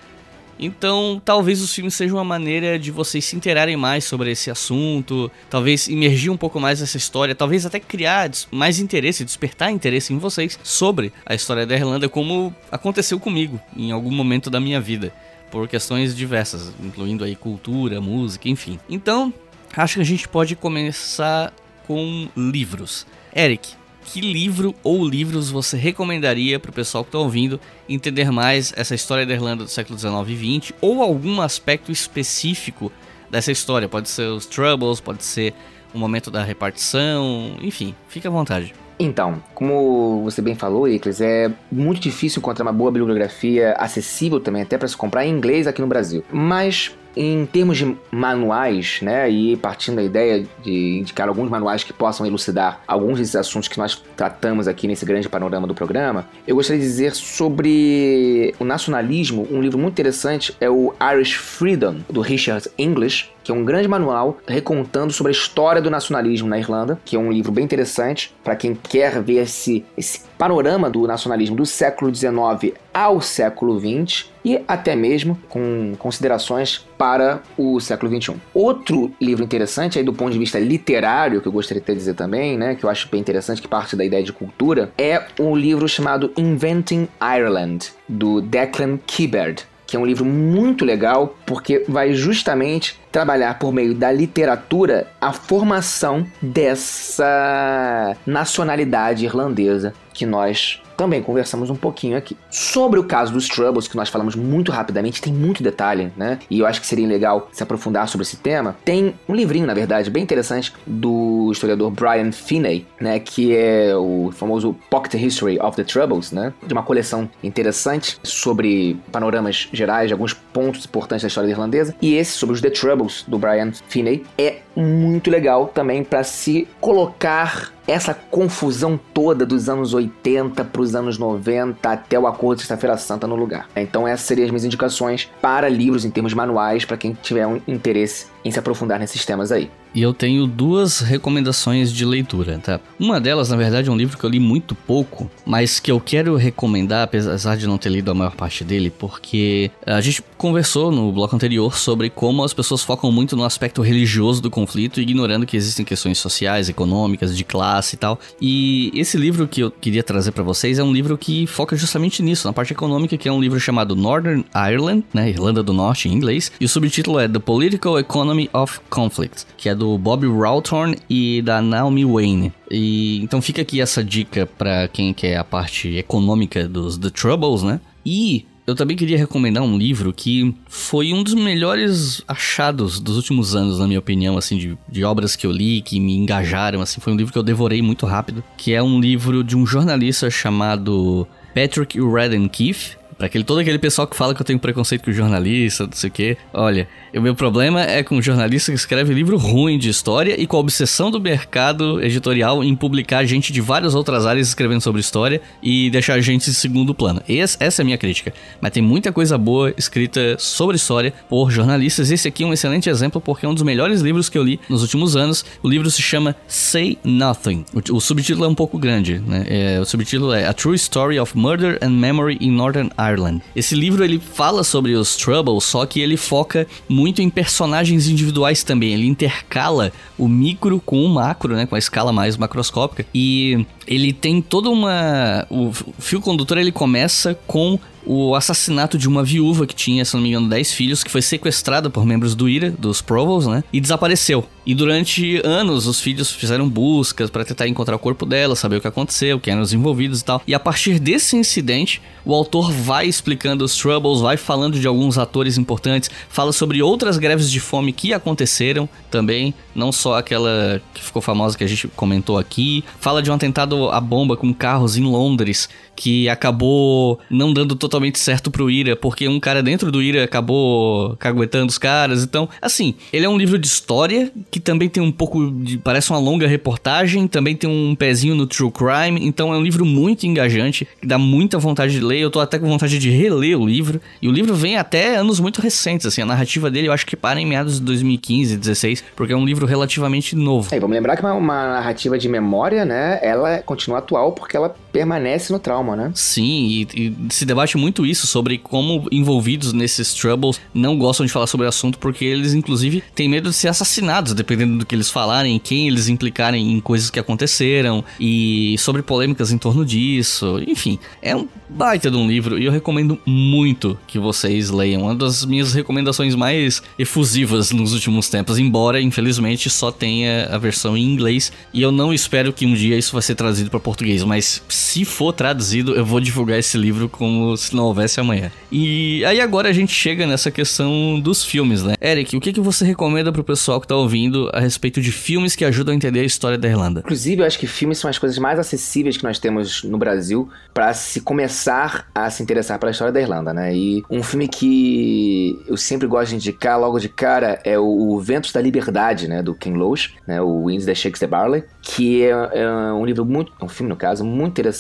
[0.60, 5.30] então, talvez os filmes sejam uma maneira de vocês se interarem mais sobre esse assunto,
[5.50, 10.18] talvez imergir um pouco mais nessa história, talvez até criar mais interesse, despertar interesse em
[10.18, 15.14] vocês sobre a história da Irlanda, como aconteceu comigo em algum momento da minha vida,
[15.52, 18.80] por questões diversas, incluindo aí cultura, música, enfim.
[18.90, 19.34] Então,
[19.76, 21.54] acho que a gente pode começar
[21.86, 23.06] com livros.
[23.36, 23.74] Eric,
[24.06, 27.60] que livro ou livros você recomendaria para o pessoal que está ouvindo
[27.90, 32.92] entender mais essa história da Irlanda do século XIX e XX ou algum aspecto específico
[33.30, 33.90] dessa história?
[33.90, 35.54] Pode ser os Troubles, pode ser
[35.94, 38.74] o momento da repartição, enfim, fique à vontade.
[38.98, 44.62] Então, como você bem falou, Icles, é muito difícil encontrar uma boa bibliografia acessível também,
[44.62, 46.24] até para se comprar em inglês aqui no Brasil.
[46.32, 51.94] Mas em termos de manuais, né, e partindo da ideia de indicar alguns manuais que
[51.94, 56.56] possam elucidar alguns desses assuntos que nós tratamos aqui nesse grande panorama do programa, eu
[56.56, 62.22] gostaria de dizer sobre o nacionalismo, um livro muito interessante é o Irish Freedom, do
[62.22, 67.00] Richard English, que é um grande manual recontando sobre a história do nacionalismo na Irlanda,
[67.06, 71.56] que é um livro bem interessante para quem quer ver esse, esse panorama do nacionalismo
[71.56, 78.36] do século XIX ao século XX e até mesmo com considerações para o século XXI.
[78.54, 82.58] Outro livro interessante aí do ponto de vista literário que eu gostaria de dizer também,
[82.58, 85.88] né, que eu acho bem interessante que parte da ideia de cultura, é um livro
[85.88, 93.00] chamado Inventing Ireland do Declan Kibbard que é um livro muito legal porque vai justamente
[93.12, 101.76] trabalhar por meio da literatura a formação dessa nacionalidade irlandesa que nós também conversamos um
[101.76, 102.38] pouquinho aqui.
[102.50, 106.40] Sobre o caso dos Troubles, que nós falamos muito rapidamente, tem muito detalhe, né?
[106.50, 108.76] E eu acho que seria legal se aprofundar sobre esse tema.
[108.84, 113.20] Tem um livrinho, na verdade, bem interessante do historiador Brian Finney, né?
[113.20, 116.54] Que é o famoso Pocket History of the Troubles, né?
[116.66, 121.96] De uma coleção interessante sobre panoramas gerais de alguns pontos importantes da história irlandesa.
[122.02, 126.68] E esse sobre os The Troubles do Brian Finney é muito legal também para se
[126.80, 132.62] colocar essa confusão toda dos anos 80 para os anos 90 até o Acordo de
[132.64, 133.68] Sexta-feira Santa no lugar.
[133.76, 137.62] Então essas seriam as minhas indicações para livros em termos manuais para quem tiver um
[137.68, 139.72] interesse em se aprofundar nesses temas aí.
[139.96, 142.80] E eu tenho duas recomendações de leitura, tá?
[143.00, 146.00] Uma delas, na verdade, é um livro que eu li muito pouco, mas que eu
[146.00, 150.92] quero recomendar, apesar de não ter lido a maior parte dele, porque a gente conversou
[150.92, 155.46] no bloco anterior sobre como as pessoas focam muito no aspecto religioso do conflito, ignorando
[155.46, 158.20] que existem questões sociais, econômicas, de classe e tal.
[158.40, 162.22] E esse livro que eu queria trazer para vocês é um livro que foca justamente
[162.22, 166.10] nisso, na parte econômica, que é um livro chamado Northern Ireland, né, Irlanda do Norte
[166.10, 170.28] em inglês, e o subtítulo é The Political Economy of Conflict, que é do Bob
[170.28, 172.54] Rawthorne e da Naomi Wayne.
[172.70, 177.64] E então fica aqui essa dica para quem quer a parte econômica dos The Troubles,
[177.64, 177.80] né?
[178.06, 183.56] E eu também queria recomendar um livro que foi um dos melhores achados dos últimos
[183.56, 187.00] anos, na minha opinião, assim, de, de obras que eu li, que me engajaram, assim,
[187.00, 190.32] foi um livro que eu devorei muito rápido, que é um livro de um jornalista
[190.32, 195.06] chamado Patrick Redden Keefe, Pra aquele, todo aquele pessoal que fala que eu tenho preconceito
[195.06, 196.38] com jornalista, não sei o quê.
[196.54, 200.58] Olha, o meu problema é com jornalista que escreve livro ruim de história e com
[200.58, 205.42] a obsessão do mercado editorial em publicar gente de várias outras áreas escrevendo sobre história
[205.64, 207.22] e deixar gente em segundo plano.
[207.28, 208.34] Esse, essa é a minha crítica.
[208.60, 212.12] Mas tem muita coisa boa escrita sobre história por jornalistas.
[212.12, 214.60] Esse aqui é um excelente exemplo porque é um dos melhores livros que eu li
[214.70, 215.46] nos últimos anos.
[215.64, 217.64] O livro se chama Say Nothing.
[217.74, 219.46] O, o subtítulo é um pouco grande, né?
[219.48, 223.05] É, o subtítulo é A True Story of Murder and Memory in Northern Ireland.
[223.12, 223.42] Ireland.
[223.56, 228.64] Esse livro ele fala sobre os Troubles, só que ele foca muito em personagens individuais
[228.64, 228.94] também.
[228.94, 233.06] Ele intercala o micro com o macro, né, com a escala mais macroscópica.
[233.14, 239.24] E ele tem toda uma o fio condutor ele começa com o assassinato de uma
[239.24, 242.48] viúva que tinha, se não me engano, 10 filhos, que foi sequestrada por membros do
[242.48, 243.64] IRA, dos Provols, né?
[243.74, 244.46] E desapareceu.
[244.66, 248.82] E durante anos os filhos fizeram buscas para tentar encontrar o corpo dela, saber o
[248.82, 250.42] que aconteceu, quem eram os envolvidos e tal.
[250.48, 255.18] E a partir desse incidente, o autor vai explicando os Troubles, vai falando de alguns
[255.18, 261.04] atores importantes, fala sobre outras greves de fome que aconteceram também, não só aquela que
[261.04, 262.84] ficou famosa que a gente comentou aqui.
[263.00, 268.20] Fala de um atentado à bomba com carros em Londres que acabou não dando totalmente
[268.20, 272.24] certo pro Ira, porque um cara dentro do Ira acabou caguetando os caras.
[272.24, 275.78] Então, assim, ele é um livro de história que também tem um pouco de.
[275.78, 279.26] parece uma longa reportagem, também tem um pezinho no true crime.
[279.26, 282.20] Então, é um livro muito engajante, que dá muita vontade de ler.
[282.20, 284.02] Eu tô até com vontade de reler o livro.
[284.22, 286.22] E o livro vem até anos muito recentes, assim.
[286.22, 289.46] A narrativa dele eu acho que para em meados de 2015, 16, porque é um
[289.46, 290.74] livro relativamente novo.
[290.74, 293.20] É, vamos lembrar que uma, uma narrativa de memória, né?
[293.22, 296.10] Ela continua atual porque ela permanece no trauma né?
[296.16, 301.32] Sim, e, e, se debate muito isso sobre como envolvidos nesses troubles não gostam de
[301.34, 304.96] falar sobre o assunto porque eles, inclusive, têm medo de ser assassinados, dependendo do que
[304.96, 310.62] eles falarem, quem eles implicarem em coisas que aconteceram e sobre polêmicas em torno disso.
[310.66, 315.02] Enfim, é um baita de um livro e eu recomendo muito que vocês leiam.
[315.02, 320.96] Uma das minhas recomendações mais efusivas nos últimos tempos, embora infelizmente só tenha a versão
[320.96, 324.24] em inglês e eu não espero que um dia isso vai ser trazido para português,
[324.24, 328.52] mas se for traduzido, eu vou divulgar esse livro como se não houvesse amanhã.
[328.72, 331.96] E aí agora a gente chega nessa questão dos filmes, né?
[332.00, 335.56] Eric, o que, que você recomenda pro pessoal que tá ouvindo a respeito de filmes
[335.56, 337.00] que ajudam a entender a história da Irlanda?
[337.00, 340.48] Inclusive, eu acho que filmes são as coisas mais acessíveis que nós temos no Brasil
[340.72, 343.76] para se começar a se interessar pela história da Irlanda, né?
[343.76, 348.52] E um filme que eu sempre gosto de indicar logo de cara é o Ventos
[348.52, 349.42] da Liberdade, né?
[349.42, 350.40] Do Ken Loach, né?
[350.40, 354.24] O Winds da Shakespeare Barley, que é, é um livro muito, um filme no caso,
[354.24, 354.75] muito interessante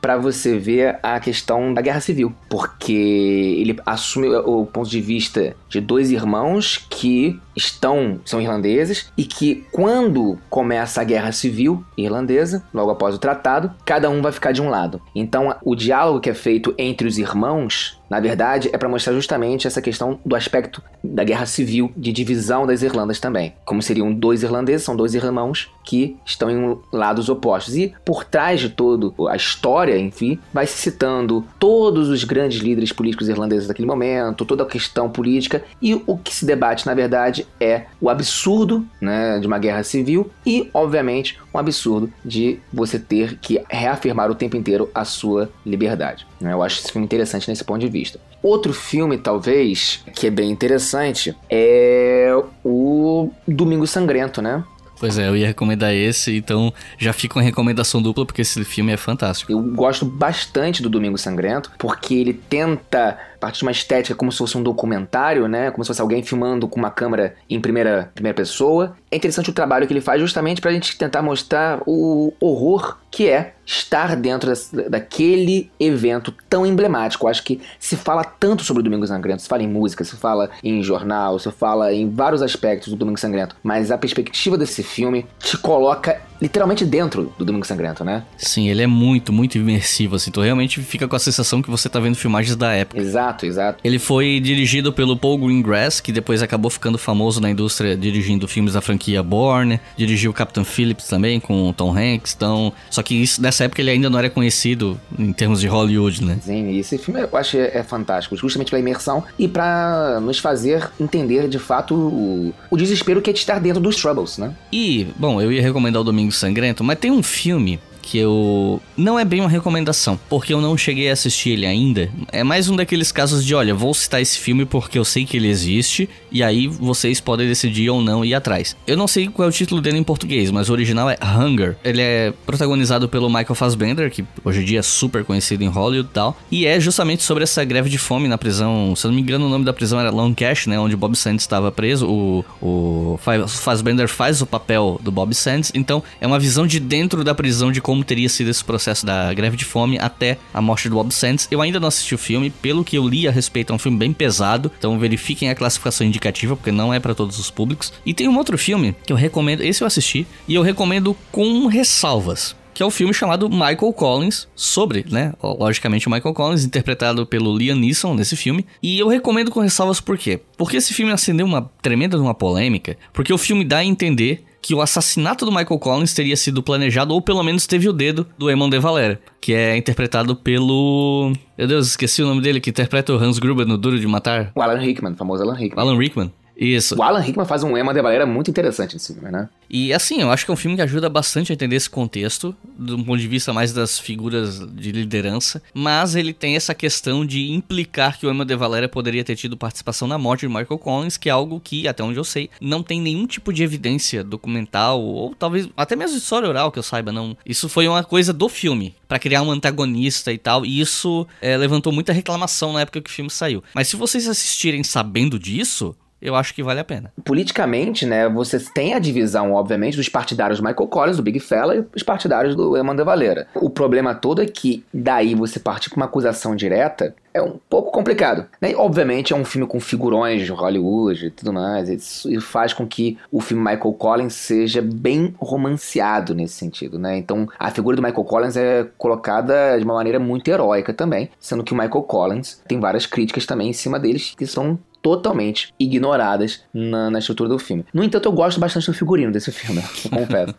[0.00, 5.56] para você ver a questão da guerra civil, porque ele assume o ponto de vista
[5.68, 12.62] de dois irmãos que estão são irlandeses e que quando começa a guerra civil irlandesa,
[12.72, 15.00] logo após o tratado, cada um vai ficar de um lado.
[15.14, 19.66] Então, o diálogo que é feito entre os irmãos na verdade, é para mostrar justamente
[19.66, 23.52] essa questão do aspecto da guerra civil, de divisão das Irlandas também.
[23.64, 27.76] Como seriam dois irlandeses, são dois irmãos que estão em lados opostos.
[27.76, 32.92] E por trás de todo a história, enfim, vai se citando todos os grandes líderes
[32.92, 37.45] políticos irlandeses daquele momento, toda a questão política e o que se debate, na verdade,
[37.60, 43.38] é o absurdo né, de uma guerra civil e, obviamente, um absurdo de você ter
[43.38, 46.26] que reafirmar o tempo inteiro a sua liberdade.
[46.40, 46.52] Né?
[46.52, 48.20] Eu acho esse filme interessante nesse ponto de vista.
[48.42, 52.30] Outro filme, talvez, que é bem interessante, é
[52.64, 54.62] o Domingo Sangrento, né?
[54.98, 58.92] Pois é, eu ia recomendar esse, então já fica uma recomendação dupla, porque esse filme
[58.92, 59.52] é fantástico.
[59.52, 64.38] Eu gosto bastante do Domingo Sangrento, porque ele tenta partir de uma estética como se
[64.38, 65.70] fosse um documentário, né?
[65.70, 68.96] Como se fosse alguém filmando com uma câmera em primeira, primeira pessoa.
[69.10, 73.30] É interessante o trabalho que ele faz justamente pra gente tentar mostrar o horror que
[73.30, 74.52] é estar dentro
[74.90, 77.26] daquele evento tão emblemático.
[77.26, 80.50] Acho que se fala tanto sobre o Domingo Sangrento, se fala em música, se fala
[80.62, 85.26] em jornal, se fala em vários aspectos do Domingo Sangrento, mas a perspectiva desse filme
[85.38, 88.24] te coloca literalmente dentro do Domingo Sangrento, né?
[88.36, 90.30] Sim, ele é muito, muito imersivo, assim.
[90.30, 93.00] Tu realmente fica com a sensação que você tá vendo filmagens da época.
[93.00, 93.78] Exato, exato.
[93.82, 98.74] Ele foi dirigido pelo Paul Greengrass, que depois acabou ficando famoso na indústria dirigindo filmes
[98.74, 102.72] da franquia Bourne, dirigiu Captain Phillips também com Tom Hanks, então...
[102.90, 106.38] Só que isso, nessa época ele ainda não era conhecido em termos de Hollywood, né?
[106.40, 110.38] Sim, e esse filme eu acho é, é fantástico, justamente pela imersão e para nos
[110.38, 114.54] fazer entender de fato o, o desespero que é de estar dentro dos Troubles, né?
[114.72, 118.80] E, bom, eu ia recomendar o Domingo Sangrento, mas tem um filme que eu.
[118.96, 122.08] Não é bem uma recomendação, porque eu não cheguei a assistir ele ainda.
[122.30, 125.36] É mais um daqueles casos de: olha, vou citar esse filme porque eu sei que
[125.36, 128.76] ele existe, e aí vocês podem decidir ou não ir atrás.
[128.86, 131.76] Eu não sei qual é o título dele em português, mas o original é Hunger.
[131.84, 136.08] Ele é protagonizado pelo Michael Fassbender, que hoje em dia é super conhecido em Hollywood
[136.08, 138.94] e tal, e é justamente sobre essa greve de fome na prisão.
[138.94, 140.78] Se eu não me engano, o nome da prisão era Long Cash, né?
[140.78, 142.06] Onde Bob Sands estava preso.
[142.06, 143.18] O, o
[143.48, 147.72] Fassbender faz o papel do Bob Sands, então é uma visão de dentro da prisão
[147.72, 150.96] de como como teria sido esse processo da greve de fome até a morte do
[150.96, 151.48] Bob Sands.
[151.50, 153.96] Eu ainda não assisti o filme, pelo que eu li a respeito, é um filme
[153.96, 157.92] bem pesado, então verifiquem a classificação indicativa, porque não é para todos os públicos.
[158.04, 161.66] E tem um outro filme que eu recomendo, esse eu assisti, e eu recomendo com
[161.66, 166.62] ressalvas que é o um filme chamado Michael Collins, sobre, né, logicamente o Michael Collins,
[166.62, 168.66] interpretado pelo Liam Neeson nesse filme.
[168.82, 170.40] E eu recomendo com ressalvas por quê?
[170.58, 174.74] Porque esse filme acendeu uma tremenda uma polêmica, porque o filme dá a entender que
[174.74, 178.50] o assassinato do Michael Collins teria sido planejado, ou pelo menos teve o dedo do
[178.50, 181.32] Eamon de Valera, que é interpretado pelo.
[181.56, 184.50] Meu Deus, esqueci o nome dele, que interpreta o Hans Gruber no Duro de Matar.
[184.56, 185.80] O Alan Rickman, famoso Alan Rickman.
[185.80, 186.32] Alan Rickman.
[186.56, 186.96] Isso.
[186.96, 189.48] O Alan Rickman faz um Emma de Valera muito interessante nesse filme, né?
[189.68, 192.56] E assim, eu acho que é um filme que ajuda bastante a entender esse contexto,
[192.78, 197.50] do ponto de vista mais das figuras de liderança, mas ele tem essa questão de
[197.50, 201.16] implicar que o Emma de Valera poderia ter tido participação na morte de Michael Collins,
[201.16, 205.02] que é algo que, até onde eu sei, não tem nenhum tipo de evidência documental,
[205.02, 207.36] ou talvez até mesmo história oral que eu saiba, não.
[207.44, 211.56] Isso foi uma coisa do filme, para criar um antagonista e tal, e isso é,
[211.56, 213.62] levantou muita reclamação na época que o filme saiu.
[213.74, 217.12] Mas se vocês assistirem sabendo disso, eu acho que vale a pena.
[217.24, 221.76] Politicamente, né, você tem a divisão, obviamente, dos partidários do Michael Collins, do Big Fella,
[221.76, 223.46] e os partidários do Eman de Valera.
[223.54, 227.92] O problema todo é que daí você partir com uma acusação direta é um pouco
[227.92, 228.46] complicado.
[228.60, 228.74] Né?
[228.74, 233.18] Obviamente é um filme com figurões de Hollywood e tudo mais, isso faz com que
[233.30, 237.18] o filme Michael Collins seja bem romanceado nesse sentido, né?
[237.18, 241.62] Então a figura do Michael Collins é colocada de uma maneira muito heróica também, sendo
[241.62, 246.64] que o Michael Collins tem várias críticas também em cima deles que são totalmente ignoradas
[246.74, 247.86] na, na, estrutura do filme.
[247.94, 250.52] No entanto, eu gosto bastante do figurino desse filme, eu confesso.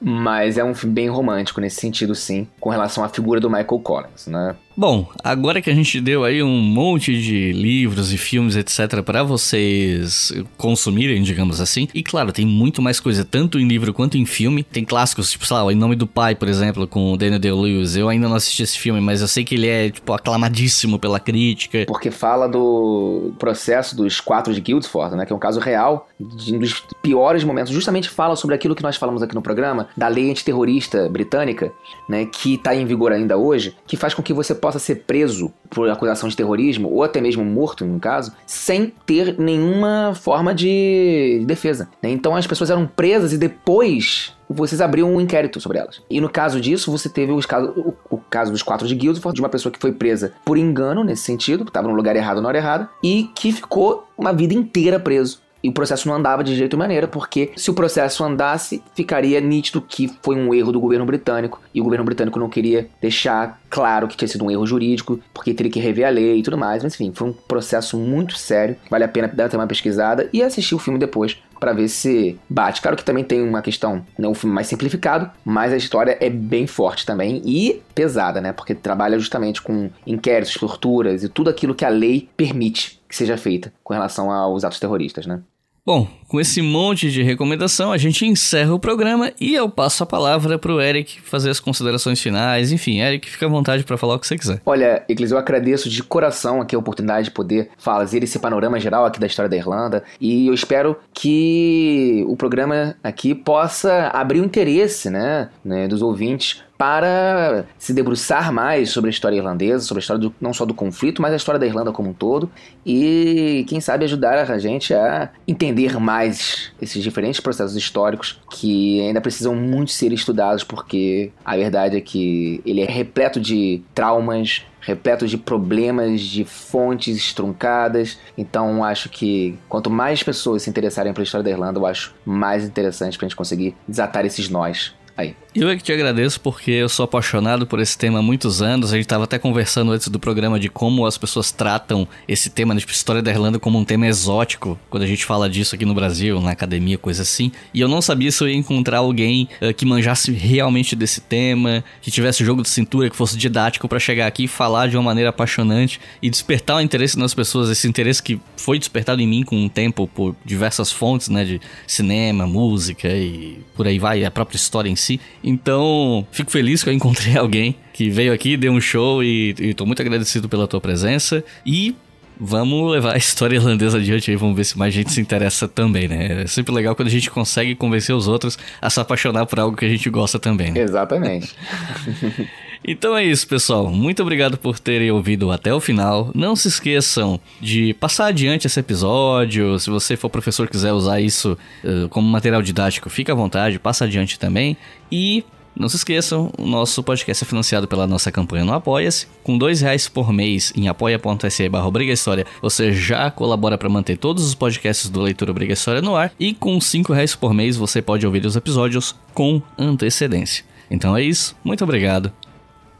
[0.00, 3.78] Mas é um filme bem romântico nesse sentido, sim, com relação à figura do Michael
[3.78, 4.56] Collins, né?
[4.76, 9.22] Bom, agora que a gente deu aí um monte de livros e filmes, etc, para
[9.22, 11.88] vocês consumirem, digamos assim.
[11.94, 14.62] E claro, tem muito mais coisa, tanto em livro quanto em filme.
[14.62, 17.96] Tem clássicos, tipo, sei lá, Em Nome do Pai, por exemplo, com o Daniel Day-Lewis.
[17.96, 21.18] Eu ainda não assisti esse filme, mas eu sei que ele é, tipo, aclamadíssimo pela
[21.18, 21.86] crítica.
[21.86, 26.54] Porque fala do processo dos quatro de Guildford, né, que é um caso real de
[26.54, 30.08] um dos piores momentos, justamente fala sobre aquilo que nós falamos aqui no programa, da
[30.08, 31.72] lei antiterrorista britânica,
[32.06, 35.52] né, que está em vigor ainda hoje, que faz com que você possa ser preso
[35.70, 41.44] por acusação de terrorismo, ou até mesmo morto, no caso, sem ter nenhuma forma de
[41.46, 41.88] defesa.
[42.02, 42.10] Né?
[42.10, 46.02] Então as pessoas eram presas e depois vocês abriam um inquérito sobre elas.
[46.10, 49.36] E no caso disso, você teve os casos, o, o caso dos quatro de Guildford,
[49.36, 52.48] de uma pessoa que foi presa por engano, nesse sentido, estava no lugar errado na
[52.48, 56.54] hora errada, e que ficou uma vida inteira preso e o processo não andava de
[56.54, 61.04] jeito maneira, porque se o processo andasse, ficaria nítido que foi um erro do governo
[61.04, 65.18] britânico, e o governo britânico não queria deixar claro que tinha sido um erro jurídico,
[65.34, 68.38] porque teria que rever a lei e tudo mais, mas enfim, foi um processo muito
[68.38, 72.38] sério, vale a pena dar uma pesquisada e assistir o filme depois para ver se
[72.48, 72.80] bate.
[72.80, 76.30] Claro que também tem uma questão, né, um filme mais simplificado, mas a história é
[76.30, 78.52] bem forte também e pesada, né?
[78.52, 83.36] Porque trabalha justamente com inquéritos, torturas e tudo aquilo que a lei permite que seja
[83.36, 85.40] feita com relação aos atos terroristas, né?
[85.86, 90.06] Bom, com esse monte de recomendação, a gente encerra o programa e eu passo a
[90.06, 92.72] palavra para o Eric fazer as considerações finais.
[92.72, 94.60] Enfim, Eric, fica à vontade para falar o que você quiser.
[94.66, 99.04] Olha, Eclis, eu agradeço de coração aqui a oportunidade de poder fazer esse panorama geral
[99.04, 104.44] aqui da história da Irlanda e eu espero que o programa aqui possa abrir o
[104.44, 110.02] interesse, né, né dos ouvintes para se debruçar mais sobre a história irlandesa, sobre a
[110.02, 112.50] história do, não só do conflito, mas a história da Irlanda como um todo,
[112.84, 119.20] e quem sabe ajudar a gente a entender mais esses diferentes processos históricos que ainda
[119.20, 125.26] precisam muito ser estudados, porque a verdade é que ele é repleto de traumas, repleto
[125.26, 128.18] de problemas, de fontes truncadas.
[128.38, 132.64] Então acho que quanto mais pessoas se interessarem pela história da Irlanda, eu acho mais
[132.64, 135.34] interessante para a gente conseguir desatar esses nós aí.
[135.58, 138.92] Eu é que te agradeço porque eu sou apaixonado por esse tema há muitos anos.
[138.92, 142.74] A gente estava até conversando antes do programa de como as pessoas tratam esse tema
[142.74, 145.94] de história da Irlanda como um tema exótico, quando a gente fala disso aqui no
[145.94, 147.50] Brasil, na academia, coisa assim.
[147.72, 151.82] E eu não sabia se eu ia encontrar alguém uh, que manjasse realmente desse tema,
[152.02, 155.04] que tivesse jogo de cintura, que fosse didático para chegar aqui e falar de uma
[155.04, 159.42] maneira apaixonante e despertar o interesse nas pessoas, esse interesse que foi despertado em mim
[159.42, 164.30] com o tempo por diversas fontes, né, de cinema, música e por aí vai, a
[164.30, 165.05] própria história em si.
[165.42, 169.86] Então, fico feliz que eu encontrei alguém que veio aqui, deu um show e, estou
[169.86, 171.44] muito agradecido pela tua presença.
[171.64, 171.94] E
[172.38, 176.06] vamos levar a história irlandesa adiante aí, vamos ver se mais gente se interessa também,
[176.06, 176.42] né?
[176.42, 179.76] É sempre legal quando a gente consegue convencer os outros a se apaixonar por algo
[179.76, 180.72] que a gente gosta também.
[180.72, 180.80] Né?
[180.80, 181.54] Exatamente.
[182.86, 183.90] Então é isso, pessoal.
[183.90, 186.30] Muito obrigado por terem ouvido até o final.
[186.32, 189.76] Não se esqueçam de passar adiante esse episódio.
[189.80, 194.04] Se você for professor quiser usar isso uh, como material didático, fica à vontade, passa
[194.04, 194.76] adiante também.
[195.10, 195.44] E
[195.74, 199.26] não se esqueçam, o nosso podcast é financiado pela nossa campanha no Apoia-se.
[199.42, 204.46] Com dois reais por mês em apoia.se barra História, você já colabora para manter todos
[204.46, 206.32] os podcasts do Leitura Obriga História no ar.
[206.38, 210.64] E com cinco reais por mês você pode ouvir os episódios com antecedência.
[210.88, 212.32] Então é isso, muito obrigado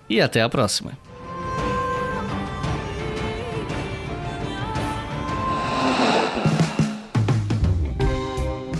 [0.08, 0.92] e até a próxima.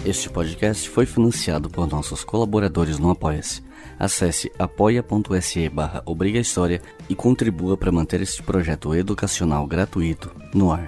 [0.07, 3.61] Este podcast foi financiado por nossos colaboradores no Apoia-se.
[3.98, 6.05] Acesse apoia.se barra
[7.09, 10.86] e contribua para manter este projeto educacional gratuito no ar.